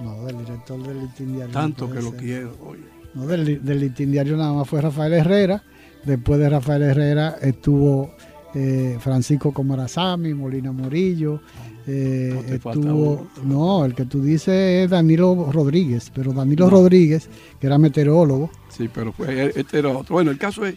no, 0.00 0.24
del 0.24 0.38
director 0.38 0.82
del 0.84 1.00
listín 1.02 1.28
diario. 1.34 1.46
no 1.46 1.52
Tanto 1.60 1.86
puede 1.86 1.98
que 2.00 2.04
lo 2.04 2.10
ser. 2.12 2.20
quiero, 2.20 2.56
oye. 2.66 2.82
No, 3.14 3.26
del, 3.26 3.64
del 3.64 3.78
listín 3.80 4.10
diario 4.10 4.36
nada 4.36 4.52
más 4.52 4.68
fue 4.68 4.80
Rafael 4.80 5.12
Herrera. 5.12 5.62
Después 6.04 6.40
de 6.40 6.48
Rafael 6.48 6.82
Herrera 6.82 7.36
estuvo 7.40 8.16
eh, 8.54 8.98
Francisco 9.00 9.52
Comarazami, 9.52 10.34
Molina 10.34 10.72
Morillo. 10.72 11.40
eh, 11.86 12.58
No, 12.64 12.70
estuvo, 12.70 13.84
el 13.84 13.94
que 13.94 14.04
tú 14.04 14.22
dices 14.22 14.84
es 14.84 14.90
Danilo 14.90 15.50
Rodríguez, 15.50 16.10
pero 16.14 16.32
Danilo 16.32 16.68
Rodríguez, 16.70 17.28
que 17.60 17.66
era 17.66 17.78
meteorólogo, 17.78 18.50
Sí, 18.68 18.88
pero 18.92 19.12
fue, 19.12 19.52
este 19.54 19.78
era 19.80 19.90
otro. 19.90 20.14
Bueno, 20.14 20.30
el 20.30 20.38
caso 20.38 20.64
es 20.64 20.76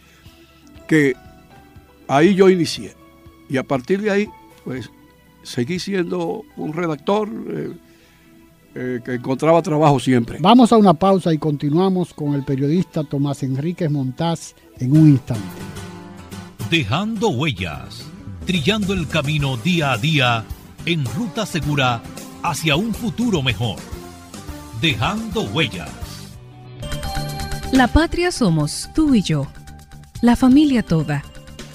que 0.86 1.14
ahí 2.08 2.34
yo 2.34 2.48
inicié. 2.50 2.92
Y 3.48 3.56
a 3.56 3.62
partir 3.62 4.02
de 4.02 4.10
ahí, 4.10 4.28
pues, 4.64 4.90
seguí 5.42 5.78
siendo 5.78 6.42
un 6.56 6.72
redactor 6.72 7.28
eh, 7.48 7.70
eh, 8.74 9.00
que 9.04 9.14
encontraba 9.14 9.62
trabajo 9.62 9.98
siempre. 10.00 10.38
Vamos 10.40 10.72
a 10.72 10.76
una 10.76 10.92
pausa 10.92 11.32
y 11.32 11.38
continuamos 11.38 12.12
con 12.12 12.34
el 12.34 12.44
periodista 12.44 13.04
Tomás 13.04 13.42
Enríquez 13.42 13.90
Montaz 13.90 14.54
en 14.78 14.92
un 14.92 15.08
instante. 15.08 15.75
Dejando 16.70 17.28
huellas, 17.28 18.04
trillando 18.44 18.92
el 18.92 19.06
camino 19.06 19.56
día 19.56 19.92
a 19.92 19.98
día 19.98 20.44
en 20.84 21.04
ruta 21.04 21.46
segura 21.46 22.02
hacia 22.42 22.74
un 22.74 22.92
futuro 22.92 23.40
mejor. 23.40 23.78
Dejando 24.80 25.42
huellas. 25.42 25.88
La 27.70 27.86
patria 27.86 28.32
somos 28.32 28.88
tú 28.96 29.14
y 29.14 29.22
yo, 29.22 29.46
la 30.22 30.34
familia 30.34 30.82
toda, 30.82 31.22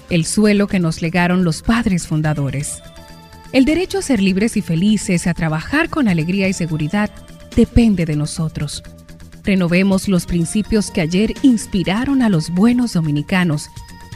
el 0.09 0.25
suelo 0.25 0.67
que 0.67 0.79
nos 0.79 1.01
legaron 1.01 1.45
los 1.45 1.61
padres 1.61 2.05
fundadores. 2.05 2.81
El 3.53 3.63
derecho 3.63 3.99
a 3.99 4.01
ser 4.01 4.21
libres 4.21 4.57
y 4.57 4.61
felices, 4.61 5.25
a 5.25 5.33
trabajar 5.33 5.89
con 5.89 6.09
alegría 6.09 6.49
y 6.49 6.53
seguridad, 6.53 7.09
depende 7.55 8.05
de 8.05 8.17
nosotros. 8.17 8.83
Renovemos 9.45 10.09
los 10.09 10.25
principios 10.25 10.91
que 10.91 11.01
ayer 11.01 11.33
inspiraron 11.43 12.21
a 12.21 12.29
los 12.29 12.49
buenos 12.49 12.93
dominicanos, 12.93 13.69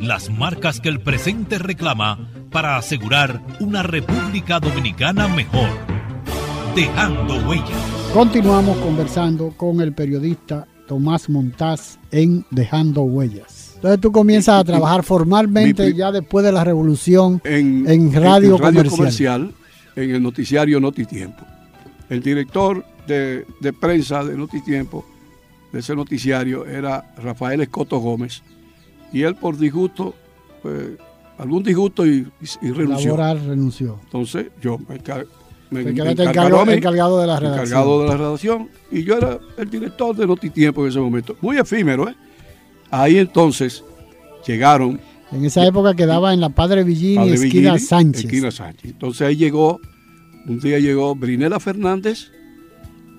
Las 0.00 0.30
marcas 0.30 0.80
que 0.80 0.88
el 0.88 1.00
presente 1.00 1.58
reclama 1.58 2.30
para 2.50 2.78
asegurar 2.78 3.42
una 3.60 3.82
República 3.82 4.58
Dominicana 4.58 5.28
mejor. 5.28 5.68
Dejando 6.74 7.34
huellas. 7.46 7.68
Continuamos 8.14 8.78
conversando 8.78 9.50
con 9.58 9.82
el 9.82 9.92
periodista 9.92 10.66
Tomás 10.88 11.28
Montaz 11.28 11.98
en 12.10 12.46
Dejando 12.50 13.02
Huellas. 13.02 13.72
Entonces 13.74 14.00
tú 14.00 14.10
comienzas 14.10 14.60
a 14.60 14.64
trabajar 14.64 15.02
formalmente 15.02 15.94
ya 15.94 16.10
después 16.10 16.46
de 16.46 16.52
la 16.52 16.64
revolución 16.64 17.42
en, 17.44 17.88
en 17.88 18.12
radio, 18.12 18.58
comercial. 18.58 19.52
en 19.96 20.14
el 20.14 20.22
noticiario 20.22 20.80
Notitiempo. 20.80 21.44
El 22.08 22.22
director 22.22 22.84
de, 23.06 23.46
de 23.60 23.72
prensa 23.74 24.24
de 24.24 24.34
Notitiempo, 24.34 25.04
de 25.72 25.80
ese 25.80 25.94
noticiario, 25.94 26.64
era 26.64 27.14
Rafael 27.22 27.60
Escoto 27.60 27.98
Gómez. 27.98 28.42
Y 29.12 29.22
él 29.22 29.34
por 29.34 29.56
disgusto, 29.58 30.14
pues, 30.62 30.90
algún 31.38 31.62
disgusto 31.62 32.06
y, 32.06 32.26
y- 32.40 32.66
y 32.68 32.70
renunció. 32.70 33.10
Laboral 33.10 33.44
renunció. 33.46 33.98
Entonces 34.04 34.46
yo 34.62 34.78
me, 34.78 34.96
encar- 35.02 35.26
me- 35.70 35.82
me 35.84 35.90
encargado, 35.90 36.60
a 36.60 36.64
mí, 36.66 36.72
encargado 36.74 37.20
de 37.20 37.26
la 37.26 37.40
redacción. 37.40 37.66
encargado 37.66 38.02
de 38.02 38.08
la 38.08 38.16
redacción. 38.16 38.68
Y 38.90 39.04
yo 39.04 39.16
era 39.16 39.38
el 39.56 39.70
director 39.70 40.14
de 40.16 40.26
Notitiempo 40.26 40.82
en 40.82 40.88
ese 40.90 41.00
momento. 41.00 41.36
Muy 41.40 41.56
efímero, 41.58 42.08
¿eh? 42.08 42.14
Ahí 42.90 43.18
entonces 43.18 43.84
llegaron 44.46 45.00
En 45.32 45.44
esa 45.44 45.64
época 45.64 45.94
quedaba 45.94 46.34
en 46.34 46.40
la 46.40 46.48
Padre 46.50 46.82
Villini, 46.82 47.14
Padre 47.16 47.34
esquina 47.34 47.72
Villini, 47.74 47.78
Sánchez. 47.78 48.24
esquina 48.24 48.50
Sánchez. 48.50 48.90
Entonces 48.90 49.22
ahí 49.28 49.36
llegó, 49.36 49.80
un 50.46 50.58
día 50.58 50.78
llegó 50.80 51.14
Brinela 51.14 51.60
Fernández, 51.60 52.32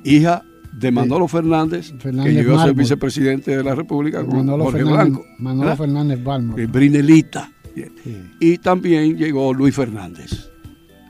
hija 0.03 0.43
de 0.72 0.91
Manolo 0.91 1.28
Fernández, 1.28 1.93
Fernández 1.99 2.34
que 2.34 2.43
llegó 2.43 2.59
a 2.59 2.65
ser 2.65 2.74
vicepresidente 2.74 3.55
de 3.57 3.63
la 3.63 3.76
República 3.76 4.24
con 4.26 4.38
Manolo 4.38 4.65
Jorge 4.65 4.80
Fernández, 4.80 5.05
Blanco. 5.13 5.26
Manolo 5.39 5.61
¿verdad? 5.61 5.78
Fernández 5.78 6.24
Balmo. 6.24 6.57
Eh, 6.57 6.65
Brinelita. 6.65 7.51
Bien. 7.76 7.91
Sí. 8.03 8.17
Y 8.39 8.57
también 8.57 9.17
llegó 9.17 9.53
Luis 9.53 9.76
Fernández, 9.76 10.49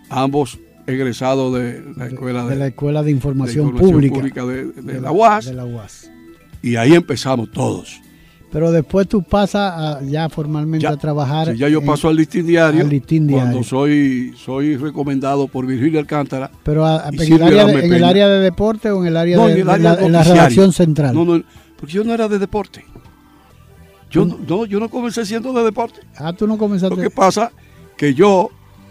ambos 0.09 0.59
egresados 0.88 1.53
de 1.53 1.84
la 1.95 2.07
Escuela 2.07 2.43
de, 2.45 2.49
de 2.51 2.55
la 2.57 2.68
Escuela 2.68 3.03
de 3.03 3.12
Información, 3.12 3.66
de 3.68 3.72
Información 3.72 4.12
Pública, 4.12 4.45
de, 4.45 4.66
de 4.66 4.93
de 4.93 5.01
la 5.01 5.12
UAS, 5.12 5.45
de 5.45 5.53
la 5.53 5.66
UAS. 5.66 6.12
y 6.62 6.76
ahí 6.76 6.93
empezamos 6.93 7.51
todos. 7.51 8.01
Pero 8.52 8.70
después 8.72 9.08
tú 9.08 9.24
pasas 9.24 9.74
a- 9.76 10.02
ya 10.04 10.28
formalmente 10.28 10.84
Ya, 10.84 10.89
a 10.91 10.97
trabajar. 10.97 11.54
Ya 11.56 11.70
yo 11.70 11.80
en- 11.80 11.86
paso 11.86 12.10
al 12.10 12.18
listín 12.18 12.45
diario, 12.45 12.82
al 12.82 12.89
listín 12.89 13.30
cuando 13.30 13.49
diario. 13.60 13.64
soy, 13.64 14.34
soy 14.36 14.76
recomendado 14.76 15.47
por 15.47 15.66
Virgilio 15.66 15.99
Alcántara 15.99 16.52
Pero 16.64 16.86
a- 16.86 17.06
y 17.14 17.16
en, 17.28 17.34
el 17.34 17.43
área 17.43 17.66
de, 17.66 17.86
en 17.86 17.93
el 17.93 18.04
área 18.04 18.28
de 18.28 18.39
deporte 18.41 18.91
o 18.91 19.02
en 19.02 19.08
el 19.08 19.16
área 19.18 19.38
No, 19.38 19.47
de, 19.47 19.54
en 19.54 19.60
el 19.62 19.70
área 19.70 19.93
la, 19.95 20.06
en 20.06 20.12
la 20.12 20.24
redacción 20.24 20.74
central. 20.74 21.16
No, 21.16 21.24
no, 21.24 21.41
porque 21.78 21.93
yo 21.93 22.04
no 22.04 22.14
era 22.14 22.28
de 22.28 22.39
deporte. 22.39 22.84
Yo 24.10 24.26
no, 24.26 24.38
no, 24.45 24.66
yo 24.66 24.80
no 24.82 24.89
comencé 24.89 25.26
siendo 25.26 25.54
de 25.54 25.64
deporte. 25.64 26.02
Ah, 26.18 26.34
tú 26.34 26.45
no 26.45 26.58
comenzaste. 26.58 26.93
Lo 26.95 27.02
que 27.02 27.10
pasa 27.10 27.52
que 27.95 28.14
yo 28.14 28.49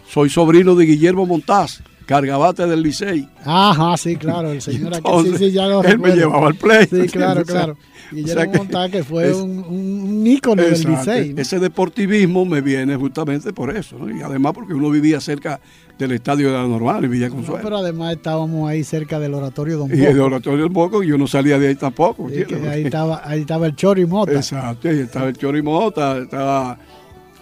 soy 0.09 0.29
sobrino 0.29 0.73
de 0.73 0.85
Guillermo 0.87 1.27
Montaz, 1.27 1.83
cargabate 2.15 2.67
del 2.67 2.83
Licey. 2.83 3.27
Ajá, 3.45 3.95
sí, 3.97 4.15
claro, 4.17 4.51
el 4.51 4.61
señor 4.69 4.93
aquí. 4.95 5.09
Sí, 5.23 5.37
sí, 5.37 5.51
ya 5.51 5.67
lo 5.67 5.83
él 5.83 5.97
me 5.99 6.11
llevaba 6.15 6.47
al 6.47 6.55
play. 6.55 6.85
Sí, 6.87 7.07
claro, 7.07 7.41
O 7.45 7.45
claro. 7.45 7.73
o 7.73 8.15
Guillermo 8.15 8.65
sea 8.69 8.85
que 8.87 8.91
que 8.97 9.03
fue 9.05 9.29
es- 9.29 9.37
un, 9.37 9.59
un, 9.59 10.27
ícono 10.27 10.61
del. 10.61 10.71
Licey. 10.73 11.33
¿no? 11.33 11.41
Ese 11.41 11.59
deportivismo 11.59 12.43
me 12.45 12.59
viene 12.61 12.95
justamente 12.97 13.53
por 13.53 13.75
eso. 13.75 13.97
¿no? 13.97 14.09
Y 14.15 14.21
además 14.21 14.51
porque 14.53 14.73
uno 14.73 14.89
vivía 14.89 15.21
cerca 15.21 15.61
del 15.97 16.11
estadio 16.11 16.47
de 16.51 16.57
la 16.57 16.67
normal 16.67 17.05
en 17.05 17.11
Villa 17.11 17.29
No, 17.29 17.35
Consuelo. 17.35 17.61
pero 17.63 17.77
además 17.77 18.13
estábamos 18.15 18.69
ahí 18.69 18.83
cerca 18.83 19.19
del 19.19 19.33
oratorio 19.35 19.77
Don 19.77 19.89
y 19.89 20.01
el 20.01 20.07
Bosco. 20.17 20.23
oratorio 20.25 20.63
del 20.63 20.69
Boco, 20.73 21.03
y 21.03 21.07
yo 21.07 21.17
no 21.17 21.27
salía 21.27 21.57
de 21.59 21.67
ahí 21.69 21.75
tampoco. 21.75 22.27
Sí, 22.27 22.33
que 22.35 22.41
¿entiendes? 22.41 22.69
ahí, 22.71 22.83
estaba, 22.85 23.21
ahí 23.23 23.41
estaba 23.41 23.67
el 23.67 23.75
Chori 23.75 24.05
Mota. 24.05 24.33
Exacto, 24.33 24.91
y 24.91 24.99
estaba 24.99 25.27
el 25.29 25.37
Chorimota, 25.37 26.17
estaba, 26.17 26.77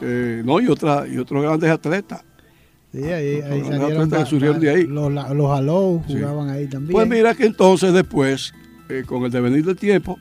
eh, 0.02 0.42
no, 0.46 0.60
y, 0.60 0.68
otra, 0.68 1.06
y 1.12 1.18
otros 1.18 1.42
grandes 1.42 1.70
atletas. 1.72 2.22
Sí, 2.92 3.04
ahí, 3.04 3.42
ahí 3.42 3.60
Los 3.60 3.68
salieron 3.68 4.26
surgieron 4.26 4.60
de 4.60 4.70
ahí. 4.72 4.84
Los, 4.88 5.12
los 5.14 5.52
Alou 5.52 6.02
Sí. 6.08 6.14
jugaban 6.14 6.50
ahí 6.50 6.68
también. 6.68 6.92
Pues 6.92 7.08
mira 7.08 7.36
que 7.36 7.46
entonces 7.46 7.94
después, 7.94 8.52
eh, 8.90 9.04
con 9.06 9.24
el 9.26 9.32
devenir 9.32 9.64
del 9.66 9.76
tiempo, 9.76 10.18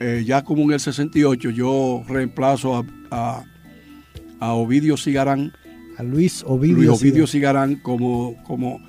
eh, 0.00 0.24
ya 0.26 0.42
como 0.42 0.62
en 0.62 0.72
el 0.72 0.80
68, 0.80 1.50
yo 1.50 2.02
reemplazo 2.08 2.76
a, 2.76 2.84
a, 3.10 3.44
a 4.40 4.52
Ovidio 4.54 4.96
Cigarán, 4.96 5.52
a 5.98 6.02
Luis 6.02 6.42
Ovidio. 6.46 6.76
Luis 6.76 6.88
Ovidio 6.88 7.26
Cigarán, 7.26 7.76
como, 7.76 8.42
como, 8.44 8.80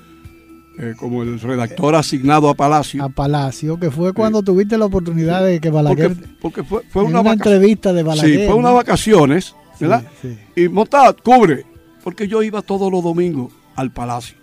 eh, 0.79 0.93
como 0.97 1.23
el 1.23 1.37
redactor 1.41 1.95
asignado 1.95 2.49
a 2.49 2.53
Palacio. 2.53 3.03
a 3.03 3.09
Palacio, 3.09 3.77
que 3.77 3.91
fue 3.91 4.13
cuando 4.13 4.41
tuviste 4.41 4.77
la 4.77 4.85
oportunidad 4.85 5.43
de 5.45 5.59
que 5.59 5.69
Balaguer, 5.69 6.13
porque, 6.15 6.29
porque 6.41 6.63
fue, 6.63 6.81
fue 6.89 7.03
en 7.03 7.09
una, 7.09 7.21
vaca- 7.21 7.33
entrevista 7.33 7.91
de 7.91 8.03
Balaguer. 8.03 8.39
Sí, 8.39 8.45
fue 8.45 8.55
unas 8.55 8.71
¿no? 8.71 8.77
vacaciones, 8.77 9.45
Sí, 9.77 9.81
¿verdad? 9.85 10.05
sí. 10.21 10.37
Y 10.55 10.69
Montad, 10.69 11.17
cubre, 11.21 11.65
porque 12.03 12.27
yo 12.27 12.43
iba 12.43 12.61
todos 12.61 12.91
los 12.91 13.03
domingos 13.03 13.51
al 13.75 13.91
palacio, 13.91 14.35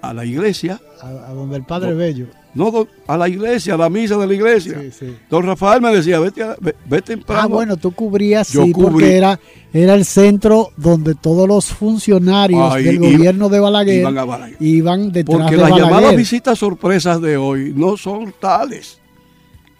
a 0.00 0.12
la 0.12 0.24
iglesia, 0.24 0.80
A, 1.00 1.08
a 1.30 1.32
donde 1.32 1.56
el 1.56 1.64
Padre 1.64 1.90
No. 1.92 1.96
Bello. 1.96 2.26
no 2.54 2.86
a 3.06 3.16
la 3.16 3.28
iglesia, 3.28 3.74
a 3.74 3.76
la 3.76 3.88
misa 3.88 4.16
de 4.18 4.26
la 4.26 4.34
iglesia. 4.34 4.78
Sí, 4.80 4.90
sí. 4.90 5.16
Don 5.30 5.44
Rafael 5.44 5.80
me 5.80 5.94
decía, 5.94 6.18
vete, 6.20 6.42
a- 6.42 6.56
ve, 6.60 6.74
ve 6.86 7.00
temprano. 7.02 7.42
Ah, 7.42 7.46
bueno, 7.46 7.76
tú 7.76 7.92
cubrías, 7.92 8.52
Yo 8.52 8.64
sí, 8.64 8.72
cubrí. 8.72 8.90
porque 8.90 9.16
era, 9.16 9.38
era 9.72 9.94
el 9.94 10.04
centro 10.04 10.70
donde 10.76 11.14
todos 11.14 11.46
los 11.48 11.66
funcionarios 11.66 12.72
Ahí 12.72 12.84
del 12.84 12.94
iba- 12.96 13.10
gobierno 13.10 13.48
de 13.48 13.60
Balaguer 13.60 14.00
iban 14.00 14.18
a 14.18 14.24
Balaguer. 14.24 14.56
iban 14.60 15.12
detrás 15.12 15.38
Porque 15.38 15.56
de 15.56 15.62
las 15.62 15.78
llamadas 15.78 16.16
visitas 16.16 16.58
sorpresas 16.58 17.20
de 17.20 17.36
hoy 17.36 17.72
no 17.74 17.96
son 17.96 18.34
tales. 18.40 18.98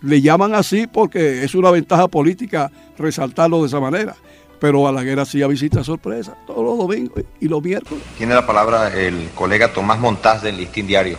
Le 0.00 0.20
llaman 0.20 0.55
así 0.55 0.86
porque 0.88 1.44
es 1.44 1.55
una 1.55 1.70
ventaja 1.70 2.09
política 2.09 2.70
resaltarlo 2.98 3.61
de 3.61 3.68
esa 3.68 3.78
manera. 3.80 4.16
Pero 4.62 4.82
Balaguer 4.82 5.18
hacía 5.18 5.48
visita 5.48 5.82
sorpresa 5.82 6.36
todos 6.46 6.64
los 6.64 6.78
domingos 6.78 7.24
y 7.40 7.48
los 7.48 7.60
miércoles. 7.60 8.00
Tiene 8.16 8.32
la 8.32 8.46
palabra 8.46 8.96
el 8.96 9.30
colega 9.34 9.72
Tomás 9.72 9.98
Montaz 9.98 10.40
del 10.40 10.56
Listín 10.56 10.86
Diario. 10.86 11.18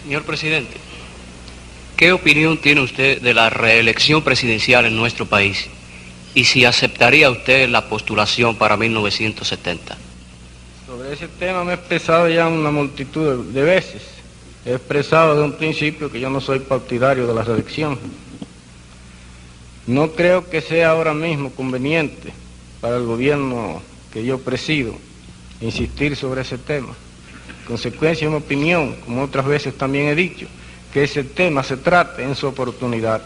Señor 0.00 0.22
presidente, 0.22 0.76
¿qué 1.96 2.12
opinión 2.12 2.56
tiene 2.58 2.82
usted 2.82 3.20
de 3.20 3.34
la 3.34 3.50
reelección 3.50 4.22
presidencial 4.22 4.86
en 4.86 4.94
nuestro 4.94 5.26
país? 5.26 5.66
Y 6.34 6.44
si 6.44 6.64
aceptaría 6.64 7.32
usted 7.32 7.68
la 7.68 7.88
postulación 7.88 8.54
para 8.54 8.76
1970. 8.76 9.96
Sobre 10.86 11.14
ese 11.14 11.26
tema 11.26 11.64
me 11.64 11.72
he 11.72 11.74
expresado 11.74 12.28
ya 12.28 12.46
una 12.46 12.70
multitud 12.70 13.46
de 13.46 13.62
veces. 13.64 14.02
He 14.64 14.74
expresado 14.74 15.34
de 15.34 15.42
un 15.42 15.54
principio 15.54 16.12
que 16.12 16.20
yo 16.20 16.30
no 16.30 16.40
soy 16.40 16.60
partidario 16.60 17.26
de 17.26 17.34
la 17.34 17.42
reelección. 17.42 17.98
No 19.86 20.10
creo 20.10 20.48
que 20.50 20.60
sea 20.60 20.90
ahora 20.90 21.14
mismo 21.14 21.50
conveniente 21.50 22.32
para 22.80 22.96
el 22.96 23.04
gobierno 23.04 23.80
que 24.12 24.24
yo 24.24 24.38
presido 24.38 24.94
insistir 25.60 26.16
sobre 26.16 26.42
ese 26.42 26.58
tema. 26.58 26.94
Consecuencia, 27.66 28.26
en 28.26 28.32
mi 28.32 28.38
opinión, 28.38 28.96
como 29.04 29.22
otras 29.22 29.46
veces 29.46 29.76
también 29.76 30.08
he 30.08 30.14
dicho, 30.14 30.46
que 30.92 31.04
ese 31.04 31.24
tema 31.24 31.62
se 31.62 31.76
trate 31.76 32.24
en 32.24 32.34
su 32.34 32.46
oportunidad. 32.46 33.22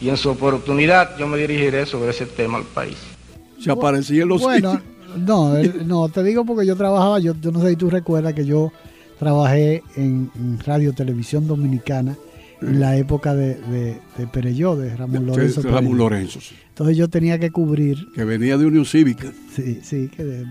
Y 0.00 0.08
en 0.08 0.16
su 0.16 0.30
oportunidad 0.30 1.16
yo 1.16 1.26
me 1.26 1.38
dirigiré 1.38 1.86
sobre 1.86 2.10
ese 2.10 2.26
tema 2.26 2.58
al 2.58 2.64
país. 2.64 2.96
Se 3.58 3.70
aparecía 3.70 4.26
los 4.26 4.42
Bueno, 4.42 4.80
no, 5.16 5.54
no, 5.84 6.08
te 6.08 6.22
digo 6.22 6.44
porque 6.44 6.66
yo 6.66 6.76
trabajaba, 6.76 7.20
yo, 7.20 7.34
yo 7.40 7.52
no 7.52 7.60
sé 7.62 7.70
si 7.70 7.76
tú 7.76 7.88
recuerdas 7.88 8.34
que 8.34 8.44
yo 8.44 8.72
trabajé 9.18 9.82
en, 9.96 10.30
en 10.34 10.58
Radio 10.60 10.92
Televisión 10.92 11.46
Dominicana 11.46 12.16
la 12.62 12.96
época 12.96 13.34
de, 13.34 13.56
de, 13.56 13.98
de 14.16 14.26
Pereyó, 14.26 14.76
de 14.76 14.96
Ramón 14.96 15.26
Lorenzo. 15.26 15.62
Ramón 15.62 15.98
Lorenzo, 15.98 16.40
sí. 16.40 16.54
Entonces 16.68 16.96
yo 16.96 17.08
tenía 17.08 17.38
que 17.38 17.50
cubrir. 17.50 17.98
Que 18.14 18.24
venía 18.24 18.56
de 18.56 18.64
Unión 18.64 18.86
Cívica. 18.86 19.30
Sí, 19.54 19.80
sí, 19.82 20.08
que 20.08 20.24
de, 20.24 20.46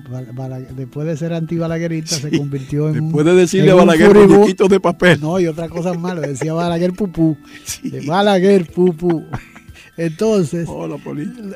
después 0.75 1.07
de 1.07 1.17
ser 1.17 1.33
antibalaguerista 1.33 2.15
sí, 2.15 2.21
se 2.21 2.37
convirtió 2.37 2.89
en. 2.89 3.05
Después 3.05 3.25
de 3.25 3.33
decirle 3.33 3.71
a 3.71 3.75
Balaguer 3.75 4.27
muñequitos 4.27 4.69
de 4.69 4.79
papel. 4.79 5.19
No, 5.19 5.39
y 5.39 5.47
otra 5.47 5.67
cosa 5.67 5.93
más, 5.93 6.19
le 6.19 6.27
decía 6.27 6.53
Balaguer 6.53 6.93
Pupú. 6.93 7.37
Sí. 7.63 7.89
De 7.89 8.05
Balaguer 8.05 8.67
Pupú. 8.67 9.25
Entonces, 9.97 10.67
Hola, 10.69 10.97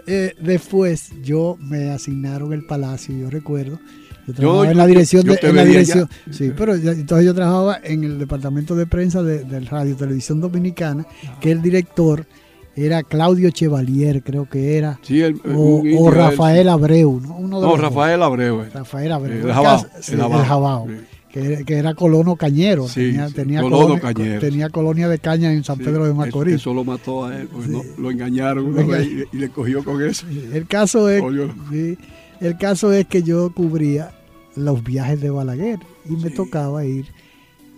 eh, 0.08 0.36
después 0.41 1.12
yo 1.24 1.58
me 1.60 1.91
asignaron 1.91 2.53
el 2.53 2.66
palacio, 2.66 3.16
yo 3.16 3.30
recuerdo. 3.30 3.80
Yo 4.28 4.34
trabajaba 4.34 4.65
yo, 4.65 4.71
en 4.71 4.78
la 4.78 4.88
dirección, 4.88 5.23
yo, 5.23 5.34
de, 5.34 5.39
en 5.41 5.55
la 5.55 5.65
dirección 5.65 6.09
sí, 6.32 6.51
pero 6.55 6.76
ya, 6.76 6.91
entonces 6.91 7.26
yo 7.26 7.34
trabajaba 7.34 7.80
en 7.84 8.03
el 8.03 8.17
departamento 8.17 8.76
de 8.76 8.88
prensa 8.88 9.21
de, 9.21 9.43
de 9.43 9.59
Radio 9.59 9.95
Televisión 9.95 10.41
Dominicana, 10.41 11.05
que 11.39 11.51
el 11.51 11.61
director 11.61 12.26
era 12.76 13.03
Claudio 13.03 13.49
Chevalier, 13.51 14.21
creo 14.21 14.49
que 14.49 14.78
era, 14.78 14.99
sí, 15.01 15.21
el, 15.21 15.39
o, 15.45 15.82
o, 15.97 16.11
Rafael 16.11 16.67
Abreu, 16.67 17.21
¿no? 17.21 17.36
Uno 17.36 17.61
de 17.61 17.67
no, 17.67 17.78
Rafael 17.78 18.19
dos. 18.19 18.28
Abreu. 18.28 18.61
Eh. 18.61 18.69
Rafael 18.73 19.11
Abreu. 19.11 19.47
El, 19.47 19.53
Jabao. 19.53 19.86
Sí, 20.01 20.13
el 20.13 20.19
Jabao. 20.19 20.88
Sí. 20.88 20.95
Que, 21.32 21.65
que, 21.65 21.76
era 21.76 21.93
colono 21.93 22.38
cañero, 22.38 22.88
sí, 22.88 23.11
tenía, 23.11 23.28
tenía, 23.30 23.61
colono 23.61 23.99
colonia, 23.99 24.13
cañero. 24.13 24.39
tenía 24.39 24.69
colonia 24.69 25.09
de 25.09 25.19
caña 25.19 25.51
en 25.51 25.65
San 25.65 25.78
Pedro 25.78 26.05
de 26.05 26.13
Macorís. 26.13 26.55
Eso, 26.55 26.73
lo 26.73 26.86
mató 26.86 27.26
a 27.26 27.38
él, 27.38 27.49
porque 27.51 27.67
no, 27.67 27.84
lo 27.97 28.09
engañaron 28.09 28.73
y, 28.73 29.36
y, 29.36 29.39
le 29.39 29.49
cogió 29.49 29.84
con 29.84 30.01
eso. 30.01 30.26
El 30.30 30.65
caso 30.65 31.09
es, 31.09 31.21
el 32.41 32.57
caso 32.57 32.91
es 32.93 33.05
que 33.05 33.23
yo 33.23 33.53
cubría 33.53 34.11
los 34.55 34.83
viajes 34.83 35.21
de 35.21 35.29
Balaguer 35.29 35.79
y 36.05 36.13
me 36.13 36.29
tocaba 36.29 36.86
ir 36.86 37.05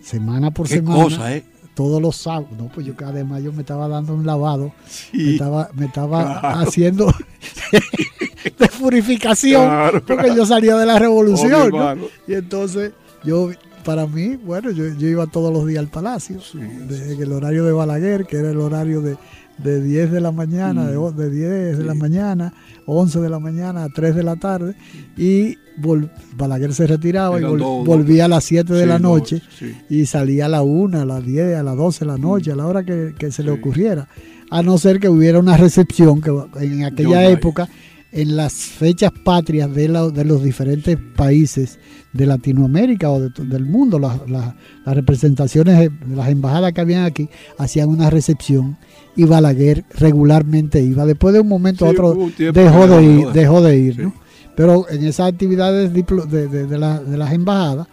semana 0.02 0.50
por 0.50 0.68
¿Qué 0.68 0.76
semana. 0.76 1.04
Cosa, 1.04 1.36
eh? 1.36 1.44
Todos 1.74 2.02
los 2.02 2.16
sábados, 2.16 2.50
no, 2.58 2.66
pues 2.68 2.86
yo 2.86 2.94
además 3.04 3.42
yo 3.42 3.52
me 3.52 3.60
estaba 3.60 3.86
dando 3.86 4.12
un 4.12 4.26
lavado, 4.26 4.72
me 5.12 5.32
estaba, 5.32 5.70
me 5.74 5.86
estaba 5.86 6.40
claro. 6.40 6.58
haciendo 6.58 7.06
de 8.58 8.68
purificación, 8.80 9.64
claro, 9.64 10.04
porque 10.04 10.24
claro. 10.24 10.36
yo 10.36 10.46
salía 10.46 10.76
de 10.76 10.86
la 10.86 10.98
revolución, 10.98 11.72
oh, 11.72 11.94
¿no? 11.94 12.06
y 12.26 12.34
entonces 12.34 12.92
yo 13.22 13.50
para 13.84 14.08
mí, 14.08 14.34
bueno, 14.34 14.72
yo, 14.72 14.88
yo, 14.94 15.06
iba 15.06 15.28
todos 15.28 15.52
los 15.52 15.68
días 15.68 15.78
al 15.78 15.88
palacio, 15.88 16.40
sí, 16.40 16.58
el 16.58 17.32
horario 17.32 17.64
de 17.64 17.70
Balaguer, 17.70 18.26
que 18.26 18.38
era 18.38 18.50
el 18.50 18.58
horario 18.58 19.00
de, 19.00 19.16
de 19.58 19.82
10 19.82 20.12
de 20.12 20.20
la 20.20 20.32
mañana, 20.32 20.84
mm. 20.84 21.16
de, 21.16 21.24
de 21.24 21.30
10 21.30 21.76
sí. 21.76 21.82
de 21.82 21.84
la 21.84 21.94
mañana, 21.94 22.52
11 22.86 23.20
de 23.20 23.28
la 23.28 23.38
mañana 23.38 23.84
a 23.84 23.88
3 23.88 24.14
de 24.14 24.22
la 24.22 24.36
tarde, 24.36 24.74
y 25.16 25.56
vol, 25.76 26.10
Balaguer 26.36 26.72
se 26.74 26.86
retiraba 26.86 27.40
y 27.40 27.44
vol, 27.44 27.58
dos, 27.58 27.86
volvía 27.86 28.26
a 28.26 28.28
las 28.28 28.44
7 28.44 28.72
de 28.72 28.82
sí, 28.82 28.88
la 28.88 28.98
noche 28.98 29.42
sí. 29.58 29.74
y 29.88 30.06
salía 30.06 30.46
a 30.46 30.48
la 30.48 30.62
1, 30.62 31.00
a 31.00 31.04
las 31.04 31.24
10, 31.24 31.56
a 31.56 31.62
las 31.62 31.76
12 31.76 32.00
de 32.00 32.06
la 32.06 32.18
noche, 32.18 32.52
a 32.52 32.56
la 32.56 32.66
hora 32.66 32.84
que, 32.84 33.14
que 33.18 33.30
se 33.30 33.42
le 33.42 33.50
ocurriera. 33.50 34.08
A 34.50 34.62
no 34.62 34.78
ser 34.78 34.98
que 34.98 35.08
hubiera 35.08 35.38
una 35.38 35.56
recepción, 35.56 36.20
que 36.20 36.30
en 36.60 36.84
aquella 36.84 37.24
Yo, 37.24 37.30
época, 37.30 37.68
en 38.12 38.36
las 38.36 38.54
fechas 38.54 39.12
patrias 39.12 39.72
de, 39.74 39.88
la, 39.88 40.08
de 40.08 40.24
los 40.24 40.42
diferentes 40.42 40.96
países 41.16 41.78
de 42.12 42.26
Latinoamérica 42.26 43.10
o 43.10 43.20
de, 43.20 43.30
del 43.44 43.66
mundo, 43.66 43.98
las, 43.98 44.28
las, 44.28 44.54
las 44.86 44.94
representaciones 44.94 45.78
de 45.78 46.16
las 46.16 46.28
embajadas 46.28 46.72
que 46.72 46.80
habían 46.80 47.04
aquí 47.04 47.28
hacían 47.58 47.90
una 47.90 48.08
recepción 48.08 48.78
y 49.18 49.24
Balaguer 49.24 49.84
regularmente 49.98 50.80
iba. 50.82 51.04
Después 51.04 51.34
de 51.34 51.40
un 51.40 51.48
momento 51.48 51.84
a 51.84 51.90
Sí, 51.90 51.96
otro 51.96 52.14
dejó 52.52 52.86
de 52.86 53.02
ir, 53.02 53.26
de- 53.26 53.32
dejó 53.40 53.60
de 53.60 53.76
ir, 53.78 53.96
Sí. 53.96 54.02
¿no? 54.02 54.14
Pero 54.56 54.88
en 54.88 55.04
esas 55.04 55.28
actividades 55.32 55.92
de, 55.92 56.02
de- 56.48 56.66
de 56.66 56.78
la- 56.78 57.00
de 57.00 57.16
las 57.18 57.32
embajadas, 57.32 57.86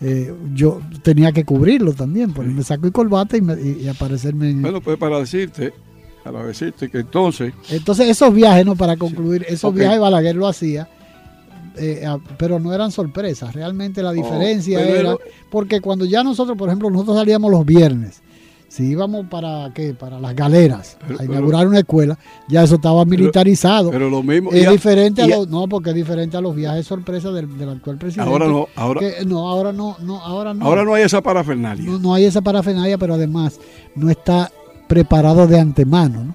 eh, 0.00 0.32
yo 0.54 0.80
tenía 1.02 1.32
que 1.32 1.44
cubrirlo 1.44 1.92
también, 1.92 2.32
ponerme 2.32 2.62
saco 2.62 2.86
y 2.86 2.90
corbata 2.90 3.36
y, 3.36 3.42
me- 3.42 3.60
y- 3.60 3.82
y 3.84 3.88
aparecerme 3.88 4.50
en... 4.50 4.62
Bueno, 4.62 4.80
pues 4.80 4.96
para 4.98 5.18
decirte, 5.20 5.72
para 6.24 6.44
decirte 6.44 6.88
que 6.90 6.98
entonces, 6.98 7.52
Entonces 7.70 8.08
esos 8.08 8.32
viajes, 8.34 8.64
¿no? 8.66 8.76
Para 8.76 8.96
concluir, 8.96 9.44
esos 9.48 9.70
Ok. 9.70 9.76
viajes 9.78 10.00
Balaguer 10.00 10.36
lo 10.36 10.46
hacía, 10.48 10.88
eh, 11.76 12.06
pero 12.38 12.58
no 12.58 12.72
eran 12.74 12.90
sorpresas. 12.90 13.54
Realmente 13.54 14.02
la 14.02 14.12
diferencia 14.12 14.78
Oh, 14.78 14.82
era, 14.82 15.00
era- 15.00 15.16
porque 15.50 15.80
cuando 15.80 16.04
ya 16.06 16.22
nosotros, 16.24 16.56
por 16.58 16.68
ejemplo, 16.68 16.90
nosotros 16.90 17.16
salíamos 17.16 17.50
los 17.50 17.64
viernes, 17.64 18.22
si 18.70 18.84
íbamos 18.86 19.26
para 19.26 19.70
qué, 19.74 19.94
para 19.94 20.20
las 20.20 20.34
galeras, 20.36 20.96
Pero- 21.06 21.20
a 21.20 21.24
inaugurar 21.24 21.66
una 21.66 21.80
escuela, 21.80 22.16
ya 22.48 22.62
eso 22.62 22.76
estaba 22.76 23.04
militarizado. 23.04 23.90
pero 23.90 24.08
lo 24.08 24.22
mismo. 24.22 24.52
es 24.52 24.62
ya- 24.62 24.70
diferente 24.70 25.22
a 25.22 25.26
los, 25.26 25.48
no, 25.48 25.66
porque 25.68 25.90
es 25.90 25.96
diferente 25.96 26.36
a 26.36 26.40
los 26.40 26.54
viajes 26.54 26.86
sorpresa 26.86 27.32
del, 27.32 27.58
del 27.58 27.68
actual 27.68 27.98
presidente. 27.98 28.30
Ahora 28.30 28.46
no, 28.46 28.68
ahora, 28.76 29.00
Que- 29.00 29.24
no, 29.26 29.50
ahora 29.50 29.72
no, 29.72 29.96
no, 30.00 30.20
ahora 30.20 30.54
no. 30.54 30.64
ahora 30.64 30.84
no 30.84 30.94
hay 30.94 31.02
esa 31.02 31.20
parafernalia. 31.20 31.84
No, 31.84 31.98
no 31.98 32.14
hay 32.14 32.26
esa 32.26 32.42
parafernalia, 32.42 32.96
pero 32.96 33.14
además 33.14 33.58
no 33.96 34.08
está 34.08 34.50
preparado 34.88 35.46
de 35.48 35.58
antemano. 35.58 36.24
¿no? 36.24 36.34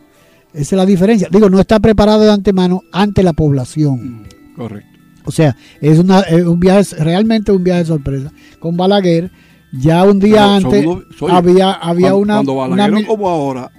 Esa 0.53 0.75
es 0.75 0.77
la 0.77 0.85
diferencia. 0.85 1.29
Digo, 1.31 1.49
no 1.49 1.59
está 1.59 1.79
preparado 1.79 2.19
de 2.21 2.31
antemano 2.31 2.83
ante 2.91 3.23
la 3.23 3.31
población. 3.33 4.23
Mm, 4.23 4.55
Correcto. 4.57 4.89
O 5.25 5.31
sea, 5.31 5.55
es, 5.81 5.97
una, 5.99 6.19
es 6.19 6.45
un 6.45 6.59
viaje, 6.59 6.95
realmente 7.03 7.51
un 7.51 7.63
viaje 7.63 7.79
de 7.79 7.85
sorpresa. 7.87 8.31
Con 8.59 8.77
Balaguer, 8.77 9.31
ya 9.79 10.03
un 10.03 10.19
día 10.19 10.41
No, 10.47 10.53
antes 10.55 10.85
unos- 10.85 11.03
oye, 11.21 11.33
había, 11.33 11.71
había 11.73 12.11
cuando, 12.11 12.17
una. 12.19 12.33
Cuando 12.35 12.53
una 12.53 12.67
Balaguer 12.67 12.91
mil- 12.93 13.05
como 13.07 13.29
ahora, 13.29 13.71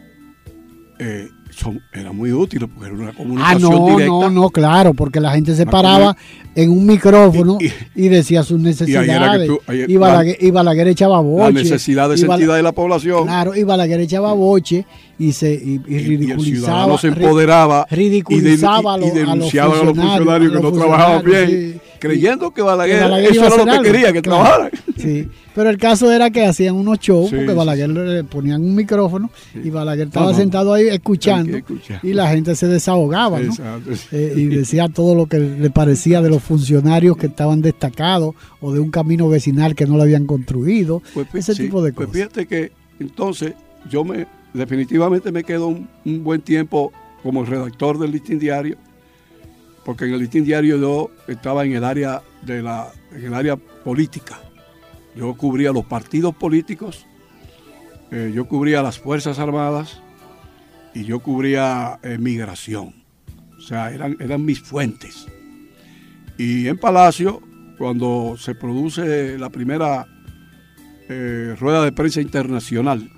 eh, 0.99 1.29
son, 1.51 1.81
era 1.93 2.13
muy 2.13 2.33
útil 2.33 2.69
porque 2.69 2.87
era 2.91 2.95
una 2.95 3.09
Ah, 3.11 3.15
comunicación 3.17 3.71
no, 3.73 3.87
directa. 3.87 4.07
no, 4.07 4.31
no, 4.31 4.51
claro, 4.51 4.93
porque 4.95 5.21
la 5.21 5.33
gente 5.33 5.55
se 5.55 5.63
Una 5.63 5.71
paraba 5.71 6.17
en 6.55 6.71
un 6.71 6.85
micrófono 6.87 7.57
Y- 7.61 7.67
y, 7.67 8.07
y- 8.07 8.09
decía 8.09 8.43
sus 8.43 8.61
necesidades. 8.61 9.41
que 9.41 9.47
tú- 9.47 9.61
y, 9.89 9.97
Balaguer, 9.97 10.37
y 10.41 10.51
Balaguer 10.51 10.89
echaba 10.89 11.21
boche. 11.21 11.45
La 11.55 11.63
necesidad 11.63 12.09
de 12.11 12.17
y 12.17 12.19
sentida 12.19 12.55
de 12.57 12.63
la 12.63 12.73
población. 12.73 13.25
Claro, 13.25 13.55
y 13.57 13.63
Balaguer 13.63 14.01
echaba 14.01 14.33
boche 14.35 14.85
y 15.19 15.33
se 15.33 15.53
y, 15.55 15.81
y 15.87 15.95
y, 15.95 15.95
y 15.95 15.97
el 15.97 16.05
ridiculizaba. 16.07 16.43
ciudadano 16.45 16.99
se 16.99 17.09
empoderaba 17.09 17.87
ridiculizaba 17.91 18.99
y, 18.99 19.01
de- 19.01 19.07
y 19.07 19.11
a 19.11 19.15
los 19.15 19.15
denunciaba 19.15 19.81
a 19.81 19.85
los 19.85 19.97
funcionarios 19.97 20.53
que 20.53 20.61
no 20.61 20.73
trabajaban 20.73 21.25
bien, 21.25 21.49
sí. 21.49 21.81
creyendo 21.99 22.51
que 22.51 22.57
que 22.57 22.63
Balaguer, 22.63 23.03
eso 23.31 23.47
era 23.47 23.57
lo 23.57 23.65
que 23.65 23.71
algo. 23.71 23.83
quería, 23.83 24.13
que 24.13 24.23
Claro. 24.23 24.43
trabajaran. 24.45 24.71
Sí, 24.99 25.29
pero 25.55 25.71
el 25.71 25.79
caso 25.79 26.11
era 26.13 26.31
que 26.31 26.45
hacían 26.45 26.75
unos 26.75 26.99
shows 26.99 27.31
Sí, 27.31 27.37
porque. 27.37 27.53
Balaguer 27.55 27.89
le 27.89 28.25
ponían 28.25 28.63
un 28.63 28.75
micrófono 28.75 29.31
y 29.55 29.71
Balaguer 29.71 30.09
estaba 30.09 30.35
sentado 30.35 30.75
ahí 30.75 30.89
escuchando 30.89 31.59
y 32.03 32.13
la 32.13 32.29
gente 32.29 32.55
se 32.55 32.67
desahogaba, 32.67 33.41
¿no? 33.41 33.55
Eh, 34.13 34.35
y 34.37 34.45
decía 34.47 34.89
todo 34.89 35.15
lo 35.15 35.27
que 35.27 35.39
le 35.39 35.71
parecía 35.71 36.21
de 36.21 36.29
los 36.29 36.43
funcionarios 36.43 37.17
que 37.17 37.27
estaban 37.27 37.63
destacados 37.63 38.35
o 38.61 38.73
de 38.73 38.81
un 38.81 38.91
camino 38.91 39.29
vecinal 39.31 39.75
que 39.75 39.87
no 39.87 39.97
lo 39.97 40.03
habían 40.03 40.27
construido, 40.27 41.03
Pues, 41.15 41.49
ese 41.49 41.55
tipo 41.55 41.83
de 41.83 41.93
pues 41.95 42.09
cosas. 42.09 42.23
fíjate 42.23 42.47
que 42.47 42.73
entonces 43.01 43.53
yo 43.91 44.05
me 44.05 44.27
definitivamente 44.57 45.31
me 45.31 45.45
quedo 45.45 45.69
un, 45.69 45.89
buen 46.25 46.41
tiempo 46.41 46.93
como 47.23 47.45
redactor 47.45 47.99
del 47.99 48.13
listín 48.13 48.39
diario, 48.39 48.77
porque 49.85 50.07
en 50.07 50.15
el 50.15 50.21
listín 50.21 50.45
diario 50.45 50.79
yo 50.79 51.11
estaba 51.29 51.65
en 51.65 51.73
el 51.73 51.85
área 51.85 52.23
de 52.43 52.63
la 52.63 52.89
en 53.13 53.25
el 53.25 53.35
área 53.35 53.57
política. 53.57 54.41
Yo 55.15 55.35
cubría 55.35 55.73
los 55.73 55.87
partidos 55.87 56.35
políticos, 56.35 57.07
eh, 58.11 58.33
yo 58.35 58.47
cubría 58.47 58.83
las 58.83 58.99
fuerzas 58.99 59.39
armadas 59.39 60.01
y 60.95 61.05
yo 61.05 61.21
cubría 61.21 61.99
eh, 62.03 62.19
migración. 62.19 62.95
O 63.57 63.61
sea, 63.61 63.91
eran, 63.91 64.17
eran 64.21 64.45
mis 64.45 64.61
fuentes. 64.61 65.27
Y 66.37 66.69
en 66.69 66.77
Palacio, 66.77 67.41
cuando 67.79 68.37
se 68.39 68.55
produce 68.55 69.39
la 69.39 69.49
primera 69.49 70.07
eh, 71.09 71.57
rueda 71.59 71.83
de 71.83 71.93
prensa 71.93 72.21
internacional 72.21 73.11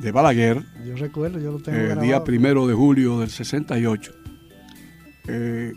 de 0.00 0.12
Balaguer, 0.12 0.62
Yo 0.84 0.96
recuerdo, 0.96 1.38
yo 1.38 1.52
lo 1.52 1.58
tengo 1.60 1.78
el 1.78 1.84
grabado. 1.86 2.02
día 2.06 2.24
primero 2.24 2.66
de 2.66 2.74
julio 2.74 3.20
del 3.20 3.30
68, 3.30 4.12
eh, 5.28 5.72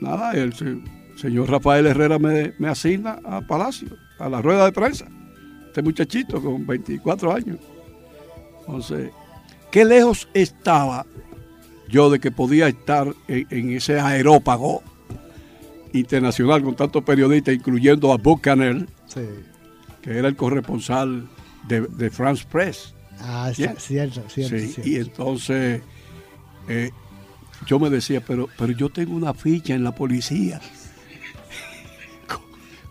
nada, 0.00 0.32
el 0.32 0.52
se- 0.52 0.78
señor 1.16 1.50
Rafael 1.50 1.86
Herrera 1.86 2.18
me, 2.18 2.52
me 2.58 2.68
asigna 2.68 3.18
a 3.24 3.40
Palacio, 3.40 3.88
a 4.18 4.28
la 4.28 4.40
rueda 4.42 4.64
de 4.66 4.72
prensa. 4.72 5.06
Este 5.66 5.82
muchachito 5.82 6.40
con 6.42 6.66
24 6.66 7.34
años. 7.34 7.58
Entonces, 8.60 9.10
¿qué 9.70 9.84
lejos 9.84 10.28
estaba 10.34 11.04
yo 11.88 12.10
de 12.10 12.18
que 12.18 12.30
podía 12.30 12.68
estar 12.68 13.12
en, 13.28 13.46
en 13.50 13.70
ese 13.70 13.98
aerópago 14.00 14.82
internacional 15.92 16.62
con 16.62 16.74
tantos 16.76 17.02
periodistas, 17.04 17.54
incluyendo 17.54 18.12
a 18.12 18.16
Buchanan, 18.18 18.88
Sí. 19.06 19.20
que 20.02 20.18
era 20.18 20.28
el 20.28 20.36
corresponsal 20.36 21.26
de, 21.68 21.82
de 21.82 22.10
France 22.10 22.44
Press? 22.50 22.94
Ah, 23.20 23.50
sí, 23.54 23.64
cierto, 23.78 24.22
cierto, 24.28 24.58
Sí, 24.58 24.68
cierto. 24.68 24.88
y 24.90 24.96
entonces 24.96 25.82
eh, 26.68 26.90
yo 27.66 27.78
me 27.78 27.88
decía, 27.90 28.22
pero, 28.26 28.48
pero 28.58 28.72
yo 28.72 28.88
tengo 28.90 29.14
una 29.16 29.32
ficha 29.34 29.74
en 29.74 29.82
la 29.84 29.94
policía. 29.94 30.60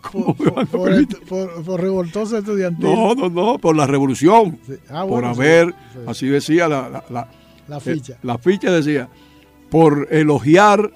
¿Cómo 0.02 0.34
Por, 0.36 0.66
por- 0.68 1.06
por- 1.28 1.64
por 1.64 1.80
revoltoso 1.80 2.38
estudiantil. 2.38 2.84
No, 2.88 3.14
no, 3.14 3.28
no, 3.28 3.58
por 3.58 3.74
la 3.76 3.86
revolución. 3.86 4.58
Sí. 4.66 4.74
Ah, 4.88 5.00
por 5.02 5.08
bueno, 5.22 5.28
haber, 5.28 5.68
sí. 5.70 5.98
así 6.06 6.26
decía 6.28 6.68
la, 6.68 6.88
la, 6.88 7.04
la- 7.10 7.28
La 7.68 7.78
eh, 7.78 7.80
ficha. 7.80 8.18
la 8.22 8.38
ficha 8.38 8.70
decía, 8.70 9.08
por 9.70 10.06
elogiar, 10.12 10.92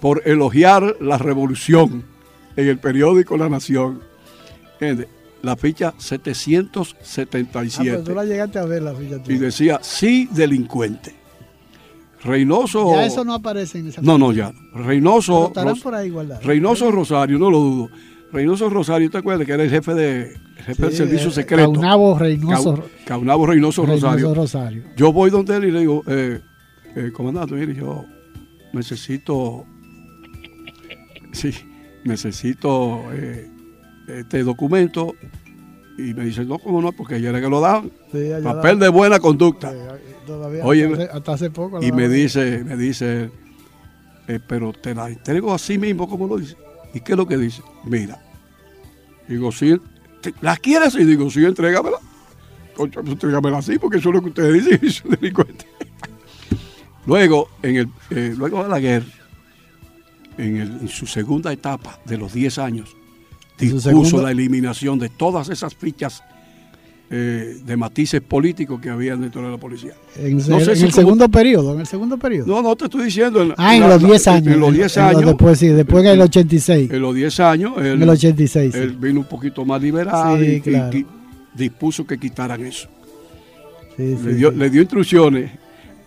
por 0.00 0.22
elogiar 0.26 0.96
la 1.00 1.18
revolución 1.18 2.04
en 2.56 2.68
el 2.68 2.78
periódico 2.78 3.36
La 3.36 3.48
Nación. 3.48 4.00
¿Entiendes? 4.74 5.08
La 5.42 5.56
ficha 5.56 5.88
Ah, 5.88 5.94
pero 6.24 6.34
777. 6.34 8.02
tú 8.04 8.14
la 8.14 8.24
llegaste 8.24 8.58
a 8.58 8.64
ver 8.64 8.82
la 8.82 8.94
ficha. 8.94 9.16
y 9.26 9.38
decía, 9.38 9.80
sí, 9.82 10.28
delincuente. 10.32 11.14
Reynoso. 12.24 12.92
Ya 12.94 13.04
eso 13.06 13.24
no 13.24 13.34
aparece 13.34 13.80
en 13.80 13.88
esa 13.88 14.00
No, 14.02 14.16
no, 14.16 14.32
ya. 14.32 14.52
Reynoso. 14.74 15.52
Ros- 15.54 15.80
por 15.80 15.94
ahí 15.96 16.10
guardados. 16.10 16.44
Reynoso 16.44 16.90
Rosario, 16.92 17.38
no 17.38 17.50
lo 17.50 17.58
dudo. 17.58 17.88
Reynoso 18.32 18.70
Rosario, 18.70 19.10
¿te 19.10 19.18
acuerdas 19.18 19.44
que 19.46 19.52
era 19.52 19.62
el 19.64 19.70
jefe 19.70 19.92
de 19.94 20.22
el 20.32 20.64
jefe 20.64 20.82
del 20.82 20.90
Sí, 20.92 20.96
servicio 20.98 21.28
eh, 21.28 21.32
secreto? 21.32 21.72
Caunabo 21.72 22.16
Reynoso- 22.18 22.76
Cau- 22.76 22.84
Caunabo 23.04 23.46
Reynoso, 23.46 23.82
Reynoso 23.84 24.06
Rosario. 24.06 24.34
Rosario. 24.34 24.82
Yo 24.96 25.12
voy 25.12 25.30
donde 25.30 25.56
él 25.56 25.64
y 25.64 25.70
le 25.72 25.80
digo, 25.80 26.02
eh, 26.06 26.40
eh, 26.94 27.10
comandante, 27.12 27.54
mire, 27.56 27.74
yo 27.74 28.06
necesito, 28.72 29.66
sí, 31.32 31.50
necesito 32.04 33.02
eh, 33.12 33.50
este 34.08 34.42
documento. 34.42 35.14
Y 35.98 36.14
me 36.14 36.24
dice, 36.24 36.44
no, 36.44 36.58
¿cómo 36.58 36.80
no? 36.80 36.92
Porque 36.92 37.16
ayer 37.16 37.28
era 37.28 37.40
que 37.40 37.48
lo 37.48 37.60
daban. 37.60 37.90
Sí, 38.10 38.30
Papel 38.42 38.78
da- 38.78 38.86
de 38.86 38.90
buena 38.90 39.18
conducta. 39.20 39.72
Eh, 39.72 39.88
Todavía 40.26 40.64
Oye, 40.64 40.84
hasta, 40.86 41.02
hace, 41.04 41.12
hasta 41.12 41.32
hace 41.32 41.50
poco. 41.50 41.82
Y 41.82 41.90
me 41.92 42.08
dice, 42.08 42.62
me 42.64 42.76
dice, 42.76 43.30
eh, 44.28 44.38
pero 44.46 44.72
te 44.72 44.94
la 44.94 45.08
entrego 45.08 45.52
así 45.52 45.78
mismo 45.78 46.08
como 46.08 46.26
lo 46.28 46.38
dice. 46.38 46.56
¿Y 46.94 47.00
qué 47.00 47.12
es 47.12 47.18
lo 47.18 47.26
que 47.26 47.36
dice? 47.36 47.62
Mira. 47.84 48.22
Digo, 49.28 49.50
sí, 49.52 49.76
¿te- 50.20 50.32
¿la 50.40 50.56
quieres? 50.56 50.94
Y 50.94 51.04
digo, 51.04 51.28
sí, 51.30 51.44
entrégamela. 51.44 51.98
Concha, 52.74 53.00
pues 53.00 53.12
entrégamela 53.12 53.58
así, 53.58 53.78
porque 53.78 53.98
eso 53.98 54.08
es 54.10 54.14
lo 54.14 54.22
que 54.22 54.28
ustedes 54.28 54.64
dicen, 54.64 54.80
y 54.86 54.90
soy 54.90 55.10
delincuente. 55.10 55.66
luego, 57.06 57.48
en 57.62 57.76
el, 57.76 57.88
eh, 58.10 58.34
luego 58.36 58.62
de 58.62 58.68
la 58.68 58.80
guerra, 58.80 59.06
en, 60.38 60.56
el- 60.56 60.80
en 60.82 60.88
su 60.88 61.06
segunda 61.06 61.52
etapa 61.52 61.98
de 62.04 62.16
los 62.16 62.32
10 62.32 62.58
años, 62.58 62.96
dispuso 63.66 64.22
la 64.22 64.30
eliminación 64.30 64.98
de 64.98 65.08
todas 65.08 65.48
esas 65.48 65.74
fichas 65.74 66.22
eh, 67.14 67.58
de 67.66 67.76
matices 67.76 68.22
políticos 68.22 68.80
que 68.80 68.88
había 68.88 69.14
dentro 69.16 69.42
de 69.42 69.50
la 69.50 69.58
policía. 69.58 69.92
En, 70.16 70.38
No 70.38 70.58
el- 70.58 70.64
sé 70.64 70.70
en 70.70 70.76
si 70.78 70.84
el 70.84 70.90
como- 70.92 71.02
segundo 71.02 71.28
periodo, 71.28 71.74
en 71.74 71.80
el 71.80 71.86
segundo 71.86 72.16
periodo. 72.16 72.46
No, 72.46 72.62
no 72.62 72.74
te 72.74 72.84
estoy 72.86 73.04
diciendo. 73.04 73.42
En, 73.42 73.52
ah, 73.58 73.74
en 73.76 73.82
la- 73.82 73.88
los 73.88 74.02
la- 74.02 74.08
10 74.08 74.28
años. 74.28 74.54
En 74.54 74.60
los 74.60 74.72
10 74.72 74.96
en 74.96 75.02
los 75.04 75.14
años. 75.16 75.26
después, 75.26 75.58
sí, 75.58 75.68
después 75.68 76.04
en 76.06 76.10
el 76.12 76.20
86. 76.22 76.90
En 76.90 77.02
los 77.02 77.14
10 77.14 77.38
años. 77.40 77.74
Él, 77.76 77.86
En 77.86 78.02
el 78.02 78.08
86. 78.08 78.72
sí. 78.72 78.78
él 78.80 78.92
vino 78.96 79.20
un 79.20 79.26
poquito 79.26 79.62
más 79.66 79.82
liberal 79.82 80.40
Sí, 80.40 80.46
y, 80.52 80.60
claro. 80.62 80.98
dispuso 81.54 82.06
que 82.06 82.16
quitaran 82.18 82.64
eso. 82.64 82.88
Sí, 83.98 84.16
sí, 84.16 84.26
le, 84.26 84.34
dio, 84.34 84.50
sí. 84.50 84.56
le 84.56 84.70
dio 84.70 84.80
instrucciones 84.80 85.50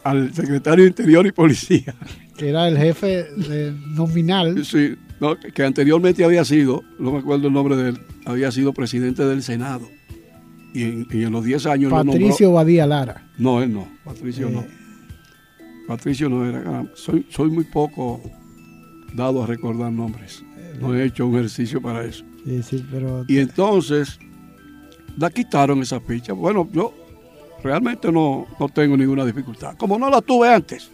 al 0.03 0.33
secretario 0.33 0.85
de 0.85 0.89
Interior 0.89 1.27
y 1.27 1.31
Policía. 1.31 1.93
Que 2.35 2.49
era 2.49 2.67
el 2.67 2.77
jefe 2.79 3.25
de- 3.37 3.73
nominal. 3.95 4.65
Sí, 4.65 4.95
no, 5.33 5.39
que 5.39 5.63
anteriormente 5.63 6.23
había 6.23 6.43
sido, 6.45 6.83
no 6.99 7.11
me 7.11 7.19
acuerdo 7.19 7.47
el 7.47 7.53
nombre 7.53 7.75
de 7.75 7.89
él, 7.89 7.99
había 8.25 8.51
sido 8.51 8.73
presidente 8.73 9.25
del 9.25 9.43
Senado. 9.43 9.87
Y 10.73 10.83
en, 10.83 11.07
y 11.11 11.23
en 11.23 11.31
los 11.31 11.43
10 11.45 11.65
años 11.67 11.91
nombró- 11.91 12.11
Patricio 12.13 12.51
Badía 12.51 12.85
Lara. 12.85 13.27
No, 13.37 13.61
él 13.61 13.71
no. 13.73 13.87
Patricio 14.03 14.49
no. 14.49 14.61
Eh. 14.61 14.67
Patricio 15.87 16.29
no 16.29 16.45
era. 16.45 16.63
caramba, 16.63 16.91
Soy, 16.95 17.25
soy 17.29 17.49
muy 17.49 17.63
poco 17.65 18.21
dado 19.13 19.43
a 19.43 19.47
recordar 19.47 19.91
nombres. 19.91 20.43
No 20.81 20.93
he 20.93 21.05
hecho 21.05 21.25
un 21.27 21.35
ejercicio 21.35 21.81
para 21.81 22.03
eso. 22.03 22.25
Sí, 22.43 22.61
sí, 22.63 22.85
pero. 22.91 23.23
Y 23.27 23.37
entonces, 23.37 24.19
la 25.17 25.29
quitaron 25.29 25.81
esa 25.81 26.01
ficha. 26.01 26.33
Bueno, 26.33 26.67
yo 26.73 26.93
realmente 27.63 28.11
no, 28.11 28.45
no 28.59 28.67
tengo 28.69 28.97
ninguna 28.97 29.23
dificultad. 29.25 29.77
Como 29.77 29.97
no 29.97 30.09
la 30.09 30.21
tuve 30.21 30.53
antes. 30.53 30.91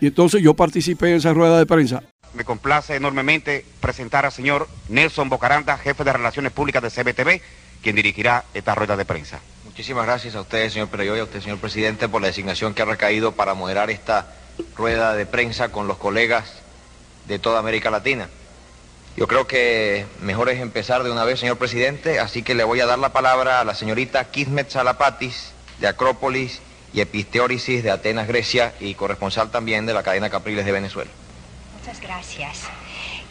Y 0.00 0.08
entonces 0.08 0.42
yo 0.42 0.52
participé 0.54 1.10
en 1.10 1.16
esa 1.16 1.32
rueda 1.32 1.58
de 1.58 1.64
prensa. 1.64 2.02
Me 2.34 2.44
complace 2.44 2.96
enormemente 2.96 3.64
presentar 3.80 4.24
al 4.26 4.32
señor 4.32 4.68
Nelson 4.88 5.28
Bocaranda, 5.28 5.78
jefe 5.78 6.02
de 6.02 6.12
Relaciones 6.12 6.50
Públicas 6.50 6.82
de 6.82 6.90
CBTV, 6.90 7.40
quien 7.80 7.94
dirigirá 7.94 8.44
esta 8.54 8.74
rueda 8.74 8.96
de 8.96 9.04
prensa. 9.04 9.38
Muchísimas 9.64 10.04
gracias 10.04 10.34
a 10.34 10.40
usted, 10.40 10.68
señor 10.68 10.88
Pereyo, 10.88 11.16
y 11.16 11.20
a 11.20 11.24
usted, 11.24 11.40
señor 11.40 11.58
presidente, 11.58 12.08
por 12.08 12.20
la 12.20 12.26
designación 12.26 12.74
que 12.74 12.82
ha 12.82 12.86
recaído 12.86 13.32
para 13.32 13.54
moderar 13.54 13.90
esta 13.90 14.34
rueda 14.76 15.14
de 15.14 15.26
prensa 15.26 15.70
con 15.70 15.86
los 15.86 15.96
colegas 15.96 16.54
de 17.26 17.38
toda 17.38 17.60
América 17.60 17.90
Latina. 17.90 18.28
Yo 19.16 19.28
creo 19.28 19.46
que 19.46 20.04
mejor 20.20 20.48
es 20.48 20.60
empezar 20.60 21.04
de 21.04 21.12
una 21.12 21.24
vez, 21.24 21.38
señor 21.38 21.56
presidente, 21.56 22.18
así 22.18 22.42
que 22.42 22.54
le 22.54 22.64
voy 22.64 22.80
a 22.80 22.86
dar 22.86 22.98
la 22.98 23.12
palabra 23.12 23.60
a 23.60 23.64
la 23.64 23.76
señorita 23.76 24.24
Kismet 24.24 24.70
Salapatis, 24.70 25.52
de 25.78 25.86
Acrópolis 25.86 26.60
y 26.92 27.00
Episteórisis 27.00 27.84
de 27.84 27.92
Atenas, 27.92 28.26
Grecia, 28.26 28.74
y 28.80 28.94
corresponsal 28.94 29.52
también 29.52 29.86
de 29.86 29.94
la 29.94 30.02
cadena 30.02 30.30
Capriles 30.30 30.64
de 30.64 30.72
Venezuela. 30.72 31.10
Muchas 31.94 32.08
gracias. 32.08 32.60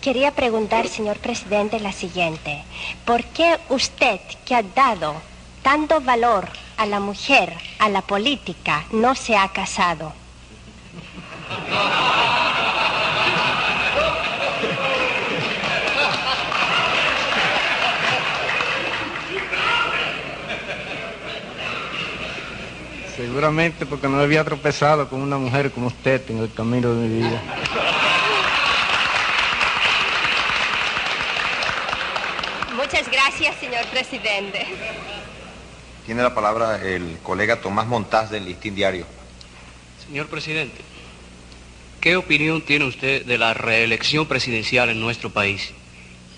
Quería 0.02 0.32
preguntar, 0.32 0.88
señor 0.88 1.18
presidente, 1.18 1.82
la 1.82 1.92
siguiente. 1.92 2.64
¿Por 3.04 3.24
qué 3.26 3.60
usted, 3.68 4.22
que 4.46 4.56
ha 4.56 4.64
dado 4.64 5.16
tanto 5.62 6.00
valor 6.00 6.48
a 6.78 6.86
la 6.86 7.02
mujer, 7.02 7.54
a 7.80 7.90
la 7.90 8.02
política, 8.02 8.86
no 8.92 9.16
se 9.16 9.36
ha 9.36 9.50
casado? 9.50 10.14
Seguramente 23.18 23.86
porque 23.86 24.08
no 24.08 24.20
había 24.20 24.46
tropezado 24.46 25.10
con 25.10 25.22
una 25.22 25.38
mujer 25.38 25.72
como 25.72 25.88
usted 25.88 26.22
en 26.30 26.38
el 26.40 26.54
camino 26.54 26.94
de 26.94 27.08
mi 27.08 27.18
vida. 27.18 27.42
Muchas 32.76 33.03
gracias, 33.14 33.56
señor 33.60 33.86
presidente. 33.88 34.66
Tiene 36.06 36.24
la 36.24 36.34
palabra 36.34 36.84
el 36.84 37.18
colega 37.22 37.62
Tomás 37.62 37.88
Montaz 37.88 38.32
del 38.32 38.46
Listín 38.46 38.76
Diario. 38.76 39.06
Señor 40.06 40.28
presidente, 40.28 40.82
¿qué 42.02 42.18
opinión 42.18 42.62
tiene 42.62 42.86
usted 42.86 43.26
de 43.26 43.38
la 43.38 43.54
reelección 43.54 44.26
presidencial 44.26 44.90
en 44.90 45.00
nuestro 45.00 45.30
país? 45.30 45.72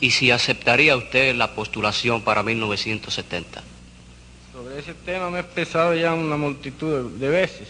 Y 0.01 0.11
si 0.11 0.29
aceptaría 0.31 0.97
usted 0.97 1.33
la 1.35 1.55
postulación 1.55 2.21
para 2.21 2.43
1970. 2.43 3.63
Sobre 4.51 4.79
ese 4.79 4.93
tema 4.93 5.29
me 5.29 5.37
he 5.37 5.41
expresado 5.41 5.95
ya 5.95 6.13
una 6.13 6.37
multitud 6.37 7.11
de 7.11 7.25
de 7.25 7.29
veces. 7.29 7.69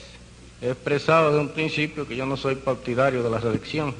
He 0.62 0.72
expresado 0.72 1.30
desde 1.30 1.41
un 1.41 1.49
principio 1.49 2.08
que 2.08 2.16
yo 2.16 2.26
no 2.26 2.38
soy 2.38 2.56
partidario 2.56 3.22
de 3.22 3.30
la 3.30 3.38
reelección. 3.38 3.93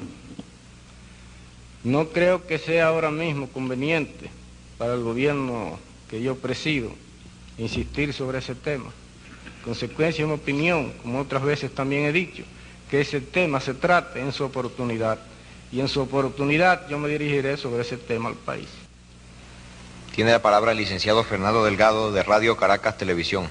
No 1.84 2.08
creo 2.08 2.46
que 2.46 2.58
sea 2.58 2.88
ahora 2.88 3.10
mismo 3.10 3.48
conveniente 3.48 4.28
para 4.78 4.94
el 4.94 5.02
gobierno 5.02 5.78
que 6.10 6.22
yo 6.22 6.36
presido 6.36 6.90
insistir 7.58 8.12
sobre 8.12 8.38
ese 8.38 8.54
tema. 8.54 8.90
Consecuencia 9.64 10.24
de 10.24 10.28
mi 10.28 10.34
opinión, 10.36 10.92
como 11.02 11.20
otras 11.20 11.42
veces 11.42 11.74
también 11.74 12.04
he 12.04 12.12
dicho, 12.12 12.44
que 12.90 13.00
ese 13.00 13.20
tema 13.20 13.60
se 13.60 13.74
trate 13.74 14.20
en 14.20 14.32
su 14.32 14.44
oportunidad. 14.44 15.18
Y 15.72 15.80
en 15.80 15.88
su 15.88 16.00
oportunidad 16.00 16.88
yo 16.88 16.98
me 16.98 17.08
dirigiré 17.08 17.56
sobre 17.56 17.82
ese 17.82 17.96
tema 17.96 18.28
al 18.28 18.36
país. 18.36 18.68
Tiene 20.14 20.30
la 20.30 20.40
palabra 20.40 20.72
el 20.72 20.78
licenciado 20.78 21.24
Fernando 21.24 21.64
Delgado 21.64 22.12
de 22.12 22.22
Radio 22.22 22.56
Caracas 22.56 22.96
Televisión. 22.96 23.46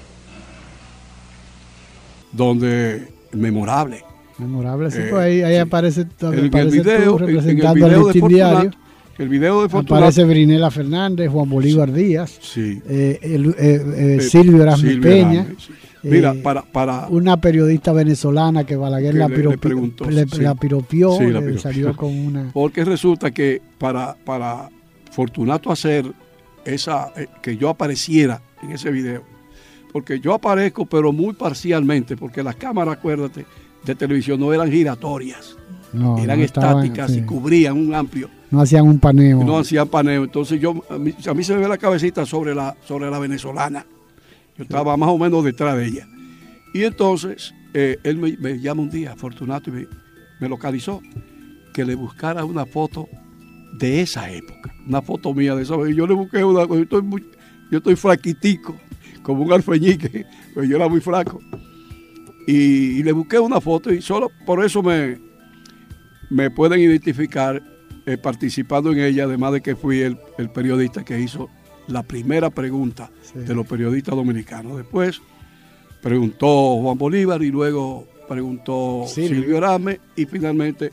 donde 2.32 3.08
memorable. 3.32 4.04
Memorable, 4.38 4.90
sí, 4.90 4.98
Eh, 4.98 5.06
pues 5.08 5.22
ahí, 5.22 5.42
ahí 5.42 5.56
aparece, 5.56 6.02
En 6.20 6.34
el 6.34 6.46
aparece 6.48 6.80
video, 6.82 7.16
tú 7.16 7.24
en- 7.24 7.30
en 7.30 7.30
el 7.30 7.36
representando 7.36 7.74
video 7.74 7.86
al 8.08 8.12
de 8.12 8.20
Fortunato, 8.20 8.50
Diario. 8.60 8.70
El 9.18 9.28
video 9.28 9.62
de 9.62 9.68
Fortunato, 9.68 9.94
Aparece 9.96 10.24
Brinela 10.24 10.70
Fernández, 10.70 11.30
Juan 11.30 11.48
Bolívar 11.48 11.92
Díaz, 11.92 12.38
Sí. 12.40 12.80
eh, 12.88 13.18
el- 13.22 13.54
eh, 13.58 14.16
eh, 14.16 14.20
Silvio 14.20 14.62
Erasme 14.62 14.90
Silvio 14.90 15.02
Peña, 15.10 15.46
sí. 15.58 15.72
Mira, 16.02 16.34
para, 16.42 16.62
para 16.62 17.08
una 17.08 17.40
periodista 17.40 17.92
venezolana 17.92 18.64
que 18.64 18.76
Balaguer 18.76 19.12
Que 19.12 19.18
la, 19.18 19.28
le- 19.28 19.36
le 19.36 19.42
piropi- 19.42 19.58
preguntó, 19.58 20.04
le- 20.08 20.26
sí. 20.28 20.40
la 20.40 20.54
piropió, 20.54 21.10
la 21.20 21.40
piropió. 21.40 21.58
salió 21.58 21.96
con 21.96 22.16
una... 22.16 22.50
Porque 22.52 22.84
resulta 22.84 23.30
que 23.32 23.60
para, 23.78 24.14
para 24.24 24.68
Fortunato 25.10 25.72
hacer 25.72 26.04
esa, 26.64 27.12
que 27.42 27.56
yo 27.56 27.68
apareciera 27.70 28.40
en 28.62 28.70
ese 28.72 28.90
video, 28.90 29.24
porque 29.92 30.20
yo 30.20 30.34
aparezco 30.34 30.84
pero 30.86 31.12
muy 31.12 31.32
parcialmente, 31.34 32.16
porque 32.16 32.42
las 32.42 32.54
cámaras, 32.56 32.98
acuérdate, 32.98 33.46
de 33.84 33.94
televisión 33.94 34.38
no 34.38 34.52
eran 34.52 34.70
giratorias, 34.70 35.56
No, 35.92 36.18
eran 36.18 36.38
no 36.38 36.44
estaban, 36.44 36.78
estáticas 36.84 37.12
sí. 37.12 37.18
y 37.18 37.22
cubrían 37.22 37.76
un 37.76 37.94
amplio, 37.94 38.28
No 38.50 38.60
hacían 38.60 38.86
un 38.86 38.98
paneo. 38.98 39.42
no 39.44 39.58
hacían 39.58 39.88
paneo. 39.88 40.24
Entonces 40.24 40.60
yo, 40.60 40.74
a 40.90 40.98
mí, 40.98 41.14
a 41.26 41.34
mí 41.34 41.42
se 41.44 41.54
me 41.54 41.60
ve 41.62 41.68
la 41.68 41.78
cabecita 41.78 42.26
sobre 42.26 42.54
la, 42.54 42.76
sobre 42.86 43.10
la 43.10 43.18
venezolana. 43.18 43.86
Yo 44.56 44.64
estaba 44.64 44.96
más 44.96 45.08
o 45.10 45.18
menos 45.18 45.44
detrás 45.44 45.76
de 45.76 45.86
ella. 45.86 46.08
Y 46.74 46.82
entonces 46.84 47.54
eh, 47.74 47.98
él 48.02 48.18
me, 48.18 48.36
me 48.38 48.58
llama 48.60 48.82
un 48.82 48.90
día, 48.90 49.14
Fortunato, 49.16 49.70
y 49.70 49.72
me, 49.72 49.86
me 50.40 50.48
localizó, 50.48 51.00
que 51.72 51.84
le 51.84 51.94
buscara 51.94 52.44
una 52.44 52.66
foto 52.66 53.08
de 53.78 54.00
esa 54.00 54.30
época, 54.30 54.74
una 54.86 55.02
foto 55.02 55.32
mía 55.34 55.54
de 55.54 55.62
esa 55.62 55.74
época. 55.74 55.90
Y 55.90 55.94
yo 55.94 56.06
le 56.06 56.14
busqué 56.14 56.42
una, 56.44 56.66
yo 56.66 56.76
estoy, 56.80 57.02
muy- 57.02 57.24
yo 57.70 57.78
estoy 57.78 57.96
flaquitico, 57.96 58.76
como 59.22 59.42
un 59.42 59.52
alfeñique, 59.52 60.24
pues 60.54 60.68
yo 60.68 60.76
era 60.76 60.88
muy 60.88 61.00
flaco. 61.00 61.40
Y, 62.46 62.98
y 62.98 63.02
le 63.02 63.12
busqué 63.12 63.38
una 63.38 63.60
foto 63.60 63.92
y 63.92 64.00
solo 64.00 64.30
por 64.46 64.64
eso 64.64 64.82
me, 64.82 65.18
me 66.30 66.50
pueden 66.50 66.80
identificar 66.80 67.62
eh, 68.06 68.16
participando 68.16 68.92
en 68.92 69.00
ella, 69.00 69.24
además 69.24 69.52
de 69.52 69.60
que 69.60 69.76
fui 69.76 70.00
el, 70.00 70.18
el 70.38 70.50
periodista 70.50 71.04
que 71.04 71.18
hizo 71.20 71.48
la 71.88 72.02
primera 72.02 72.50
pregunta 72.50 73.10
Sí. 73.22 73.38
de 73.40 73.54
los 73.54 73.66
periodistas 73.66 74.14
dominicanos. 74.14 74.76
Después 74.76 75.20
preguntó 76.02 76.80
Juan 76.80 76.98
Bolívar 76.98 77.42
y 77.42 77.50
luego 77.50 78.06
preguntó 78.28 79.04
Silvio. 79.08 79.40
Silvio 79.40 79.60
Rame 79.60 80.00
y 80.16 80.26
finalmente 80.26 80.90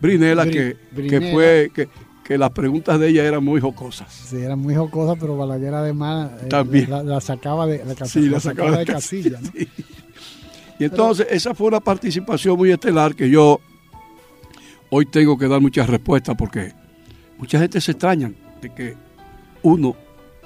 Brinela, 0.00 0.44
Bri- 0.46 0.50
que, 0.52 0.76
Brinela. 0.92 1.20
que 1.20 1.32
fue 1.32 1.70
que, 1.74 1.88
que 2.24 2.38
las 2.38 2.50
preguntas 2.50 2.98
de 2.98 3.08
ella 3.08 3.24
eran 3.24 3.44
muy 3.44 3.60
jocosas. 3.60 4.12
Sí, 4.12 4.36
eran 4.38 4.58
muy 4.58 4.74
jocosas, 4.74 5.16
pero 5.20 5.36
Balaguer 5.36 5.74
además 5.74 6.30
eh, 6.42 6.46
También. 6.48 6.90
La, 6.90 7.02
la 7.02 7.20
sacaba 7.20 7.66
de, 7.66 7.84
la, 7.84 8.06
Sí, 8.06 8.28
la 8.28 8.40
sacaba 8.40 8.78
de 8.78 8.86
casilla. 8.86 9.38
¿no? 9.42 9.50
Y 10.78 10.84
entonces 10.84 11.26
esa 11.30 11.52
fue 11.54 11.66
una 11.66 11.80
participación 11.80 12.56
muy 12.56 12.70
estelar 12.70 13.14
que 13.14 13.28
yo 13.28 13.60
hoy 14.90 15.06
tengo 15.06 15.38
que 15.38 15.48
dar 15.48 15.60
muchas 15.60 15.88
respuestas 15.88 16.36
porque 16.36 16.72
mucha 17.38 17.58
gente 17.58 17.80
se 17.80 17.92
extraña 17.92 18.32
de 18.60 18.74
que 18.74 18.96
uno 19.62 19.96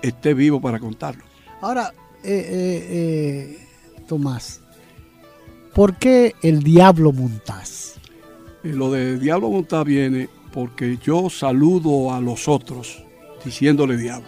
esté 0.03 0.35
vivo 0.35 0.61
para 0.61 0.79
contarlo. 0.79 1.25
Ahora, 1.61 1.93
eh, 2.23 2.47
eh, 2.51 2.87
eh, 2.91 3.59
Tomás, 4.07 4.61
¿por 5.75 5.97
qué 5.97 6.35
el 6.43 6.63
diablo 6.63 7.13
montás? 7.13 7.95
Lo 8.63 8.91
de 8.91 9.19
Diablo 9.19 9.51
Montá 9.51 9.85
viene 9.85 10.29
porque 10.53 10.97
yo 11.03 11.29
saludo 11.29 12.15
a 12.15 12.21
los 12.21 12.49
otros 12.49 13.05
diciéndole 13.45 13.97
diablo. 13.99 14.27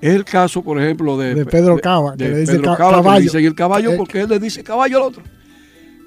Es 0.00 0.14
el 0.14 0.24
caso, 0.26 0.62
por 0.62 0.78
ejemplo, 0.80 1.16
de, 1.16 1.34
De 1.34 1.46
Pedro 1.46 1.78
Cava, 1.78 2.14
que 2.16 2.24
de 2.24 2.30
le 2.30 2.38
dice 2.40 2.52
Pedro 2.52 2.72
ca- 2.72 2.76
Cava, 2.76 2.90
que 2.90 2.96
le 2.98 3.02
caballo. 3.02 3.22
dicen 3.22 3.44
el 3.46 3.54
caballo 3.54 3.96
porque 3.96 4.20
él 4.20 4.28
le 4.28 4.38
dice 4.38 4.62
caballo 4.62 4.98
al 4.98 5.02
otro. 5.04 5.22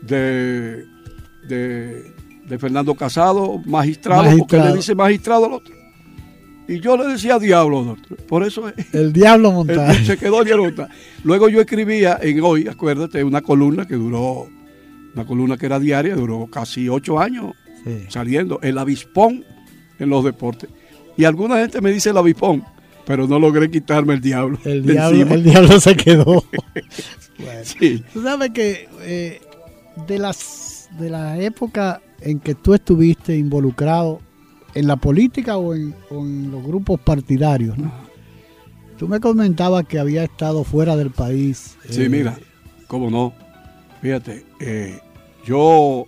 De, 0.03 0.86
de, 1.47 2.13
de 2.48 2.60
Fernando 2.60 2.96
Casado, 2.96 3.60
magistrado, 3.66 4.38
porque 4.38 4.58
le 4.58 4.74
dice 4.76 4.96
magistrado 4.96 5.46
al 5.46 5.54
otro. 5.54 5.74
Y 6.68 6.80
yo 6.80 6.96
le 6.96 7.06
decía 7.08 7.38
diablo, 7.39 7.84
doctor. 7.84 8.18
Por 8.28 8.44
eso 8.44 8.70
es- 8.70 8.94
El 8.94 9.12
diablo 9.12 9.52
montás. 9.54 9.98
él 9.98 10.06
se 10.06 10.18
quedó 10.18 10.42
en 10.46 10.58
nota. 10.58 10.89
Luego 11.24 11.50
yo 11.50 11.60
escribía 11.60 12.18
en 12.22 12.42
hoy, 12.42 12.68
acuérdate, 12.68 13.24
una 13.24 13.42
columna 13.42 13.86
que 13.88 13.96
duró, 13.96 14.48
una 15.14 15.26
columna 15.26 15.58
que 15.58 15.66
era 15.66 15.80
diaria, 15.80 16.16
duró 16.16 16.48
casi 16.48 16.88
ocho 16.88 17.20
años 17.20 17.54
Sí. 17.84 18.06
saliendo, 18.10 18.60
el 18.62 18.78
avispón 18.78 19.44
en 20.00 20.10
los 20.10 20.24
deportes. 20.24 20.70
Y 21.18 21.24
alguna 21.26 21.58
gente 21.58 21.82
me 21.82 21.92
dice 21.92 22.12
el 22.12 22.18
avispón, 22.18 22.64
pero 23.06 23.28
no 23.28 23.39
logré 23.39 23.70
quitarme 23.72 24.14
el 24.14 24.22
diablo. 24.22 24.60
El 24.64 24.84
diablo, 24.86 25.34
el 25.34 25.44
diablo 25.44 25.80
se 25.80 25.96
quedó. 25.96 26.44
Bueno. 27.38 27.60
Sí. 27.64 28.04
Tú 28.14 28.22
sabes 28.22 28.52
que 28.52 28.88
eh, 29.02 29.42
de 30.08 30.20
las 30.20 30.88
de 31.00 31.10
la 31.10 31.39
época 31.39 32.00
en 32.22 32.39
que 32.39 32.55
tú 32.55 32.74
estuviste 32.74 33.38
involucrado 33.38 34.19
en 34.74 34.88
la 34.88 34.95
política 34.95 35.57
o 35.57 35.74
en, 35.74 35.93
o 36.09 36.19
en 36.26 36.51
los 36.51 36.63
grupos 36.63 36.99
partidarios, 36.99 37.78
¿no? 37.78 37.91
Tú 38.97 39.07
me 39.07 39.19
comentabas 39.19 39.86
que 39.88 39.97
había 39.97 40.24
estado 40.24 40.63
fuera 40.63 40.95
del 40.95 41.09
país. 41.09 41.76
Sí, 41.89 42.03
eh, 42.03 42.09
mira, 42.09 42.38
cómo 42.88 43.09
no. 43.09 43.34
Fíjate, 44.01 44.45
eh, 44.59 44.99
yo, 45.43 46.05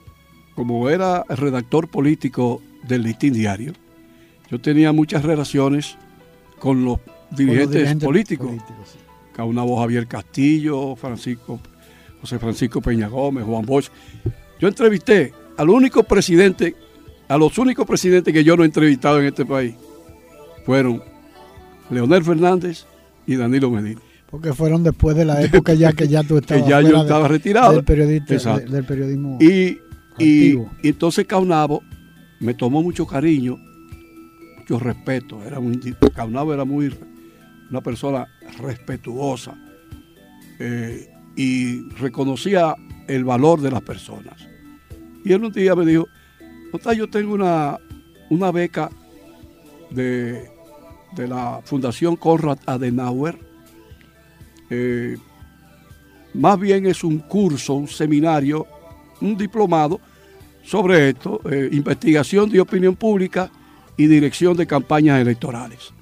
como 0.56 0.90
era 0.90 1.24
redactor 1.28 1.90
político 1.90 2.62
del 2.88 3.02
Listín 3.02 3.34
Diario, 3.34 3.74
yo 4.50 4.62
tenía 4.62 4.92
muchas 4.92 5.24
relaciones 5.24 5.98
con 6.60 6.86
los 6.86 7.00
con 7.00 7.08
los 7.40 7.48
dirigentes, 7.48 7.72
dirigentes 7.72 8.06
políticos. 8.06 8.52
sí. 8.86 9.00
Caunabo 9.34 9.80
Javier 9.80 10.08
Castillo, 10.08 10.96
Francisco, 10.96 11.60
José 12.22 12.38
Francisco 12.38 12.80
Peña 12.80 13.08
Gómez, 13.08 13.44
Juan 13.44 13.66
Bosch. 13.66 13.90
Yo 14.60 14.68
entrevisté 14.68 15.34
al 15.64 15.70
único 15.70 16.04
presidente, 16.04 16.76
a 17.28 17.38
los 17.38 17.58
únicos 17.58 17.86
presidentes 17.88 18.34
que 18.34 18.44
yo 18.44 18.56
no 18.56 18.64
he 18.64 18.66
entrevistado 18.66 19.20
en 19.20 19.26
este 19.28 19.46
país, 19.46 19.76
fueron 20.66 21.02
Leonel 21.90 22.24
Fernández 22.24 22.86
y 23.26 23.36
Danilo 23.36 23.72
Medina. 23.72 24.00
Porque 24.30 24.54
fueron 24.54 24.84
después 24.84 25.16
de 25.16 25.26
la 25.26 25.42
época 25.44 25.74
ya 25.74 25.94
que 25.94 26.08
ya 26.08 26.24
tú 26.24 26.38
estabas 26.40 26.64
que 26.64 26.70
ya 26.70 26.82
yo 26.82 26.88
fuera 26.88 27.00
de- 27.00 27.04
estaba 27.06 27.28
retirado. 27.28 27.74
del, 27.74 27.84
periodista, 27.84 28.34
Exacto. 28.34 28.70
de- 28.70 28.76
del 28.76 28.86
periodismo. 28.86 29.38
Y, 29.40 29.46
y, 29.48 29.80
Activo. 30.52 30.72
y 30.84 30.88
entonces 30.90 31.26
Caunabo 31.26 31.82
me 32.40 32.54
tomó 32.54 32.82
mucho 32.84 33.06
cariño, 33.06 33.58
mucho 34.60 34.80
respeto. 34.80 35.44
Era 35.44 35.60
muy, 35.60 35.80
Caunabo 36.16 36.54
era 36.54 36.66
muy 36.66 36.94
una 37.70 37.82
persona 37.82 38.28
respetuosa 38.62 39.56
eh, 40.60 41.10
y 41.36 41.90
reconocía 41.94 42.76
el 43.08 43.24
valor 43.24 43.62
de 43.62 43.72
las 43.72 43.82
personas. 43.82 44.36
Y 45.24 45.34
él 45.34 45.44
un 45.44 45.52
día 45.52 45.76
me 45.76 45.86
dijo, 45.86 46.08
"Nota, 46.72 46.94
yo 46.94 47.10
tengo 47.10 47.34
una, 47.34 47.78
una 48.30 48.52
beca 48.52 48.90
de, 49.90 50.50
de 51.16 51.28
la 51.28 51.62
Fundación 51.64 52.16
Konrad 52.16 52.58
Adenauer. 52.66 53.38
Eh, 54.70 55.18
más 56.34 56.60
bien 56.60 56.86
es 56.86 57.04
un 57.04 57.20
curso, 57.20 57.76
un 57.76 57.88
seminario, 57.88 58.66
un 59.22 59.38
diplomado 59.38 60.00
sobre 60.64 61.10
esto, 61.10 61.42
eh, 61.50 61.70
investigación 61.72 62.50
de 62.50 62.60
opinión 62.60 62.96
pública 62.96 63.52
y 63.98 64.08
dirección 64.08 64.58
de 64.58 64.66
campañas 64.66 65.22
electorales. 65.22 65.94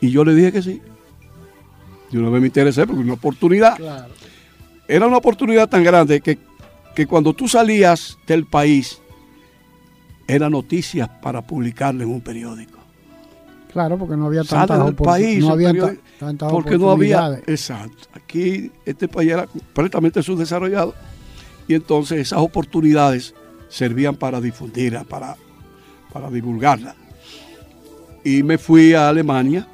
Y 0.00 0.10
yo 0.10 0.24
le 0.24 0.34
dije 0.34 0.52
que 0.52 0.62
sí. 0.62 0.82
Yo 2.10 2.20
no 2.20 2.30
me 2.30 2.44
interesé 2.44 2.86
porque 2.86 3.02
una 3.02 3.14
oportunidad. 3.14 3.76
Claro. 3.76 4.12
Era 4.86 5.06
una 5.06 5.16
oportunidad 5.16 5.68
tan 5.68 5.82
grande 5.82 6.20
que, 6.20 6.38
que 6.94 7.06
cuando 7.06 7.32
tú 7.34 7.48
salías 7.48 8.18
del 8.26 8.46
país, 8.46 9.00
era 10.26 10.48
noticias 10.48 11.08
para 11.22 11.42
publicarla 11.42 12.04
en 12.04 12.10
un 12.10 12.20
periódico. 12.20 12.78
Claro, 13.72 13.98
porque 13.98 14.16
no 14.16 14.26
había 14.26 14.44
tantas, 14.44 14.78
del 14.84 14.94
opor- 14.94 15.04
país, 15.04 15.40
no 15.40 15.46
el 15.48 15.52
había 15.52 15.68
ta- 15.68 15.72
periódico, 15.74 16.02
tantas 16.20 16.52
porque 16.52 16.78
no 16.78 16.90
había, 16.92 17.18
oportunidades. 17.18 17.48
exacto, 17.48 18.08
aquí 18.12 18.70
este 18.86 19.08
país 19.08 19.32
era 19.32 19.46
completamente 19.48 20.22
subdesarrollado 20.22 20.94
y 21.66 21.74
entonces 21.74 22.20
esas 22.20 22.38
oportunidades 22.38 23.34
servían 23.68 24.14
para 24.14 24.40
difundirla, 24.40 25.02
para, 25.02 25.36
para 26.12 26.30
divulgarla. 26.30 26.94
Y 28.22 28.42
me 28.44 28.56
fui 28.58 28.94
a 28.94 29.08
Alemania 29.08 29.66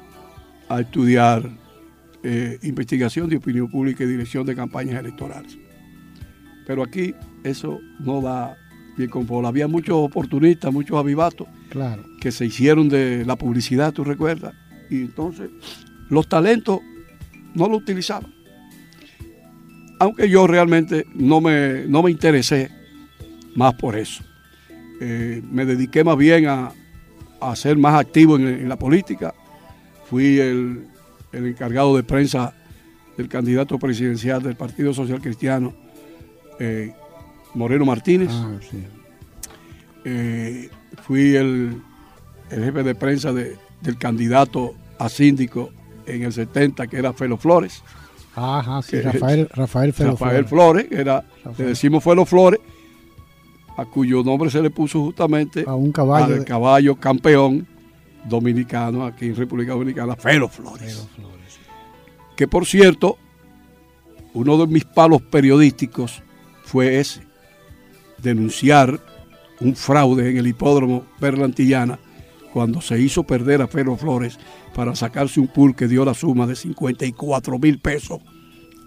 a 0.67 0.81
estudiar 0.81 1.47
eh, 2.23 2.57
investigación 2.63 3.29
de 3.29 3.37
opinión 3.37 3.69
pública 3.69 4.03
y 4.03 4.07
dirección 4.07 4.45
de 4.47 4.55
campañas 4.55 4.99
electorales. 4.99 5.57
Pero 6.67 6.83
aquí 6.83 7.13
eso 7.43 7.79
no 7.99 8.21
da 8.21 8.55
bien 8.97 9.09
con 9.09 9.25
bola. 9.25 9.47
Había 9.49 9.67
muchos 9.67 9.95
oportunistas, 9.95 10.71
muchos 10.71 10.97
avivatos 10.97 11.47
Claro. 11.69 12.03
que 12.19 12.31
se 12.31 12.45
hicieron 12.45 12.89
de 12.89 13.25
la 13.25 13.35
publicidad, 13.35 13.93
tú 13.93 14.03
recuerdas. 14.03 14.53
Y 14.89 15.01
entonces 15.01 15.49
los 16.09 16.27
talentos 16.27 16.79
no 17.55 17.67
lo 17.67 17.77
utilizaban. 17.77 18.33
Aunque 19.99 20.29
yo 20.29 20.47
realmente 20.47 21.05
no 21.13 21.41
me, 21.41 21.85
no 21.87 22.01
me 22.01 22.11
interesé 22.11 22.69
más 23.55 23.73
por 23.75 23.95
eso. 23.97 24.23
Eh, 24.99 25.41
me 25.49 25.65
dediqué 25.65 26.03
más 26.03 26.17
bien 26.17 26.47
a, 26.47 26.71
a 27.39 27.55
ser 27.55 27.77
más 27.77 27.99
activo 27.99 28.35
en, 28.35 28.47
en 28.47 28.69
la 28.69 28.77
política. 28.77 29.33
Fui 30.09 30.39
el, 30.39 30.85
el 31.31 31.45
encargado 31.47 31.95
de 31.95 32.03
prensa 32.03 32.53
del 33.17 33.27
candidato 33.29 33.77
presidencial 33.77 34.41
del 34.41 34.55
Partido 34.55 34.93
Social 34.93 35.21
Cristiano, 35.21 35.73
eh, 36.63 36.93
Moreno 37.55 37.85
Martínez. 37.85 38.29
Ah, 38.31 38.57
sí. 38.69 38.83
Eh, 40.05 40.69
fui 41.03 41.35
el, 41.35 41.81
el 42.49 42.63
jefe 42.63 42.83
de 42.83 42.95
prensa 42.95 43.33
de- 43.33 43.57
del 43.81 43.97
candidato 43.97 44.73
a 44.99 45.09
síndico 45.09 45.71
en 46.05 46.23
el 46.23 46.33
70, 46.33 46.87
que 46.87 46.97
era 46.97 47.13
Felo 47.13 47.37
Flores. 47.37 47.83
Ajá, 48.35 48.81
sí, 48.81 49.01
Rafael, 49.01 49.49
Rafael, 49.53 49.93
Rafael 49.97 50.45
Flores. 50.45 50.87
era, 50.91 51.23
le 51.57 51.65
decimos 51.65 52.03
Felo 52.03 52.25
Flores, 52.25 52.59
a 53.77 53.85
cuyo 53.85 54.23
nombre 54.23 54.49
se 54.49 54.61
le 54.61 54.69
puso 54.69 55.01
justamente 55.03 55.63
a 55.67 55.73
un 55.75 55.91
caballo, 55.91 56.35
al 56.35 56.45
caballo 56.45 56.95
campeón 56.95 57.67
dominicano 58.29 59.05
aquí 59.05 59.25
en 59.27 59.35
República 59.35 59.71
Dominicana, 59.73 60.15
Felo 60.15 60.47
Flores. 60.47 61.07
Que 62.35 62.47
por 62.47 62.65
cierto, 62.65 63.17
uno 64.33 64.57
de 64.57 64.67
mis 64.67 64.85
palos 64.85 65.21
periodísticos 65.23 66.21
fue 66.71 67.01
ese, 67.01 67.19
denunciar 68.19 69.01
un 69.59 69.75
fraude 69.75 70.29
en 70.29 70.37
el 70.37 70.47
hipódromo 70.47 71.05
Berlantillana 71.19 71.99
cuando 72.53 72.79
se 72.79 72.97
hizo 72.97 73.23
perder 73.23 73.61
a 73.61 73.67
Felo 73.67 73.97
Flores 73.97 74.39
para 74.73 74.95
sacarse 74.95 75.41
un 75.41 75.49
pool 75.49 75.75
que 75.75 75.89
dio 75.89 76.05
la 76.05 76.13
suma 76.13 76.47
de 76.47 76.55
54 76.55 77.59
mil 77.59 77.79
pesos 77.79 78.19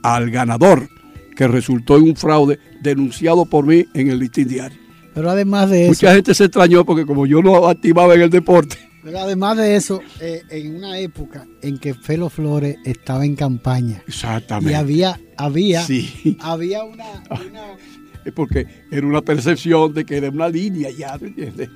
al 0.03 0.31
ganador, 0.31 0.89
que 1.37 1.47
resultó 1.47 1.99
en 1.99 2.05
un 2.05 2.17
fraude 2.17 2.59
denunciado 2.81 3.45
por 3.45 3.67
mí 3.67 3.85
en 3.93 4.09
el 4.09 4.19
listín 4.19 4.49
diario. 4.49 4.79
Pero 5.15 5.31
además 5.31 5.69
de 5.69 5.83
eso... 5.83 5.91
Mucha 5.91 6.15
gente 6.15 6.35
se 6.35 6.45
extrañó 6.45 6.87
porque 6.87 7.05
como 7.05 7.27
yo 7.27 7.43
no 7.43 7.69
activaba 7.69 8.15
en 8.15 8.23
el 8.23 8.31
deporte... 8.31 8.79
Pero 9.05 9.19
además 9.19 9.59
de 9.59 9.77
eso, 9.77 10.01
eh, 10.19 10.43
en 10.49 10.77
una 10.77 10.99
época 10.99 11.47
en 11.61 11.77
que 11.77 11.93
Felo 11.93 12.31
Flores 12.31 12.77
estaba 12.85 13.27
en 13.27 13.37
campaña. 13.37 14.03
Exactamente. 14.07 14.73
Y 14.73 14.75
había, 14.75 15.21
había, 15.37 15.83
sí. 15.83 16.39
había 16.41 16.85
una, 16.85 17.05
Es 18.25 18.33
porque 18.33 18.67
era 18.91 19.07
una 19.07 19.21
percepción 19.21 19.93
de 19.93 20.07
que 20.07 20.17
era 20.17 20.31
una 20.31 20.49
línea 20.49 20.91
ya, 20.91 21.19
¿me 21.19 21.29
entiendes? 21.29 21.69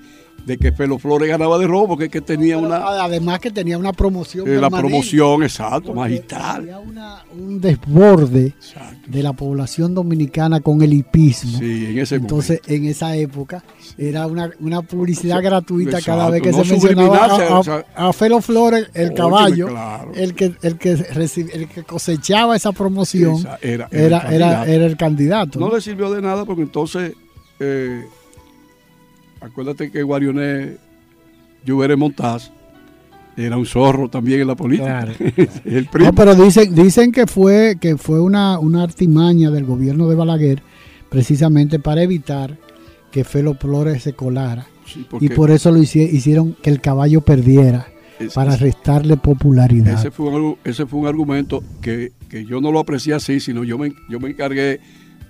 De 0.48 0.56
que 0.56 0.72
Felo 0.72 0.98
Flores 0.98 1.28
ganaba 1.28 1.58
de 1.58 1.66
robo, 1.66 1.88
porque 1.88 2.08
que 2.08 2.22
tenía 2.22 2.56
una... 2.56 2.76
Además 3.04 3.38
que 3.38 3.50
tenía 3.50 3.76
una 3.76 3.92
promoción. 3.92 4.48
Eh, 4.48 4.58
la 4.58 4.70
promoción, 4.70 5.42
exacto, 5.42 5.92
magistral. 5.92 6.62
Había 6.62 6.78
un 6.78 7.60
desborde 7.60 8.54
de 9.06 9.22
la 9.22 9.34
población 9.34 9.94
dominicana 9.94 10.60
con 10.60 10.80
el 10.80 10.94
hipismo. 10.94 11.58
Sí, 11.58 11.88
en 11.90 11.98
ese 11.98 12.14
Entonces, 12.14 12.62
en 12.66 12.86
esa 12.86 13.14
época, 13.14 13.62
era 13.98 14.26
una, 14.26 14.80
publicidad 14.80 15.42
gratuita 15.42 16.00
cada 16.00 16.30
vez 16.30 16.40
que 16.40 16.54
se 16.54 16.64
mencionaba 16.64 17.60
a, 17.94 18.12
Felo 18.14 18.40
Flores, 18.40 18.88
el 18.94 19.12
caballo, 19.12 19.68
el, 20.14 20.34
que, 20.34 20.54
el, 20.62 20.78
que 20.78 20.92
el 20.92 21.68
que 21.68 21.82
cosechaba 21.82 22.56
esa 22.56 22.72
promoción, 22.72 23.46
era, 23.60 23.86
era, 23.90 24.64
era, 24.64 24.64
el 24.64 24.96
candidato. 24.96 25.60
No, 25.60 25.74
le 25.74 25.82
sirvió 25.82 26.10
de 26.10 26.22
nada 26.22 26.46
porque 26.46 26.62
entonces... 26.62 27.12
Eh, 27.60 28.06
acuérdate 29.40 29.90
que 29.90 30.02
Guarioné 30.02 30.76
Lluvere 31.64 31.96
Montaz 31.96 32.50
era 33.36 33.56
un 33.56 33.66
zorro 33.66 34.08
también 34.08 34.40
en 34.40 34.48
la 34.48 34.56
política. 34.56 35.08
No, 36.00 36.12
pero 36.12 36.34
dicen, 36.34 36.74
dicen 36.74 37.12
que 37.12 37.26
fue, 37.26 37.76
que 37.80 37.96
fue 37.96 38.20
una, 38.20 38.58
una 38.58 38.82
artimaña 38.82 39.50
del 39.50 39.64
gobierno 39.64 40.08
de 40.08 40.16
Balaguer 40.16 40.62
precisamente 41.08 41.78
para 41.78 42.02
evitar 42.02 42.58
que 43.10 43.24
Felo 43.24 43.54
Flores 43.54 44.02
se 44.02 44.12
colara. 44.12 44.66
y 45.20 45.28
por 45.30 45.50
eso 45.50 45.70
lo 45.70 45.78
hicieron 45.78 46.56
que 46.62 46.70
el 46.70 46.80
caballo 46.80 47.20
perdiera, 47.20 47.86
para 48.34 48.56
restarle 48.56 49.16
popularidad. 49.16 49.94
Ese 49.94 50.10
fue 50.10 50.28
un, 50.28 50.56
ese 50.64 50.86
fue 50.86 51.00
un 51.00 51.06
argumento 51.06 51.62
que, 51.80 52.12
que, 52.28 52.44
yo 52.44 52.60
no 52.60 52.72
lo 52.72 52.80
aprecié 52.80 53.14
así, 53.14 53.38
sino 53.38 53.62
yo 53.62 53.78
me, 53.78 53.92
yo 54.08 54.18
me 54.18 54.30
encargué 54.30 54.80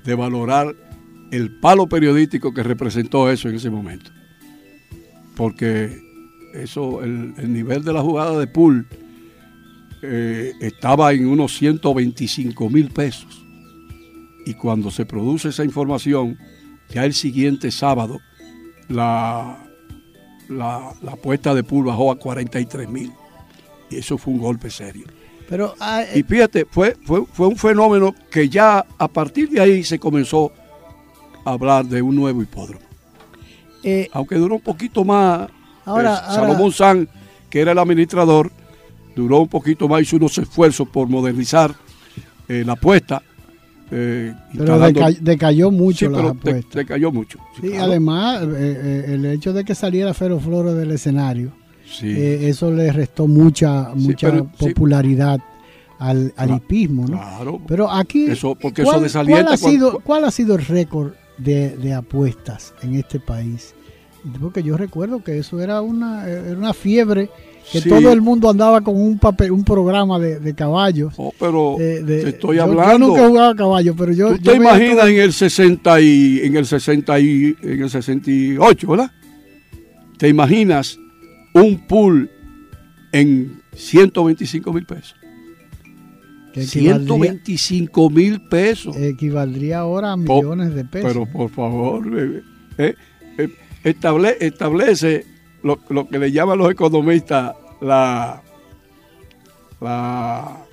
de 0.05 0.15
valorar 0.15 0.75
el 1.31 1.51
palo 1.51 1.89
periodístico 1.89 2.53
que 2.53 2.63
representó 2.63 3.31
eso 3.31 3.49
en 3.49 3.57
ese 3.57 3.71
momento. 3.71 4.11
Porque 5.37 6.03
eso, 6.55 7.03
el, 7.03 7.53
nivel 7.53 7.85
de 7.85 7.93
la 7.93 8.03
jugada 8.03 8.39
de 8.39 8.47
pool 8.47 8.87
eh, 10.03 10.53
estaba 10.61 11.13
en 11.13 11.27
unos 11.27 11.57
125 11.57 12.71
mil 12.71 12.91
pesos. 12.91 13.45
Y 14.47 14.55
cuando 14.55 14.91
se 14.91 15.05
produce 15.05 15.51
esa 15.51 15.65
información, 15.65 16.39
ya 16.89 17.05
el 17.05 17.13
siguiente 17.13 17.71
sábado, 17.71 18.19
la, 18.89 19.69
la, 20.49 20.95
apuesta 21.07 21.55
de 21.55 21.63
pool 21.63 21.87
bajó 21.87 22.11
a 22.11 22.19
43 22.19 22.89
mil. 22.89 23.13
Y 23.91 23.97
eso 23.97 24.17
fue 24.17 24.33
un 24.33 24.41
golpe 24.41 24.71
serio. 24.71 25.07
Pero, 25.49 25.75
ah, 25.81 26.05
y 26.15 26.23
fíjate, 26.23 26.67
fue, 26.71 26.97
fue, 27.05 27.25
fue 27.27 27.47
un 27.47 27.57
fenómeno 27.57 28.15
que 28.31 28.49
ya 28.49 28.85
a 28.99 29.09
partir 29.09 29.49
de 29.51 29.61
ahí 29.61 29.83
se 29.83 29.99
comenzó 29.99 30.53
hablar 31.53 31.87
de 31.87 32.03
un 32.03 32.15
nuevo 32.17 32.43
hipódromo. 32.43 32.81
Eh, 33.83 34.09
Aunque 34.13 34.37
duró 34.37 34.57
un 34.57 34.61
poquito 34.61 35.05
más, 35.05 35.49
ahora, 35.85 36.15
eh, 36.15 36.35
Salomón 36.35 36.73
San, 36.73 37.09
que 37.49 37.61
era 37.61 37.73
el 37.73 37.79
administrador, 37.79 38.51
duró 39.15 39.41
un 39.41 39.49
poquito 39.49 39.89
más, 39.89 40.03
hizo 40.03 40.17
unos 40.17 40.37
esfuerzos 40.39 40.89
por 40.89 41.09
modernizar 41.09 41.75
eh, 42.49 42.65
la 42.67 42.73
apuesta. 42.73 43.23
pero 43.89 44.79
decayó 45.21 45.71
mucho 45.71 46.11
la 46.11 46.31
apuesta. 46.31 46.79
decayó 46.79 47.13
mucho. 47.13 47.39
Sí, 47.61 47.77
además, 47.77 48.43
el 48.43 49.25
hecho 49.27 49.53
de 49.53 49.65
que 49.65 49.75
saliera 49.75 50.13
Fero 50.15 50.41
Flores 50.41 50.75
del 50.75 50.91
escenario, 50.91 51.53
eso 52.03 52.71
le 52.71 52.93
restó 52.93 53.27
mucha, 53.27 53.91
mucha 53.95 54.45
popularidad 54.59 55.41
al, 55.99 56.33
al 56.37 56.57
hipismo. 56.57 57.07
¿no? 57.07 57.61
Pero 57.67 57.91
aquí, 57.91 58.27
eso, 58.27 58.55
porque 58.55 58.83
eso 58.83 58.93
¿cuál, 59.27 59.49
ha 59.49 59.57
sido, 59.57 60.01
¿cuál 60.01 60.25
ha 60.25 60.31
sido 60.31 60.55
el 60.57 60.65
récord 60.65 61.13
de, 61.39 61.95
apuestas 61.95 62.75
en 62.83 62.95
este 62.95 63.21
país. 63.21 63.75
Porque 64.41 64.63
yo 64.63 64.77
recuerdo 64.77 65.23
que 65.23 65.39
eso 65.39 65.61
era 65.61 65.81
una, 65.81 66.27
una 66.57 66.75
fiebre 66.75 67.31
que 67.71 67.83
todo 67.83 68.13
el 68.13 68.21
mundo 68.21 68.49
andaba 68.49 68.81
con 68.81 69.01
un 69.01 69.19
papel, 69.19 69.51
un 69.53 69.65
programa 69.65 70.19
de, 70.19 70.55
caballos. 70.55 71.15
Oh, 71.17 71.33
pero 71.39 71.77
te 71.79 72.29
estoy 72.29 72.59
hablando. 72.59 72.93
Yo 72.93 72.99
nunca 72.99 73.29
jugaba 73.29 73.55
caballo, 73.55 73.95
pero 73.97 74.13
yo. 74.13 74.37
¿Tú 74.37 74.43
te 74.43 74.57
imaginas 74.57 75.09
en 75.09 75.19
el 75.19 75.33
60 75.33 76.01
y 76.01 76.41
en 76.43 76.57
el 76.57 76.67
60 76.67 77.21
y 77.21 77.57
en 77.63 77.83
el 77.83 77.91
68, 77.91 78.89
¿verdad? 78.89 79.11
¿Te 80.17 80.29
imaginas 80.29 80.99
un 81.55 81.87
pool 81.87 82.31
en 83.13 83.63
125 83.75 84.73
mil 84.73 84.87
pesos? 84.87 85.15
125 86.55 88.11
mil 88.11 88.41
pesos. 88.41 88.97
Equivaldría 88.97 89.81
ahora 89.81 90.13
a 90.13 90.17
millones 90.17 90.75
de 90.75 90.85
pesos. 90.85 91.13
Pero 91.13 91.27
por 91.27 91.51
favor, 91.51 92.07
eh, 92.17 92.43
eh, 92.79 92.95
eh, 93.85 94.39
establece 94.41 95.25
lo, 95.63 95.79
que 96.09 96.19
le 96.19 96.33
llaman 96.33 96.59
los 96.59 96.71
economistas 96.71 97.55
la, 97.81 98.43
la 99.81 100.65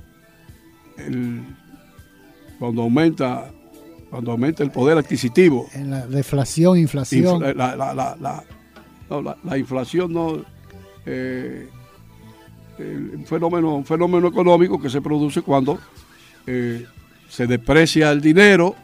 cuando 2.57 2.82
aumenta 2.84 3.51
cuando 4.09 4.32
aumenta 4.32 4.63
el 4.63 4.71
poder 4.71 4.97
adquisitivo. 4.97 5.67
En 5.73 5.89
la 5.89 6.07
deflación, 6.07 6.78
inflación. 6.78 7.41
la, 7.41 7.76
la, 7.76 7.93
la, 7.93 8.43
la, 9.43 9.57
inflación 9.57 10.13
no 10.13 10.45
un 12.80 13.26
fenómeno, 13.26 13.76
un 13.76 13.86
fenómeno 13.86 14.28
económico 14.28 14.80
que 14.80 14.89
se 14.89 15.01
produce 15.01 15.41
cuando 15.41 15.80
eh, 16.47 16.86
se 17.30 17.47
deprecia 17.47 18.11
el 18.11 18.21
dinero 18.21 18.76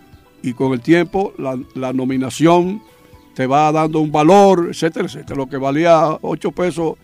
y 0.41 0.53
con 0.53 0.73
el 0.73 0.81
tiempo 0.81 1.33
la, 1.37 1.93
nominación 1.93 2.81
te 3.35 3.47
va 3.47 3.71
dando 3.71 3.99
un 3.99 4.11
valor, 4.11 4.67
etcétera, 4.69 5.05
etcétera. 5.05 5.35
Lo 5.35 5.47
que 5.47 5.57
valía 5.57 6.17
8 6.21 6.51
pesos 6.51 6.95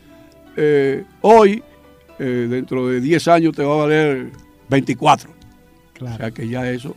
eh, 0.55 1.05
hoy, 1.21 1.63
eh, 2.19 2.47
dentro 2.49 2.87
de 2.87 2.99
10 2.99 3.27
años 3.27 3.55
te 3.55 3.63
va 3.63 3.75
a 3.75 3.77
valer 3.77 4.31
24. 4.69 5.29
O 6.01 6.17
sea 6.17 6.31
que 6.31 6.47
ya 6.47 6.69
eso, 6.69 6.95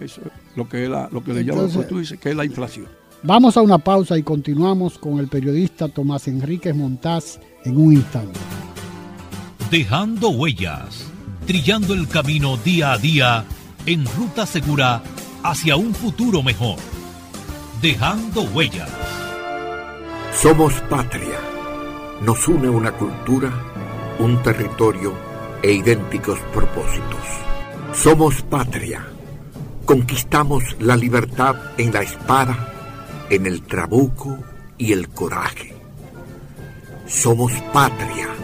eso 0.00 0.20
es 0.22 0.56
lo 0.56 0.68
que, 0.68 0.84
es 0.84 0.90
lo 0.90 1.24
que 1.24 1.34
le 1.34 1.44
llaman, 1.44 1.70
tú 1.88 1.98
dices, 1.98 2.18
que 2.18 2.30
es 2.30 2.36
la 2.36 2.44
inflación. 2.44 2.86
Vamos 3.22 3.56
a 3.56 3.62
una 3.62 3.78
pausa 3.78 4.18
y 4.18 4.22
continuamos 4.22 4.98
con 4.98 5.18
el 5.18 5.28
periodista 5.28 5.88
Tomás 5.88 6.28
Enríquez 6.28 6.74
Montaz 6.76 7.40
en 7.64 7.78
un 7.78 7.94
instante. 7.94 8.38
Dejando 9.70 10.28
huellas, 10.28 11.06
trillando 11.46 11.94
el 11.94 12.06
camino 12.06 12.56
día 12.58 12.92
a 12.92 12.98
día 12.98 13.44
en 13.86 14.04
ruta 14.04 14.46
segura 14.46 15.02
hacia 15.42 15.76
un 15.76 15.94
futuro 15.94 16.42
mejor. 16.42 16.76
Dejando 17.80 18.42
huellas. 18.42 18.90
Somos 20.40 20.74
patria. 20.90 21.40
Nos 22.20 22.46
une 22.46 22.68
una 22.68 22.92
cultura, 22.92 23.50
un 24.18 24.40
territorio 24.42 25.14
e 25.62 25.72
idénticos 25.72 26.38
propósitos. 26.52 27.26
Somos 27.94 28.42
patria. 28.42 29.06
Conquistamos 29.86 30.76
la 30.78 30.96
libertad 30.96 31.56
en 31.78 31.92
la 31.92 32.02
espada, 32.02 32.72
en 33.30 33.46
el 33.46 33.62
trabuco 33.62 34.38
y 34.78 34.92
el 34.92 35.08
coraje. 35.08 35.74
Somos 37.06 37.52
patria 37.72 38.43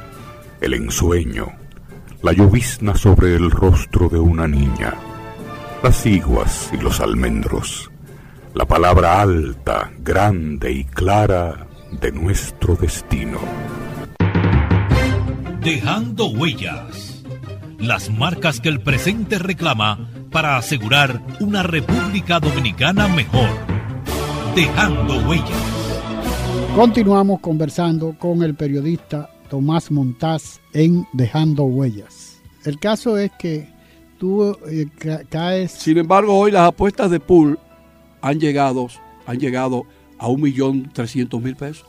el 0.61 0.75
ensueño, 0.75 1.47
la 2.21 2.33
llovizna 2.33 2.95
sobre 2.95 3.35
el 3.35 3.49
rostro 3.49 4.07
de 4.09 4.19
una 4.19 4.47
niña, 4.47 4.93
las 5.81 6.05
iguas 6.05 6.69
y 6.71 6.77
los 6.77 6.99
almendros, 6.99 7.89
la 8.53 8.65
palabra 8.65 9.21
alta, 9.21 9.91
grande 9.99 10.71
y 10.71 10.83
clara 10.85 11.67
de 11.99 12.11
nuestro 12.11 12.75
destino. 12.75 13.39
Dejando 15.61 16.27
huellas. 16.27 17.23
Las 17.79 18.11
marcas 18.11 18.61
que 18.61 18.69
el 18.69 18.79
presente 18.79 19.39
reclama 19.39 20.07
para 20.31 20.57
asegurar 20.57 21.19
una 21.39 21.63
República 21.63 22.39
Dominicana 22.39 23.07
mejor. 23.07 23.49
Dejando 24.55 25.27
huellas. 25.27 25.49
Continuamos 26.75 27.39
conversando 27.39 28.15
con 28.19 28.43
el 28.43 28.53
periodista 28.53 29.29
Tomás 29.51 29.91
Montaz 29.91 30.61
en 30.71 31.05
Dejando 31.11 31.63
Huellas. 31.65 32.37
El 32.63 32.79
caso 32.79 33.17
es 33.17 33.31
que 33.37 33.67
tú 34.17 34.55
eh, 34.69 34.87
ca- 34.97 35.23
caes... 35.29 35.73
Sin 35.73 35.97
embargo, 35.97 36.37
hoy 36.39 36.51
las 36.51 36.69
apuestas 36.69 37.11
de 37.11 37.19
pool 37.19 37.59
han 38.21 38.39
llegado, 38.39 38.87
han 39.25 39.39
llegado 39.39 39.83
a 40.17 40.29
un 40.29 40.39
millón 40.41 40.89
trescientos 40.93 41.41
mil 41.41 41.57
pesos. 41.57 41.85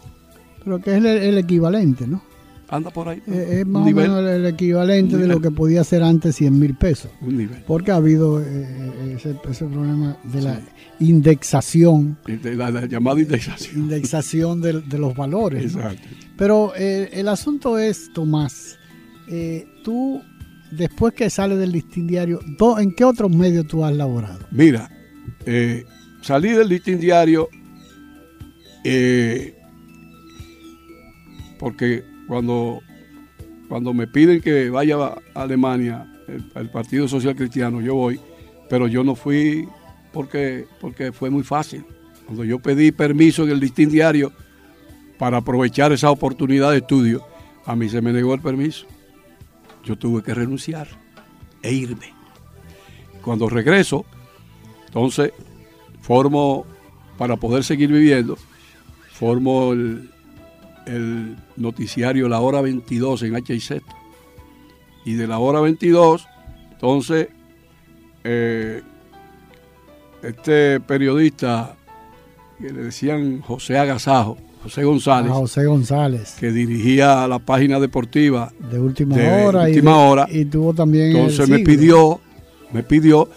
Pero 0.65 0.81
que 0.81 0.91
es 0.91 0.97
el, 0.97 1.07
el 1.07 1.39
equivalente, 1.39 2.05
¿no? 2.09 2.21
Anda 2.69 2.91
por 2.91 3.09
ahí. 3.09 3.23
Eh, 3.29 3.59
es 3.61 3.67
más 3.67 3.85
nivel. 3.85 4.11
o 4.11 4.15
menos 4.17 4.31
el 4.33 4.47
equivalente 4.47 5.17
de 5.17 5.29
lo 5.29 5.41
que 5.41 5.51
podía 5.53 5.85
ser 5.85 6.03
antes 6.03 6.35
100 6.35 6.59
mil 6.59 6.75
pesos. 6.75 7.13
Un 7.21 7.37
nivel. 7.37 7.63
Porque 7.67 7.93
ha 7.93 7.97
habido 7.97 8.41
eh, 8.43 9.15
ese, 9.15 9.37
ese 9.49 9.67
problema 9.67 10.17
de 10.25 10.43
la 10.43 10.61
indexación, 10.99 12.19
De 12.27 12.57
la, 12.57 12.71
la 12.71 12.87
llamada 12.87 13.21
indexación. 13.21 13.83
indexación 13.83 14.61
de, 14.63 14.81
de 14.81 14.99
los 14.99 15.15
valores. 15.15 15.77
¿no? 15.77 15.83
Pero 16.43 16.72
eh, 16.74 17.09
el 17.12 17.28
asunto 17.28 17.78
es, 17.78 18.12
Tomás, 18.12 18.76
eh, 19.28 19.64
tú, 19.84 20.20
después 20.72 21.14
que 21.14 21.30
sales 21.30 21.57
del 21.57 21.70
listín 21.70 22.09
diario, 22.09 22.40
¿en 22.80 22.93
qué 22.97 23.05
otros 23.05 23.30
medios 23.30 23.68
tú 23.68 23.84
has 23.84 23.95
laborado? 23.95 24.40
Mira, 24.51 24.90
eh, 25.47 25.84
salí 26.20 26.51
del 26.51 26.68
listín 26.68 26.99
diario 26.99 27.49
porque 31.61 32.03
cuando, 32.26 32.80
cuando 33.68 33.95
me 33.95 34.09
piden 34.09 34.40
que 34.40 34.68
vaya 34.68 34.97
a 34.97 35.20
Alemania, 35.34 36.12
el, 36.26 36.45
el 36.57 36.70
Partido 36.70 37.07
Social 37.07 37.36
Cristiano, 37.36 37.80
yo 37.80 37.95
voy, 37.95 38.18
pero 38.68 38.88
yo 38.88 39.05
no 39.05 39.14
fui 39.14 39.68
porque, 40.12 40.66
porque 40.80 41.12
fue 41.12 41.30
muy 41.30 41.45
fácil. 41.45 41.84
Cuando 42.26 42.43
yo 42.43 42.59
pedí 42.59 42.90
permiso 42.90 43.45
en 43.45 43.51
el 43.51 43.61
listín 43.61 43.90
diario 43.90 44.32
para 45.23 45.37
aprovechar 45.37 45.93
esa 45.93 46.11
oportunidad 46.11 46.73
de 46.73 46.79
estudio, 46.79 47.25
a 47.64 47.77
mí 47.77 47.89
se 47.89 48.03
me 48.03 48.12
negó 48.12 48.35
el 48.35 48.41
permiso. 48.41 48.87
Yo 49.85 49.97
tuve 49.97 50.20
que 50.20 50.35
renunciar 50.35 50.89
e 51.62 51.73
irme. 51.73 52.12
Cuando 53.23 53.49
regreso, 53.49 54.05
entonces 54.85 55.33
formo, 56.01 56.66
para 57.18 57.37
poder 57.37 57.62
seguir 57.62 57.93
viviendo, 57.93 58.37
formo 59.12 59.73
el, 59.73 60.11
noticiario 61.57 62.29
La 62.29 62.41
Hora 62.41 62.61
22 62.61 63.23
en 63.23 63.37
HIZ. 63.37 63.75
Y 65.05 65.14
de 65.14 65.29
la 65.29 65.39
hora 65.39 65.61
22, 65.61 66.27
entonces, 66.73 67.29
eh, 68.25 68.83
este 70.20 70.81
periodista 70.81 71.77
que 72.59 72.73
le 72.73 72.83
decían 72.83 73.41
José 73.41 73.79
Agasajo, 73.79 74.37
José 74.63 74.85
González, 74.85 75.31
A 75.31 75.35
José 75.35 75.67
González, 75.67 76.37
que 76.39 76.53
dirigía 76.53 77.27
la 77.27 77.39
página 77.41 77.81
deportiva 77.81 78.53
de 78.71 78.79
última 78.79 79.17
de 79.17 79.45
hora. 79.47 79.69
y 79.71 79.81
de- 79.81 79.89
hora. 79.89 80.27
Y 80.31 80.45
tuvo 80.45 80.73
también. 80.73 81.11
el 81.11 81.17
Entonces 81.17 81.49
me 81.49 81.59
pidió, 81.61 82.21
me 82.73 82.83
pidió 82.83 83.29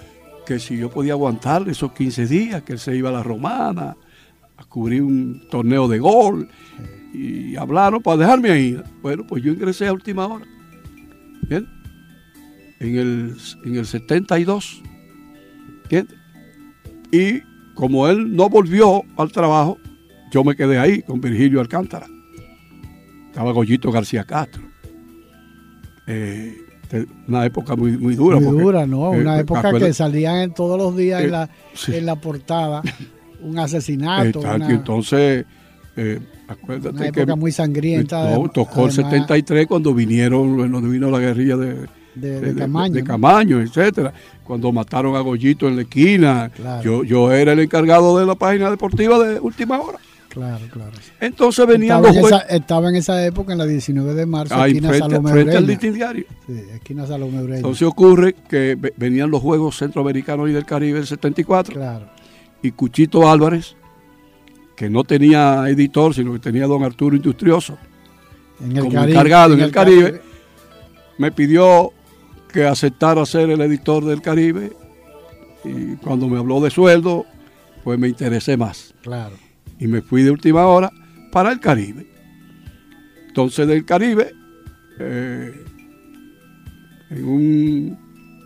que 0.46 0.60
si 0.60 0.78
yo 0.78 0.90
podía 0.92 1.14
aguantar 1.14 1.68
esos 1.68 1.92
15 1.94 2.28
días, 2.28 2.62
que 2.62 2.74
él 2.74 2.80
se 2.80 2.96
iba 2.96 3.10
a 3.10 3.14
la 3.14 3.24
romana 3.24 3.96
a 4.58 4.64
cubrir 4.66 5.02
un 5.02 5.48
torneo 5.50 5.88
de 5.88 5.98
gol 6.00 6.48
y 7.14 7.56
hablaron 7.56 8.02
para 8.04 8.18
dejarme 8.18 8.52
ahí. 8.52 8.80
Bueno, 9.02 9.26
pues 9.28 9.44
yo 9.44 9.52
ingresé 9.52 9.88
a 9.88 9.94
última 9.94 10.28
hora. 10.28 10.46
Bien. 11.50 11.68
En 12.80 12.96
el, 12.98 13.36
en 13.66 13.76
el 13.78 13.86
72. 13.86 14.84
Bien. 15.90 16.08
Y 17.12 17.42
como 17.74 18.08
él 18.08 18.36
no 18.36 18.48
volvió 18.50 19.02
al 19.18 19.32
trabajo, 19.32 19.78
yo 20.32 20.44
me 20.44 20.56
quedé 20.56 20.78
ahí 20.78 21.02
con 21.02 21.20
Virgilio 21.22 21.60
Alcántara. 21.62 22.08
Estaba 23.28 23.52
Goyito 23.52 23.92
García 23.92 24.24
Castro. 24.24 24.62
Eh, 26.08 26.54
de- 26.92 27.08
una 27.28 27.46
época 27.46 27.76
muy, 27.76 27.98
muy 27.98 28.16
dura. 28.16 28.38
Muy 28.38 28.46
porque, 28.46 28.62
dura, 28.64 28.86
¿no? 28.86 29.14
eh, 29.14 29.22
Una 29.22 29.40
época 29.40 29.62
acuérdate- 29.62 29.88
que 29.88 29.94
salían 29.94 30.36
en 30.38 30.54
todos 30.54 30.78
los 30.78 30.96
días 30.96 31.22
Eh, 31.22 31.26
en, 31.26 31.32
la, 31.32 31.50
sí. 31.74 31.96
en 31.96 32.06
la 32.06 32.16
portada 32.16 32.82
un 33.42 33.58
asesinato. 33.60 34.40
Exacto, 34.40 34.56
una- 34.56 34.70
entonces, 34.72 35.46
eh, 35.98 36.20
acuérdate 36.48 36.90
Una 36.96 37.12
que. 37.12 37.22
época 37.22 37.36
muy 37.36 37.52
sangrienta, 37.52 38.18
No, 38.24 38.30
además- 38.30 38.52
tocó 38.54 38.72
el 38.86 38.90
además- 38.92 38.96
73 38.96 39.68
cuando 39.68 39.94
vinieron, 39.94 40.56
cuando 40.70 40.82
vino 40.90 41.10
la 41.10 41.20
guerrilla 41.20 41.58
de, 41.58 41.86
De- 42.14 42.40
de 42.40 42.56
Camaño, 42.56 42.94
de. 42.94 43.04
Camaño, 43.04 43.60
etcétera. 43.62 44.14
Cuando 44.44 44.72
mataron 44.72 45.16
a 45.16 45.20
Goyito 45.22 45.68
en 45.68 45.76
la 45.76 45.82
esquina. 45.82 46.50
Claro. 46.56 46.84
Yo, 46.84 47.04
yo 47.04 47.32
era 47.34 47.52
el 47.54 47.60
encargado 47.60 48.18
de 48.20 48.26
la 48.28 48.36
página 48.36 48.70
deportiva 48.70 49.18
de 49.20 49.40
última 49.40 49.82
hora. 49.82 49.98
Claro, 50.36 50.66
claro. 50.72 50.92
Entonces 51.20 51.66
venían 51.66 51.98
estaba, 51.98 52.08
los 52.10 52.16
en 52.18 52.22
juegos. 52.22 52.42
esa, 52.46 52.56
estaba 52.56 52.90
en 52.90 52.96
esa 52.98 53.26
época, 53.26 53.54
en 53.54 53.58
la 53.58 53.66
19 53.66 54.14
de 54.14 54.26
marzo, 54.26 54.54
Ahí 54.56 54.74
esquina 54.74 54.90
frente, 54.90 55.08
Salomé 55.10 55.32
frente 55.32 55.58
al 55.58 55.66
diario. 55.94 56.26
Sí, 56.46 56.54
esquina 56.74 57.08
Salomé 57.08 57.42
Ureña. 57.42 57.56
Entonces 57.58 57.88
ocurre 57.88 58.36
que 58.48 58.76
ve- 58.78 58.94
venían 58.98 59.32
los 59.32 59.42
Juegos 59.42 59.78
Centroamericanos 59.78 60.50
y 60.50 60.54
del 60.54 60.66
Caribe 60.66 61.00
del 61.00 61.08
74. 61.08 61.74
Claro. 61.74 62.08
Y 62.62 62.72
Cuchito 62.72 63.30
Álvarez, 63.30 63.76
que 64.76 64.90
no 64.90 65.04
tenía 65.06 65.68
editor, 65.70 66.14
sino 66.14 66.34
que 66.34 66.40
tenía 66.40 66.68
don 66.68 66.84
Arturo 66.84 67.16
Industrioso, 67.16 67.78
En 68.62 68.74
el 68.76 68.80
como 68.84 68.94
Caribe, 68.94 69.12
encargado 69.12 69.54
en, 69.54 69.60
en 69.60 69.64
el 69.64 69.70
el 69.70 69.74
Caribe, 69.74 70.04
Caribe. 70.04 70.22
me 71.18 71.32
pidió 71.32 71.92
que 72.52 72.66
aceptara 72.66 73.26
ser 73.26 73.50
el 73.50 73.62
editor 73.62 74.04
del 74.04 74.22
Caribe. 74.22 74.74
Y 75.64 75.96
cuando 75.96 76.28
me 76.28 76.38
habló 76.38 76.60
de 76.62 76.70
sueldo, 76.70 77.26
pues 77.84 77.98
me 77.98 78.08
interesé 78.10 78.58
más. 78.58 78.94
Claro. 79.02 79.36
Y 79.80 79.88
me 79.88 80.02
fui 80.02 80.24
de 80.24 80.32
última 80.32 80.66
hora 80.68 80.92
para 81.32 81.52
el 81.52 81.60
Caribe. 81.60 82.08
Entonces 83.28 83.68
del 83.68 83.84
Caribe, 83.86 84.34
eh, 85.00 85.52
en, 87.10 87.26
un, 87.26 87.98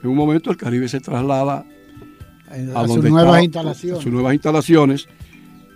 en 0.03 0.09
un 0.09 0.15
momento 0.15 0.49
el 0.51 0.57
Caribe 0.57 0.87
se 0.87 0.99
traslada 0.99 1.65
a, 2.49 2.81
a 2.81 2.87
sus 2.87 3.03
nuevas 3.03 3.21
estaba- 3.23 3.43
instalaciones. 3.43 3.99
a 3.99 4.01
sus 4.03 4.11
nuevas 4.11 4.33
instalaciones. 4.33 5.07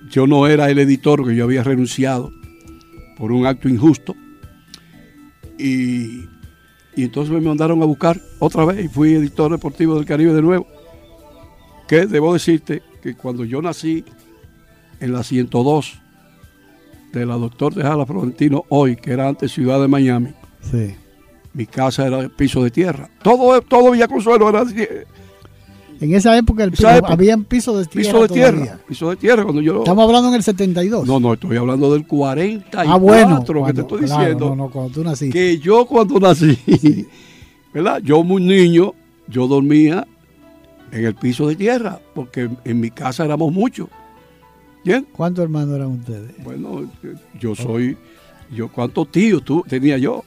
Yo 0.09 0.27
no 0.27 0.47
era 0.47 0.69
el 0.69 0.79
editor, 0.79 1.25
que 1.27 1.35
yo 1.35 1.43
había 1.45 1.63
renunciado 1.63 2.31
por 3.17 3.31
un 3.31 3.45
acto 3.45 3.69
injusto. 3.69 4.15
Y 5.57 6.25
Y 6.95 7.03
entonces 7.05 7.33
me 7.33 7.41
mandaron 7.41 7.81
a 7.81 7.85
buscar 7.85 8.19
otra 8.39 8.65
vez 8.65 8.85
y 8.85 8.87
fui 8.87 9.13
editor 9.13 9.51
deportivo 9.51 9.95
del 9.95 10.05
Caribe 10.05 10.33
de 10.33 10.41
nuevo. 10.41 10.67
Que 11.87 12.05
debo 12.05 12.33
decirte 12.33 12.81
que 13.01 13.15
cuando 13.15 13.45
yo 13.45 13.61
nací 13.61 14.03
en 14.99 15.13
la 15.13 15.23
102 15.23 15.99
de 17.11 17.25
la 17.25 17.35
doctor 17.35 17.73
de 17.73 17.83
Jala 17.83 18.05
Florentino 18.05 18.65
hoy, 18.69 18.95
que 18.95 19.11
era 19.13 19.27
antes 19.27 19.51
Ciudad 19.51 19.79
de 19.81 19.87
Miami, 19.87 20.29
Sí. 20.61 20.95
mi 21.53 21.65
casa 21.65 22.07
era 22.07 22.27
piso 22.29 22.63
de 22.63 22.71
tierra. 22.71 23.09
Todo, 23.21 23.61
todo 23.61 23.91
Villa 23.91 24.07
Consuelo 24.07 24.49
era 24.49 24.63
En 26.01 26.13
esa 26.15 26.35
época, 26.37 26.63
el 26.63 26.71
piso- 26.71 26.89
época. 26.89 27.13
habían 27.13 27.43
pisos 27.43 27.77
de 27.77 27.85
tierra. 27.85 28.09
piso 28.11 28.21
de 28.23 28.27
tierra. 28.29 28.51
todavía. 28.51 28.79
Piso 28.87 29.09
de 29.11 29.15
tierra 29.17 29.43
cuando 29.43 29.61
yo... 29.61 29.79
Estamos 29.79 30.05
hablando 30.05 30.29
en 30.29 30.35
el 30.35 30.43
72. 30.43 31.05
No, 31.07 31.19
no, 31.19 31.33
estoy 31.33 31.55
hablando 31.57 31.93
del 31.93 32.07
44 32.07 32.91
ah, 32.91 32.97
bueno. 32.97 33.43
que 33.65 33.73
te 33.73 33.81
estoy 33.81 34.01
claro, 34.03 34.21
diciendo. 34.21 34.49
No, 34.49 34.55
no, 34.55 34.69
cuando 34.69 34.91
tú 34.91 35.03
naciste. 35.03 35.37
que 35.37 35.59
yo 35.59 35.85
cuando 35.85 36.19
nací, 36.19 36.57
¿verdad? 37.73 38.01
Yo 38.03 38.23
muy 38.23 38.41
niño, 38.43 38.93
yo 39.27 39.47
dormía 39.47 40.07
en 40.91 41.05
el 41.05 41.15
piso 41.15 41.47
de 41.47 41.55
tierra, 41.55 41.99
porque 42.15 42.49
en 42.65 42.79
mi 42.79 42.89
casa 42.89 43.23
éramos 43.25 43.51
muchos. 43.53 43.87
¿Bien? 44.83 45.05
¿Cuántos 45.13 45.43
hermanos 45.43 45.75
eran 45.75 45.87
ustedes? 45.91 46.31
Bueno, 46.43 46.89
yo 47.39 47.55
soy, 47.55 47.97
yo 48.51 48.67
cuántos 48.69 49.09
tíos 49.11 49.43
tú 49.43 49.63
tenía 49.67 49.97
yo. 49.97 50.23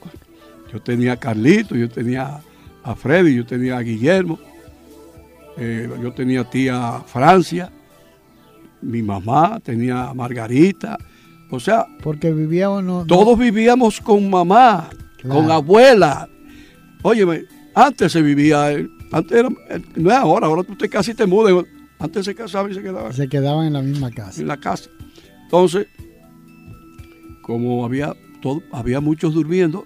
Yo 0.73 0.81
tenía 0.81 1.13
a 1.13 1.17
Carlito, 1.17 1.75
yo 1.75 1.87
tenía 1.89 2.41
a 2.83 2.95
Freddy, 2.95 3.35
yo 3.35 3.45
tenía 3.45 3.77
a 3.77 3.81
Guillermo, 3.81 4.37
eh, 5.57 5.89
yo 6.01 6.11
tenía 6.11 6.43
tía 6.43 7.01
Francia, 7.05 7.71
mi 8.81 9.01
mamá 9.01 9.59
tenía 9.63 10.09
a 10.09 10.13
Margarita, 10.13 10.97
o 11.49 11.59
sea, 11.59 11.85
Porque 12.03 12.31
vivíamos. 12.33 12.83
No, 12.83 12.99
no- 13.01 13.05
todos 13.05 13.39
vivíamos 13.39 14.01
con 14.01 14.29
mamá, 14.29 14.89
Claro. 15.21 15.35
con 15.41 15.51
abuela. 15.51 16.27
Óyeme, 17.01 17.43
antes 17.73 18.11
se 18.11 18.21
vivía, 18.21 18.67
antes 19.11 19.31
era, 19.37 19.49
no 19.95 20.09
es 20.11 20.17
ahora, 20.17 20.47
ahora 20.47 20.63
tú 20.63 20.75
te 20.75 20.89
casi 20.89 21.13
te 21.13 21.25
mudas. 21.25 21.63
Antes 21.99 22.25
se 22.25 22.35
casaba 22.35 22.69
y 22.69 22.73
se 22.75 22.81
quedaba 22.83 23.11
se 23.13 23.27
quedaban 23.27 23.67
en 23.67 23.73
la 23.73 23.81
misma 23.81 24.11
casa. 24.11 24.39
en 24.41 24.47
la 24.47 24.57
casa. 24.57 24.89
Entonces, 25.43 25.87
como 27.41 27.85
había 27.85 28.13
todo, 28.41 28.61
había 28.71 28.99
muchos 28.99 29.33
durmiendo, 29.33 29.85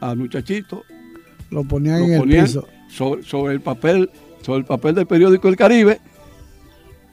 al 0.00 0.16
muchachito 0.16 0.82
Lo 1.50 1.64
ponían 1.64 2.00
lo 2.00 2.06
en 2.06 2.12
el 2.30 2.44
piso. 2.44 2.66
sobre, 2.88 3.22
sobre 3.22 3.54
el 3.54 3.60
papel, 3.60 4.10
sobre 4.42 4.60
el 4.60 4.64
papel 4.64 4.94
del 4.94 5.06
periódico 5.06 5.48
El 5.48 5.56
Caribe, 5.56 6.00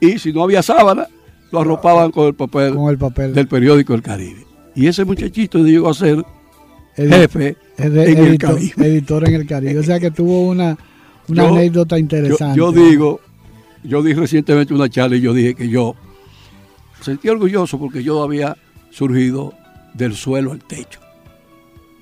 y 0.00 0.18
si 0.18 0.32
no 0.32 0.42
había 0.42 0.62
sábana, 0.62 1.06
lo 1.52 1.60
arropaban 1.60 2.10
con 2.10 2.26
el 2.26 2.34
papel, 2.34 2.74
Con 2.74 2.90
el 2.90 2.98
papel. 2.98 3.32
del 3.34 3.48
periódico 3.48 3.94
El 3.94 4.02
Caribe. 4.02 4.44
Y 4.74 4.86
ese 4.88 5.04
muchachito 5.04 5.58
llegó 5.58 5.88
a 5.88 5.94
ser 5.94 6.22
jefe 6.96 7.56
en 7.78 7.92
el 7.98 8.08
editor, 8.08 8.54
Caribe. 8.54 8.86
editor 8.88 9.28
en 9.28 9.34
el 9.34 9.46
Caribe. 9.46 9.78
O 9.78 9.82
sea 9.82 9.98
que 10.00 10.10
tuvo 10.10 10.48
una, 10.48 10.76
una 11.28 11.44
Yo- 11.44 11.54
anécdota 11.54 11.96
Yo, 11.96 12.00
interesante. 12.00 12.58
yo 12.58 12.72
digo, 12.72 13.20
yo 13.86 14.02
di 14.02 14.12
recientemente 14.14 14.74
una 14.74 14.88
charla 14.88 15.16
y 15.16 15.20
yo 15.20 15.32
dije 15.32 15.54
que 15.54 15.68
yo 15.68 15.94
sentí 17.00 17.28
orgulloso 17.28 17.78
porque 17.78 18.02
yo 18.02 18.22
había 18.22 18.56
surgido 18.90 19.54
del 19.94 20.14
suelo 20.14 20.52
al 20.52 20.62
techo. 20.64 21.00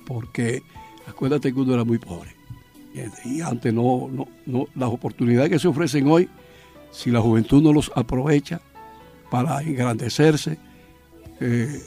Porque 0.05 0.63
acuérdate 1.07 1.53
que 1.53 1.59
uno 1.59 1.73
era 1.73 1.83
muy 1.83 1.97
pobre. 1.97 2.35
Y 3.25 3.41
antes 3.41 3.73
no, 3.73 4.09
no, 4.11 4.27
no, 4.45 4.67
las 4.75 4.89
oportunidades 4.89 5.49
que 5.49 5.59
se 5.59 5.67
ofrecen 5.67 6.07
hoy, 6.07 6.29
si 6.91 7.11
la 7.11 7.19
juventud 7.19 7.61
no 7.61 7.73
los 7.73 7.91
aprovecha 7.93 8.61
para 9.29 9.61
engrandecerse, 9.61 10.57
eh, 11.41 11.81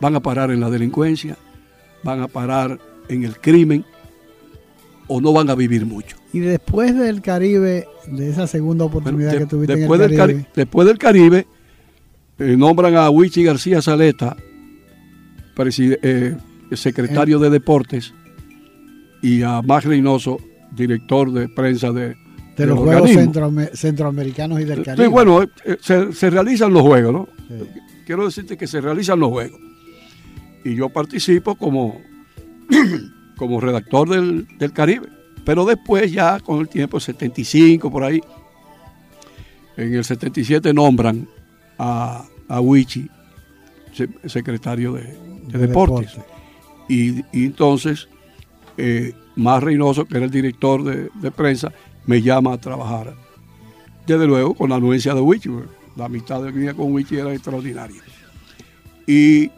van 0.00 0.14
a 0.14 0.20
parar 0.20 0.50
en 0.50 0.60
la 0.60 0.70
delincuencia, 0.70 1.36
van 2.02 2.22
a 2.22 2.28
parar 2.28 2.80
en 3.08 3.24
el 3.24 3.38
crimen 3.38 3.84
o 5.08 5.20
no 5.20 5.32
van 5.32 5.50
a 5.50 5.54
vivir 5.54 5.84
mucho. 5.86 6.16
Y 6.32 6.40
después 6.40 6.96
del 6.96 7.20
Caribe, 7.22 7.86
de 8.06 8.30
esa 8.30 8.46
segunda 8.46 8.84
oportunidad 8.84 9.32
De- 9.32 9.38
que 9.40 9.46
tuviste 9.46 9.76
después, 9.76 10.00
en 10.00 10.04
el 10.04 10.10
del 10.10 10.18
Caribe, 10.18 10.40
Cari- 10.42 10.48
después 10.54 10.86
del 10.88 10.98
Caribe, 10.98 11.46
eh, 12.38 12.56
nombran 12.56 12.96
a 12.96 13.10
Wichi 13.10 13.44
García 13.44 13.80
Saleta, 13.82 14.36
eh, 16.02 16.36
secretario 16.72 17.38
de 17.38 17.50
Deportes, 17.50 18.12
y 19.22 19.42
a 19.42 19.62
Max 19.62 19.84
Reynoso, 19.86 20.38
director 20.74 21.32
de 21.32 21.48
prensa 21.48 21.92
de, 21.92 22.14
de 22.56 22.66
los 22.66 22.78
Juegos 22.78 23.02
organismo. 23.02 23.32
Centroame- 23.32 23.70
Centroamericanos 23.74 24.60
y 24.60 24.64
del 24.64 24.82
Caribe. 24.82 25.04
Sí, 25.06 25.10
bueno, 25.10 25.42
eh, 25.42 25.48
eh, 25.64 25.76
se, 25.80 26.12
se 26.12 26.30
realizan 26.30 26.72
los 26.72 26.82
juegos, 26.82 27.12
¿no? 27.12 27.28
Sí. 27.48 27.64
Quiero 28.06 28.24
decirte 28.26 28.56
que 28.56 28.66
se 28.66 28.80
realizan 28.80 29.18
los 29.20 29.30
juegos. 29.30 29.58
Y 30.64 30.74
yo 30.74 30.88
participo 30.88 31.54
como, 31.56 32.00
como 33.36 33.60
redactor 33.60 34.08
del, 34.08 34.46
del 34.58 34.72
Caribe. 34.72 35.08
Pero 35.44 35.64
después 35.66 36.10
ya 36.12 36.40
con 36.40 36.60
el 36.60 36.68
tiempo, 36.68 36.98
75 37.00 37.90
por 37.90 38.04
ahí, 38.04 38.20
en 39.76 39.94
el 39.94 40.04
77 40.04 40.72
nombran 40.72 41.28
a, 41.78 42.24
a 42.48 42.60
Wichi, 42.60 43.08
se- 43.92 44.08
secretario 44.28 44.92
de, 44.92 45.02
de 45.02 45.58
De 45.58 45.66
deportes. 45.66 46.12
deporte. 46.12 46.32
Y, 46.88 47.20
y 47.32 47.46
entonces, 47.46 48.08
eh, 48.76 49.12
Más 49.36 49.62
Reynoso, 49.62 50.04
que 50.06 50.16
era 50.16 50.26
el 50.26 50.30
director 50.30 50.82
de, 50.84 51.10
de 51.20 51.30
prensa, 51.30 51.72
me 52.06 52.22
llama 52.22 52.52
a 52.54 52.58
trabajar. 52.58 53.14
Desde 54.06 54.26
luego, 54.26 54.54
con 54.54 54.70
la 54.70 54.76
anuencia 54.76 55.14
de 55.14 55.20
Wichi, 55.20 55.50
la 55.96 56.04
amistad 56.06 56.42
de 56.42 56.52
mía 56.52 56.74
con 56.74 56.92
Wichi 56.92 57.16
era 57.16 57.32
extraordinaria. 57.32 58.00
Y 59.06 59.50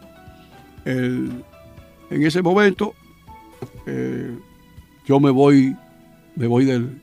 el- 0.84 1.44
en 2.10 2.22
ese 2.24 2.40
momento, 2.42 2.94
eh, 3.86 4.36
yo 5.06 5.20
me 5.20 5.30
voy, 5.30 5.76
me 6.34 6.46
voy 6.46 6.64
del, 6.64 7.00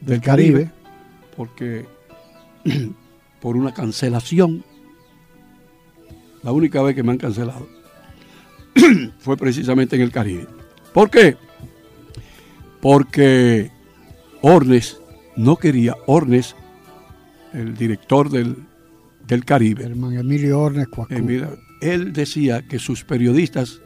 del 0.00 0.20
Caribe, 0.20 0.64
Caribe. 0.64 0.70
porque 1.36 1.86
por 3.40 3.56
una 3.56 3.72
cancelación, 3.72 4.64
la 6.42 6.52
única 6.52 6.82
vez 6.82 6.94
que 6.94 7.02
me 7.02 7.12
han 7.12 7.18
cancelado 7.18 7.68
fue 9.18 9.36
precisamente 9.36 9.96
en 9.96 10.02
el 10.02 10.10
Caribe. 10.10 10.46
¿Por 10.92 11.10
qué? 11.10 11.36
Porque 12.80 13.70
Ornes 14.42 15.00
no 15.36 15.56
quería, 15.56 15.94
Ornes, 16.06 16.56
el 17.52 17.76
director 17.76 18.30
del, 18.30 18.56
del 19.26 19.44
Caribe, 19.44 19.84
Herman 19.84 20.18
Emilio 20.18 20.60
Ornes 20.60 20.88
Cuacú. 20.88 21.14
él 21.80 22.12
decía 22.12 22.66
que 22.66 22.78
sus 22.78 23.04
periodistas 23.04 23.80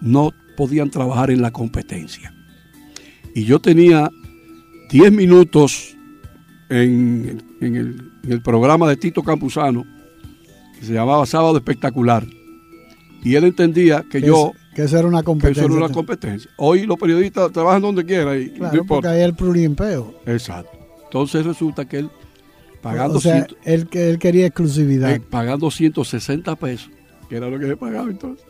no 0.00 0.32
podían 0.58 0.90
trabajar 0.90 1.30
en 1.30 1.40
la 1.40 1.52
competencia. 1.52 2.34
Y 3.32 3.44
yo 3.44 3.60
tenía 3.60 4.10
10 4.90 5.12
minutos 5.12 5.96
en, 6.68 7.42
en 7.60 7.76
el, 7.76 8.12
en 8.24 8.32
el 8.32 8.42
programa 8.42 8.88
de 8.88 8.96
Tito 8.96 9.22
Campuzano, 9.22 9.84
que 10.78 10.84
se 10.84 10.92
llamaba 10.92 11.24
Sábado 11.26 11.56
Espectacular. 11.58 12.26
Y 13.22 13.36
él 13.36 13.44
entendía 13.44 14.02
que 14.10 14.20
Que 14.20 14.26
yo, 14.26 14.52
es- 14.54 14.74
que 14.74 14.82
eso 14.82 14.98
era 14.98 15.06
una 15.08 15.18
que 15.18 15.22
eso 15.22 15.24
competencia. 15.26 15.64
era 15.64 15.72
una 15.74 15.88
competencia. 15.88 16.50
Hoy 16.56 16.86
los 16.86 16.98
periodistas 16.98 17.52
trabajan 17.52 17.82
donde 17.82 18.04
quieran 18.04 18.40
y 18.40 18.46
no 18.46 18.50
Claro, 18.54 18.60
porque 18.62 18.76
importa. 18.78 19.10
hay 19.12 19.22
el 19.22 19.34
pluriempeo. 19.34 20.20
Exacto. 20.26 20.76
Entonces 21.04 21.46
resulta 21.46 21.84
que 21.84 21.98
él, 22.00 22.10
pagando 22.82 23.18
o 23.18 23.20
sea, 23.20 23.34
ciento- 23.46 23.56
él, 23.64 23.88
que- 23.88 24.10
él 24.10 24.18
quería 24.18 24.46
exclusividad. 24.46 25.12
eh, 25.12 25.20
pagando 25.20 25.70
160 25.70 26.56
pesos, 26.56 26.90
que 27.28 27.36
era 27.36 27.48
lo 27.48 27.58
que 27.58 27.66
le 27.66 27.76
pagaba 27.76 28.10
entonces, 28.10 28.44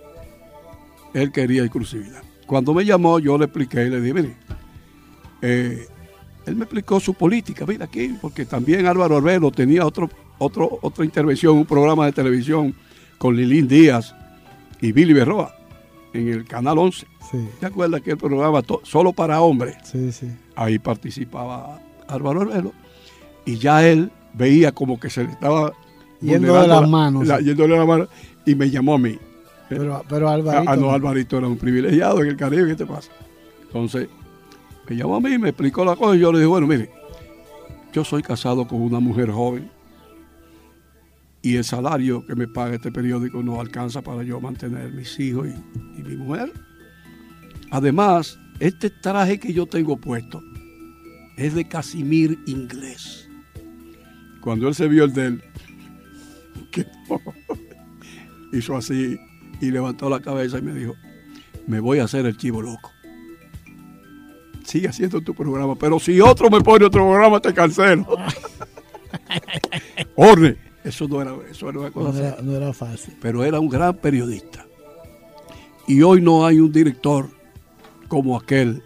él 1.15 1.33
quería 1.33 1.63
exclusividad. 1.63 2.23
Cuando 2.47 2.73
me 2.75 2.85
llamó, 2.85 3.19
yo 3.19 3.37
le 3.39 3.45
expliqué 3.45 3.87
y 3.87 3.91
le 3.91 4.01
dije, 4.01 4.15
mire, 4.15 4.37
eh, 5.43 5.87
él 6.47 6.57
me 6.57 6.65
explicó 6.65 6.99
su 7.01 7.15
política, 7.15 7.65
mira 7.67 7.85
aquí, 7.85 8.15
porque 8.21 8.45
también 8.47 8.87
Álvaro 8.87 9.17
Arbelo 9.19 9.51
tenía 9.51 9.85
otro, 9.85 10.09
otro, 10.39 10.79
otra 10.83 11.05
intervención, 11.05 11.57
un 11.57 11.67
programa 11.67 12.07
de 12.07 12.13
televisión 12.13 12.75
con 13.19 13.37
Lilín 13.37 13.69
Díaz 13.69 14.15
y 14.81 14.93
Billy 14.93 15.13
Berroa 15.13 15.55
en 16.15 16.29
el 16.29 16.45
Canal 16.47 16.79
11. 16.79 17.07
Sí, 17.31 17.49
¿Te 17.61 17.67
acuerdas 17.67 18.01
que 18.01 18.13
el 18.13 18.17
programa 18.19 18.63
solo 18.85 19.13
para 19.13 19.43
hombres? 19.43 19.77
sí, 19.85 20.11
sí. 20.13 20.29
ahí 20.57 20.79
participaba 20.79 21.79
Álvaro 22.09 22.41
Arbelo 22.43 22.73
y 23.45 23.59
ya 23.59 23.87
él 23.87 24.11
veía 24.33 24.73
como 24.73 24.99
que 24.99 25.11
se 25.11 25.25
le 25.25 25.33
estaba 25.33 25.73
Yendo 26.23 26.33
de 26.33 26.39
vulnerando 26.49 26.67
las 26.69 26.81
la- 26.81 26.87
manos. 26.87 27.27
la- 27.27 27.41
yéndole 27.41 27.75
de 27.75 27.79
las 27.79 27.87
manos 27.89 28.09
y 28.47 28.55
me 28.55 28.71
llamó 28.71 28.95
a 28.95 28.99
mí. 28.99 29.19
Pero, 29.69 30.03
pero 30.09 30.29
Alvarito. 30.29 30.71
ah, 30.71 30.77
no, 30.77 30.83
no. 30.83 30.93
Alvarito 30.93 31.39
era 31.39 31.47
un 31.47 31.59
privilegiado 31.59 32.23
en 32.23 32.29
el 32.29 32.37
Caribe, 32.37 32.69
¿qué 32.69 32.77
te 32.77 32.87
pasa? 32.87 33.11
Entonces, 33.63 34.09
me 34.89 34.97
llamó 34.97 35.17
a 35.17 35.21
mí, 35.21 35.37
me 35.39 35.51
explicó 35.51 35.85
la 35.85 35.95
cosa 35.95 36.17
y 36.17 36.21
yo 36.21 36.33
le 36.33 36.39
dije, 36.39 36.49
bueno, 36.49 36.67
mire, 36.67 36.91
yo 37.93 38.05
soy 38.05 38.23
casado 38.23 38.67
con 38.67 38.81
una 38.81 39.01
mujer 39.01 39.31
joven 39.31 39.71
y 41.43 41.57
el 41.57 41.65
salario 41.65 42.25
que 42.27 42.35
me 42.35 42.49
paga 42.49 42.77
este 42.77 42.91
periódico 42.91 43.43
no 43.43 43.61
alcanza 43.61 44.03
para 44.03 44.23
yo 44.23 44.41
mantener 44.41 44.93
mis 44.93 45.19
hijos 45.21 45.49
y, 45.49 46.01
y 46.01 46.03
mi 46.03 46.17
mujer. 46.17 46.53
Además, 47.71 48.39
este 48.61 48.91
traje 48.91 49.39
que 49.39 49.53
yo 49.53 49.67
tengo 49.67 49.97
puesto 49.99 50.43
es 51.37 51.55
de 51.55 51.69
Casimir 51.69 52.39
inglés. 52.47 53.29
Cuando 54.41 54.69
él 54.69 54.75
se 54.75 54.89
vio 54.89 55.05
el 55.05 55.13
de 55.13 55.27
él, 55.27 55.43
que 56.73 56.87
hizo 58.53 58.77
así 58.77 59.19
y 59.61 59.71
levantó 59.71 60.09
la 60.09 60.21
cabeza 60.21 60.59
y 60.59 60.63
me 60.63 60.75
dijo, 60.75 60.95
me 61.67 61.81
voy 61.81 61.99
a 61.99 62.05
hacer 62.05 62.27
el 62.27 62.37
chivo 62.37 62.63
loco. 62.63 62.91
sigue 64.65 64.89
haciendo 64.89 65.21
tu 65.21 65.35
programa, 65.35 65.75
pero 65.77 65.99
si 65.99 66.21
otro 66.21 66.51
me 66.51 66.61
pone 66.61 66.85
otro 66.87 67.07
programa, 67.07 67.41
te 67.41 67.53
cancelo. 67.55 68.07
Orne, 70.17 70.57
eso 70.85 71.09
no 71.09 71.23
era, 71.23 71.35
eso 71.51 71.69
era 71.69 71.81
una 71.81 71.91
cosa 71.91 72.13
No 72.13 72.19
era, 72.19 72.31
fácil. 72.33 72.47
no 72.47 72.57
era 72.57 72.73
fácil. 72.73 73.15
pero 73.21 73.45
era 73.45 73.61
un 73.61 73.69
gran 73.69 73.97
periodista. 73.97 74.67
Y 75.87 76.03
hoy 76.03 76.21
no 76.21 76.47
hay 76.47 76.61
un 76.61 76.71
director 76.71 77.31
como 78.09 78.37
aquel 78.37 78.83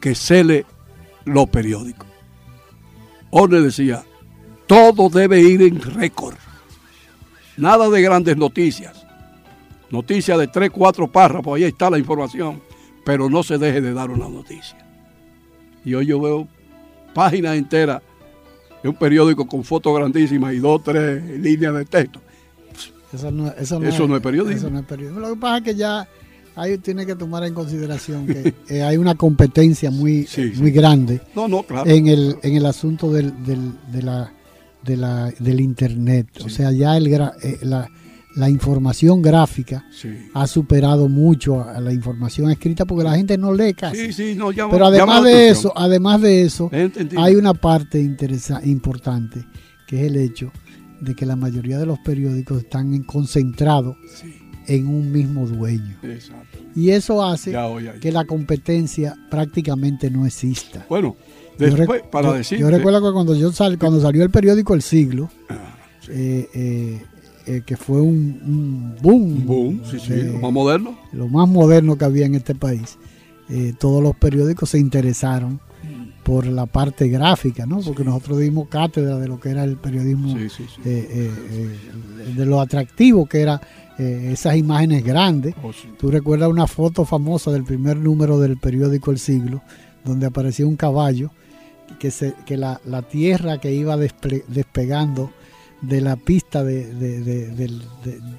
que 0.00 0.14
cele 0.14 0.64
los 1.24 1.48
periódicos. 1.48 2.06
Orne 3.30 3.60
decía, 3.60 4.04
todo 4.66 5.08
debe 5.08 5.40
ir 5.40 5.62
en 5.62 5.80
récord. 5.80 6.36
Nada 7.56 7.88
de 7.88 8.02
grandes 8.02 8.36
noticias. 8.36 9.05
Noticias 9.90 10.38
de 10.38 10.48
tres, 10.48 10.70
cuatro 10.70 11.10
párrafos, 11.10 11.56
ahí 11.56 11.64
está 11.64 11.88
la 11.90 11.98
información, 11.98 12.60
pero 13.04 13.30
no 13.30 13.42
se 13.42 13.56
deje 13.58 13.80
de 13.80 13.92
dar 13.94 14.10
una 14.10 14.28
noticia. 14.28 14.76
Y 15.84 15.94
hoy 15.94 16.06
yo 16.06 16.20
veo 16.20 16.48
páginas 17.14 17.56
enteras 17.56 18.02
de 18.82 18.88
un 18.88 18.96
periódico 18.96 19.46
con 19.46 19.62
fotos 19.64 19.96
grandísimas 19.96 20.54
y 20.54 20.58
dos, 20.58 20.82
tres 20.82 21.22
líneas 21.40 21.74
de 21.74 21.84
texto. 21.84 22.20
Eso 23.12 23.30
no, 23.30 23.48
eso 23.52 23.78
no, 23.78 23.88
Eso 23.88 24.02
es, 24.02 24.08
no 24.08 24.16
es 24.16 24.22
periodismo. 24.22 24.58
Eso 24.58 24.70
no 24.70 24.80
es 24.80 24.84
periodismo. 24.86 25.20
Lo 25.20 25.34
que 25.34 25.40
pasa 25.40 25.58
es 25.58 25.62
que 25.62 25.74
ya 25.76 26.08
ahí 26.56 26.76
tiene 26.78 27.06
que 27.06 27.14
tomar 27.14 27.44
en 27.44 27.54
consideración 27.54 28.26
que 28.26 28.54
eh, 28.68 28.82
hay 28.82 28.96
una 28.96 29.14
competencia 29.14 29.90
muy, 29.90 30.26
Sí, 30.26 30.52
sí. 30.52 30.60
muy 30.60 30.72
grande 30.72 31.20
No, 31.34 31.46
no, 31.46 31.62
claro. 31.62 31.88
en 31.88 32.08
el, 32.08 32.36
en 32.42 32.56
el 32.56 32.66
asunto 32.66 33.12
del, 33.12 33.44
del, 33.44 33.72
de 33.92 34.02
la, 34.02 34.32
de 34.82 34.96
la, 34.96 35.30
del 35.38 35.60
Internet. 35.60 36.26
O 36.44 36.48
sea, 36.48 36.72
ya 36.72 36.96
el, 36.96 37.06
eh, 37.06 37.58
la, 37.62 37.88
la 38.36 38.48
información 38.50 39.22
gráfica 39.22 39.84
Sí. 39.90 40.08
ha 40.34 40.46
superado 40.46 41.08
mucho 41.08 41.62
a 41.62 41.80
la 41.80 41.92
información 41.92 42.50
escrita 42.50 42.84
porque 42.84 43.04
la 43.04 43.16
gente 43.16 43.36
no 43.38 43.52
lee 43.52 43.74
casi. 43.74 44.06
Sí, 44.06 44.12
sí, 44.12 44.34
no, 44.36 44.52
llama- 44.52 44.72
Pero 44.72 44.86
además 44.86 45.24
de 45.24 45.48
eso, 45.48 45.72
además 45.74 46.20
de 46.20 46.42
eso, 46.42 46.70
hay 47.16 47.34
una 47.34 47.54
parte 47.54 47.98
importante 48.64 49.44
que 49.86 50.00
es 50.00 50.06
el 50.08 50.16
hecho 50.16 50.52
de 51.00 51.14
que 51.14 51.26
la 51.26 51.36
mayoría 51.36 51.78
de 51.78 51.86
los 51.86 51.98
periódicos 52.00 52.58
están 52.62 52.92
en- 52.94 53.02
concentrados 53.04 53.96
en 54.66 54.86
un 54.88 55.12
mismo 55.12 55.46
dueño. 55.46 55.96
Exacto. 56.02 56.58
Y 56.74 56.90
eso 56.90 57.24
hace 57.24 57.52
Ya, 57.52 57.68
que 58.00 58.10
la 58.12 58.24
competencia 58.24 59.16
prácticamente 59.30 60.10
no 60.10 60.26
exista. 60.26 60.84
Bueno, 60.88 61.16
después, 61.58 62.02
para 62.10 62.32
decir. 62.32 62.58
Yo 62.58 62.68
recuerdo 62.68 63.00
que 63.06 63.12
cuando, 63.12 63.34
yo 63.34 63.52
sal- 63.52 63.78
cuando 63.78 64.00
salió 64.00 64.22
el 64.24 64.30
periódico 64.30 64.74
El 64.74 64.82
Siglo, 64.82 65.30
Ah, 65.48 65.76
eh, 66.08 66.48
eh, 66.54 67.02
eh, 67.46 67.62
que 67.64 67.76
fue 67.76 68.00
un, 68.00 68.40
un 68.44 68.94
boom, 69.02 69.46
Boom, 69.46 69.82
sí, 69.90 69.98
sí, 70.00 70.12
lo 70.22 70.38
más 70.40 70.52
moderno. 70.52 70.98
lo 71.12 71.28
más 71.28 71.48
moderno 71.48 71.96
que 71.96 72.04
había 72.04 72.26
en 72.26 72.34
este 72.34 72.54
país, 72.54 72.98
eh, 73.48 73.72
todos 73.78 74.02
los 74.02 74.14
periódicos 74.16 74.70
se 74.70 74.78
interesaron 74.78 75.60
por 76.24 76.44
la 76.46 76.66
parte 76.66 77.06
gráfica, 77.08 77.66
¿no? 77.66 77.78
Porque 77.80 78.02
nosotros 78.02 78.40
dimos 78.40 78.66
cátedra 78.68 79.16
de 79.18 79.28
lo 79.28 79.38
que 79.38 79.50
era 79.50 79.62
el 79.62 79.76
periodismo, 79.76 80.36
Sí, 80.36 80.48
sí, 80.48 80.64
sí. 80.74 80.80
eh, 80.84 81.30
de 82.36 82.46
lo 82.46 82.60
atractivo 82.60 83.26
que 83.26 83.40
era 83.42 83.60
eh, 83.98 84.30
esas 84.32 84.56
imágenes 84.56 85.04
grandes. 85.04 85.54
Oh. 85.62 85.70
Tú 85.98 86.10
recuerdas 86.10 86.48
una 86.50 86.66
foto 86.66 87.04
famosa 87.04 87.52
del 87.52 87.62
primer 87.62 87.96
número 87.98 88.40
del 88.40 88.56
periódico 88.56 89.12
El 89.12 89.20
Siglo, 89.20 89.62
donde 90.04 90.26
aparecía 90.26 90.66
un 90.66 90.74
caballo, 90.76 91.30
que, 92.00 92.10
se, 92.10 92.34
que 92.44 92.56
la, 92.56 92.80
la 92.84 93.02
tierra 93.02 93.58
que 93.58 93.72
iba 93.72 93.96
desple- 93.96 94.42
despegando 94.48 95.30
de 95.88 96.00
la 96.00 96.16
pista 96.16 96.62
de, 96.64 96.92
de- 96.94 97.20
de- 97.22 97.70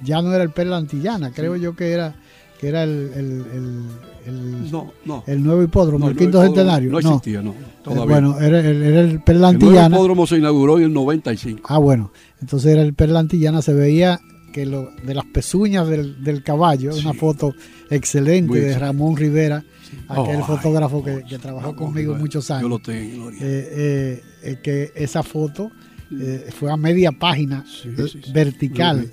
ya 0.04 0.20
no 0.22 0.32
era 0.34 0.42
el 0.44 0.50
Perla 0.50 0.76
Antillana, 0.76 1.30
creo 1.32 1.56
yo 1.56 1.74
que 1.76 1.92
era 1.92 2.14
que 2.60 2.68
era 2.68 2.82
el, 2.82 2.90
el- 3.14 3.44
el- 3.54 3.84
el- 4.26 4.70
No, 4.72 4.92
no. 5.04 5.22
el 5.28 5.42
nuevo 5.44 5.62
hipódromo, 5.62 6.06
No, 6.06 6.10
el 6.10 6.16
quinto 6.16 6.42
centenario. 6.42 6.90
no 6.90 6.98
existía, 6.98 7.40
no, 7.40 7.50
Eh, 7.52 7.54
todavía. 7.84 8.04
bueno, 8.04 8.40
era, 8.40 8.58
el- 8.60 8.82
era 8.82 9.00
el 9.00 9.22
Perla 9.22 9.50
El 9.50 9.58
nuevo 9.60 9.86
hipódromo 9.86 10.26
se 10.26 10.38
inauguró 10.38 10.78
en 10.78 10.84
el 10.84 10.92
95. 10.92 11.62
Ah, 11.68 11.78
bueno, 11.78 12.12
entonces 12.40 12.72
era 12.72 12.82
el 12.82 12.94
Perla 12.94 13.20
Antillana, 13.20 13.62
se 13.62 13.74
veía 13.74 14.18
que 14.52 14.66
lo, 14.66 14.90
de 15.06 15.14
las 15.14 15.24
pezuñas 15.26 15.86
del, 15.88 16.24
del 16.24 16.42
caballo, 16.42 16.90
una 16.96 17.12
foto 17.14 17.54
excelente 17.90 18.48
Muy 18.48 18.58
de 18.58 18.66
excelente. 18.72 18.86
Ramón 18.86 19.16
Rivera, 19.16 19.64
aquel 20.08 20.40
Oh, 20.40 20.44
fotógrafo 20.46 21.04
que, 21.04 21.22
que 21.28 21.38
trabajó 21.38 21.76
conmigo 21.76 22.14
muchos 22.16 22.50
años. 22.50 22.62
Yo 22.62 22.68
lo 22.68 22.78
tengo. 22.80 23.30
Eh, 23.30 23.34
eh, 23.40 24.22
eh, 24.42 24.58
que 24.62 24.90
esa 24.96 25.22
foto 25.22 25.70
eh, 26.10 26.48
fue 26.58 26.70
a 26.72 26.76
media 26.76 27.12
página 27.12 27.64
Sí, 27.66 27.90
sí, 27.96 28.20
sí. 28.24 28.32
vertical, 28.32 29.10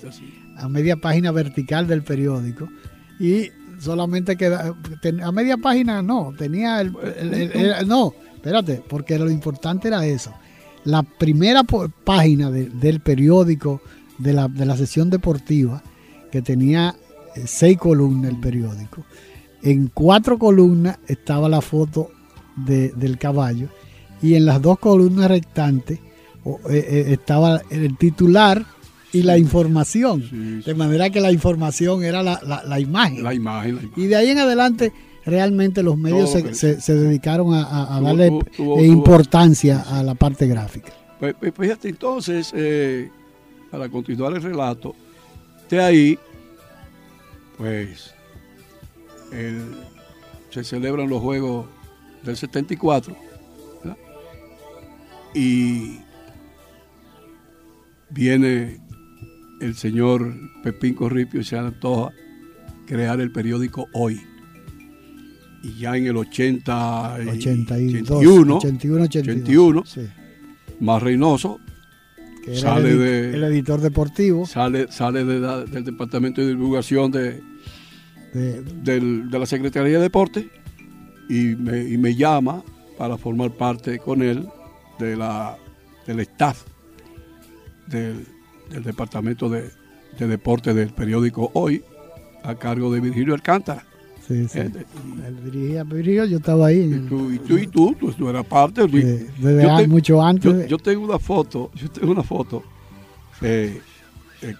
a 0.56 0.68
media 0.68 0.96
página 0.96 1.30
vertical 1.32 1.86
del 1.86 2.02
periódico 2.02 2.68
y 3.20 3.50
solamente 3.78 4.36
queda 4.36 4.74
ten- 5.02 5.22
a 5.22 5.30
media 5.32 5.56
página 5.58 6.00
no, 6.02 6.32
tenía 6.36 6.80
el, 6.80 6.92
el- 7.20 7.34
el- 7.34 7.52
el- 7.72 7.88
no, 7.88 8.14
espérate, 8.34 8.82
porque 8.88 9.18
lo 9.18 9.30
importante 9.30 9.88
era 9.88 10.06
eso. 10.06 10.32
La 10.84 11.02
primera 11.02 11.62
página 12.04 12.50
de- 12.50 12.70
del 12.70 13.00
periódico 13.00 13.82
de 14.18 14.32
la, 14.32 14.48
de 14.48 14.64
la 14.64 14.76
sesión 14.76 15.10
deportiva 15.10 15.82
que 16.32 16.40
tenía 16.42 16.94
eh, 17.34 17.42
seis 17.46 17.76
columnas 17.76 18.30
el 18.32 18.40
periódico. 18.40 19.04
En 19.62 19.88
cuatro 19.92 20.38
columnas 20.38 20.98
estaba 21.06 21.48
la 21.48 21.60
foto 21.60 22.10
de- 22.56 22.92
del 22.92 23.18
caballo 23.18 23.68
y 24.22 24.34
en 24.34 24.46
las 24.46 24.62
dos 24.62 24.78
columnas 24.78 25.28
restantes 25.28 25.98
estaba 26.68 27.60
el 27.70 27.96
titular 27.96 28.64
y 29.12 29.22
la 29.22 29.38
información. 29.38 30.62
De 30.64 30.74
manera 30.74 31.10
que 31.10 31.20
la 31.20 31.32
información 31.32 32.04
era 32.04 32.22
la, 32.22 32.40
la- 32.46 32.62
la 32.64 32.80
imagen. 32.80 33.22
La 33.22 33.34
imagen, 33.34 33.76
la 33.76 33.82
imagen. 33.82 34.02
Y 34.02 34.06
de 34.06 34.16
ahí 34.16 34.30
en 34.30 34.38
adelante 34.38 34.92
realmente 35.24 35.82
los 35.82 35.96
medios 35.96 36.30
se, 36.30 36.42
que- 36.44 36.54
se- 36.54 36.80
se 36.80 36.94
dedicaron 36.94 37.52
a, 37.54 37.62
a- 37.64 37.96
a 37.96 37.98
Tuvo- 37.98 38.04
darle 38.06 38.28
tuvo- 38.28 38.44
tuvo- 38.56 38.78
eh, 38.78 38.82
tuvo- 38.82 38.84
importancia 38.84 39.82
a 39.82 40.02
la 40.02 40.14
parte 40.14 40.46
gráfica. 40.46 40.92
Pues, 41.18 41.34
pues, 41.38 41.52
fíjate, 41.58 41.88
entonces, 41.88 42.52
eh, 42.54 43.10
para 43.70 43.88
continuar 43.88 44.34
el 44.34 44.42
relato, 44.42 44.94
de 45.70 45.80
ahí, 45.82 46.18
pues, 47.56 48.12
el- 49.32 49.76
se 50.50 50.62
celebran 50.62 51.08
los 51.08 51.20
Juegos 51.20 51.66
del 52.22 52.36
74, 52.36 53.16
¿verdad? 53.82 53.96
y 55.34 55.98
viene 58.10 58.80
el 59.60 59.74
señor 59.74 60.34
Pepín 60.62 60.94
Corripio 60.94 61.40
y 61.40 61.44
se 61.44 61.56
antoja 61.58 62.12
crear 62.86 63.20
el 63.20 63.32
periódico 63.32 63.88
Hoy. 63.92 64.20
Y 65.62 65.78
ya 65.80 65.96
en 65.96 66.06
el 66.06 66.16
80 66.16 67.16
y 67.24 67.28
82, 67.28 68.10
81, 68.10 68.56
81, 68.56 69.04
82, 69.04 69.06
81, 69.06 69.82
sí. 69.86 70.00
más 70.80 71.02
Reynoso, 71.02 71.58
Que 72.44 72.52
era 72.52 72.60
sale 72.60 72.90
el, 72.92 72.98
de, 72.98 73.34
el 73.34 73.44
editor 73.44 73.80
deportivo 73.80 74.46
sale, 74.46 74.86
sale 74.92 75.24
de 75.24 75.40
la- 75.40 75.64
del 75.64 75.84
Departamento 75.84 76.40
de 76.40 76.48
Divulgación 76.48 77.10
de, 77.10 77.40
de, 78.32 78.62
del- 78.62 79.28
de 79.30 79.38
la 79.38 79.46
Secretaría 79.46 79.96
de 79.96 80.02
Deporte 80.04 80.48
y 81.28 81.56
me, 81.56 81.82
y 81.88 81.98
me 81.98 82.14
llama 82.14 82.62
para 82.96 83.18
formar 83.18 83.50
parte 83.52 83.98
con 83.98 84.22
él 84.22 84.46
de 85.00 85.16
la, 85.16 85.56
del 86.06 86.20
staff 86.20 86.62
del, 87.86 88.26
del 88.70 88.82
Departamento 88.82 89.48
de, 89.48 89.70
de 90.18 90.26
Deporte 90.26 90.74
del 90.74 90.90
periódico 90.90 91.50
Hoy 91.54 91.82
a 92.42 92.54
cargo 92.54 92.92
de 92.92 93.00
Virgilio 93.00 93.34
Alcántara. 93.34 93.84
sí, 94.26 94.46
sí. 94.48 94.58
Eh, 94.60 94.70
Él 95.26 95.52
dirigía, 95.92 96.24
yo 96.26 96.38
estaba 96.38 96.66
ahí. 96.68 96.80
y 96.94 97.08
tú, 97.08 97.30
y 97.32 97.38
tú, 97.38 97.58
y 97.58 97.66
tú, 97.66 97.94
tú, 97.98 98.12
tú 98.12 98.28
eras 98.28 98.44
parte. 98.46 98.86
de- 98.86 99.26
desde 99.38 99.62
yo 99.62 99.72
a- 99.72 99.78
te- 99.78 99.88
mucho 99.88 100.22
antes. 100.22 100.68
Yo, 100.68 100.78
tengo 100.78 101.04
una 101.04 101.18
foto, 101.18 101.70
yo 101.74 101.88
tengo 101.90 102.12
una 102.12 102.22
foto 102.22 102.62
eh, 103.42 103.80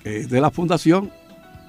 eh, 0.05 0.27
de 0.29 0.41
la 0.41 0.51
fundación 0.51 1.11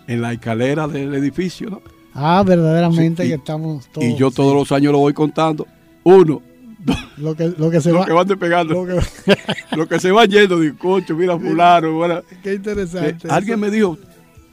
en 0.08 0.22
la 0.22 0.34
escalera 0.34 0.88
del 0.88 1.14
edificio, 1.16 1.70
¿no? 1.70 1.82
ah, 2.14 2.44
verdaderamente 2.46 3.24
Sí, 3.24 3.28
y- 3.28 3.32
que 3.32 3.36
estamos 3.38 3.88
todos. 3.92 4.08
y 4.08 4.16
yo 4.16 4.32
todos 4.32 4.54
los 4.56 4.72
años 4.72 4.92
lo 4.92 5.00
voy 5.00 5.14
contando. 5.14 5.68
Uno, 6.04 6.42
Lo 7.18 7.36
que, 7.36 7.52
lo 7.58 7.70
que 7.72 7.82
se 7.82 7.92
lo 7.92 8.00
va. 8.00 8.06
que 8.06 8.14
van 8.14 8.28
despegando, 8.28 8.86
lo 8.86 9.02
que- 9.02 9.36
lo 9.76 9.88
que 9.88 10.00
se 10.00 10.12
va 10.12 10.26
yendo, 10.26 10.60
digo, 10.60 10.78
cocho, 10.78 11.16
mira 11.16 11.38
fulano, 11.38 11.94
bueno, 11.94 12.22
qué 12.44 12.54
interesante. 12.54 13.28
eh, 13.28 13.30
alguien 13.32 13.60
me 13.60 13.70
dijo, 13.72 13.98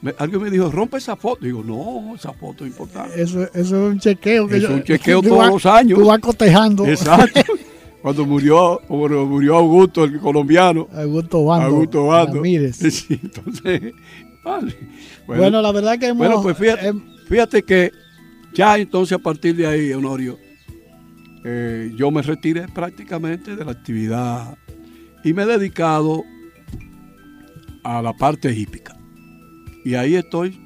me- 0.01 0.13
alguien 0.17 0.41
me 0.41 0.49
dijo, 0.49 0.71
rompe 0.71 0.97
esa 0.97 1.15
foto. 1.15 1.45
Digo, 1.45 1.63
no, 1.63 2.15
esa 2.15 2.33
foto 2.33 2.65
es 2.65 2.71
importante. 2.71 3.21
eso, 3.21 3.43
eso 3.43 3.53
es 3.53 3.71
un 3.71 3.99
chequeo. 3.99 4.47
Que 4.47 4.57
Es 4.57 4.63
yo- 4.63 4.73
un 4.73 4.83
chequeo 4.83 5.21
todos 5.23 5.47
los 5.47 5.65
años. 5.65 5.99
Tú 5.99 6.05
vas 6.07 6.19
cotejando. 6.19 6.85
Exacto. 6.87 7.41
Cuando 8.01 8.25
murió, 8.25 8.81
cuando 8.87 9.25
murió 9.25 9.55
Augusto, 9.57 10.03
el 10.03 10.19
colombiano, 10.19 10.87
Augusto 10.93 11.43
Bando. 11.45 11.67
Augusto 11.67 12.05
Bando. 12.07 12.35
Ramírez. 12.35 12.75
Sí, 12.77 13.19
entonces, 13.23 13.93
vale. 14.43 14.75
Bueno, 15.27 15.61
la 15.61 15.71
verdad 15.71 15.97
que 15.97 16.07
hemos. 16.07 16.17
Bueno, 16.27 16.41
pues 16.41 16.57
fíjate, 16.57 16.87
em- 16.87 17.03
fíjate 17.27 17.63
que 17.63 17.91
ya 18.53 18.77
entonces 18.77 19.15
a 19.17 19.19
partir 19.19 19.55
de 19.55 19.65
ahí, 19.67 19.91
Honorio, 19.93 20.37
eh, 21.47 21.91
yo 21.95 22.09
me 22.09 22.23
retiré 22.23 22.67
prácticamente 22.67 23.55
de 23.55 23.63
la 23.63 23.71
actividad 23.71 24.57
y 25.23 25.31
me 25.31 25.43
he 25.43 25.45
dedicado 25.45 26.23
a 27.83 28.01
la 28.01 28.13
parte 28.13 28.51
hípica. 28.51 28.97
Y 29.83 29.93
ahí 29.93 30.15
estoy 30.15 30.59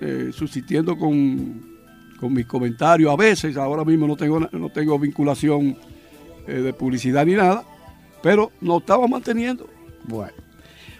eh, 0.00 0.30
subsistiendo 0.32 0.96
con, 0.96 1.60
con 2.18 2.32
mis 2.32 2.46
comentarios 2.46 3.12
a 3.12 3.16
veces. 3.16 3.58
Ahora 3.58 3.84
mismo 3.84 4.06
no 4.06 4.16
tengo, 4.16 4.40
no 4.40 4.70
tengo 4.70 4.98
vinculación 4.98 5.76
eh, 6.46 6.62
de 6.62 6.72
publicidad 6.72 7.26
ni 7.26 7.34
nada, 7.34 7.62
pero 8.22 8.52
nos 8.62 8.80
estamos 8.80 9.10
manteniendo. 9.10 9.68
Bueno. 10.04 10.45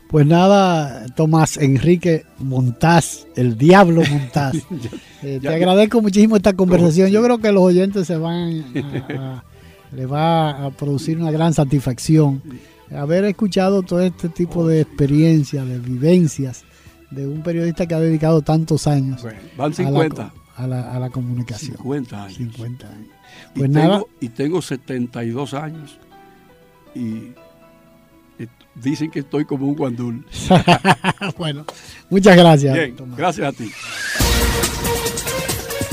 Pues 0.09 0.27
nada, 0.27 1.07
Tomás 1.17 1.57
Enrique 1.57 2.25
Montaz, 2.39 3.27
el 3.35 3.57
diablo 3.59 4.03
Montaz. 4.09 4.55
Eh, 5.23 5.41
te 5.41 5.49
agradezco 5.49 6.01
muchísimo 6.03 6.37
esta 6.37 6.53
conversación. 6.53 7.11
Yo 7.11 7.21
creo 7.21 7.39
que 7.39 7.51
los 7.51 7.65
oyentes 7.65 8.07
se 8.07 8.17
van 8.17 8.65
a, 9.19 9.43
le 9.91 10.07
va 10.07 10.67
a 10.67 10.71
producir 10.71 11.19
una 11.19 11.33
gran 11.33 11.53
satisfacción 11.53 12.43
haber 12.95 13.25
escuchado 13.25 13.83
todo 13.83 14.01
este 14.01 14.29
tipo 14.29 14.67
de 14.67 14.83
experiencias, 14.83 15.67
de 15.67 15.79
vivencias 15.79 16.65
de 17.11 17.27
un 17.27 17.43
periodista 17.43 17.87
que 17.87 17.95
ha 17.95 18.01
dedicado 18.01 18.43
tantos 18.43 18.87
años 18.87 19.25
van 19.57 19.73
50. 19.73 20.33
A, 20.57 20.67
la, 20.67 20.91
a, 20.91 20.99
la, 20.99 21.11
comunicación. 21.11 21.77
50 21.77 22.25
años. 22.25 22.37
50 22.39 22.89
años. 22.89 23.09
Pues 23.55 23.69
y, 23.69 23.73
nada, 23.73 23.99
tengo, 23.99 24.09
y 24.21 24.29
tengo 24.31 24.63
72 24.63 25.55
años 25.55 25.99
y 26.95 27.33
dicen 28.83 29.11
que 29.11 29.21
estoy 29.21 29.45
como 29.45 29.67
un 29.67 29.75
guandul. 29.75 30.25
bueno, 31.39 31.65
muchas 32.11 32.37
gracias. 32.37 32.75
Bien, 32.75 32.97
gracias 33.17 33.49
a 33.49 33.53
ti. 33.53 33.71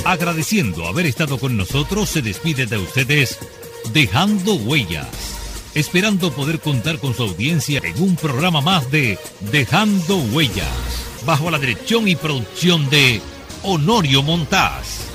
Agradeciendo 0.06 0.86
haber 0.86 1.06
estado 1.06 1.38
con 1.38 1.56
nosotros, 1.56 2.10
se 2.10 2.22
despide 2.22 2.66
de 2.66 2.78
ustedes 2.78 3.40
dejando 3.94 4.56
huellas, 4.56 5.08
esperando 5.76 6.32
poder 6.32 6.60
contar 6.60 7.00
con 7.00 7.14
su 7.14 7.24
audiencia 7.24 7.82
en 7.84 8.02
un 8.02 8.16
programa 8.16 8.62
más 8.62 8.92
de 8.92 9.18
Dejando 9.52 10.18
Huellas, 10.34 10.68
bajo 11.26 11.50
la 11.50 11.60
dirección 11.60 12.08
y 12.08 12.16
producción 12.16 12.90
de 12.90 13.22
Honorio 13.64 14.24
Montaz. 14.24 15.12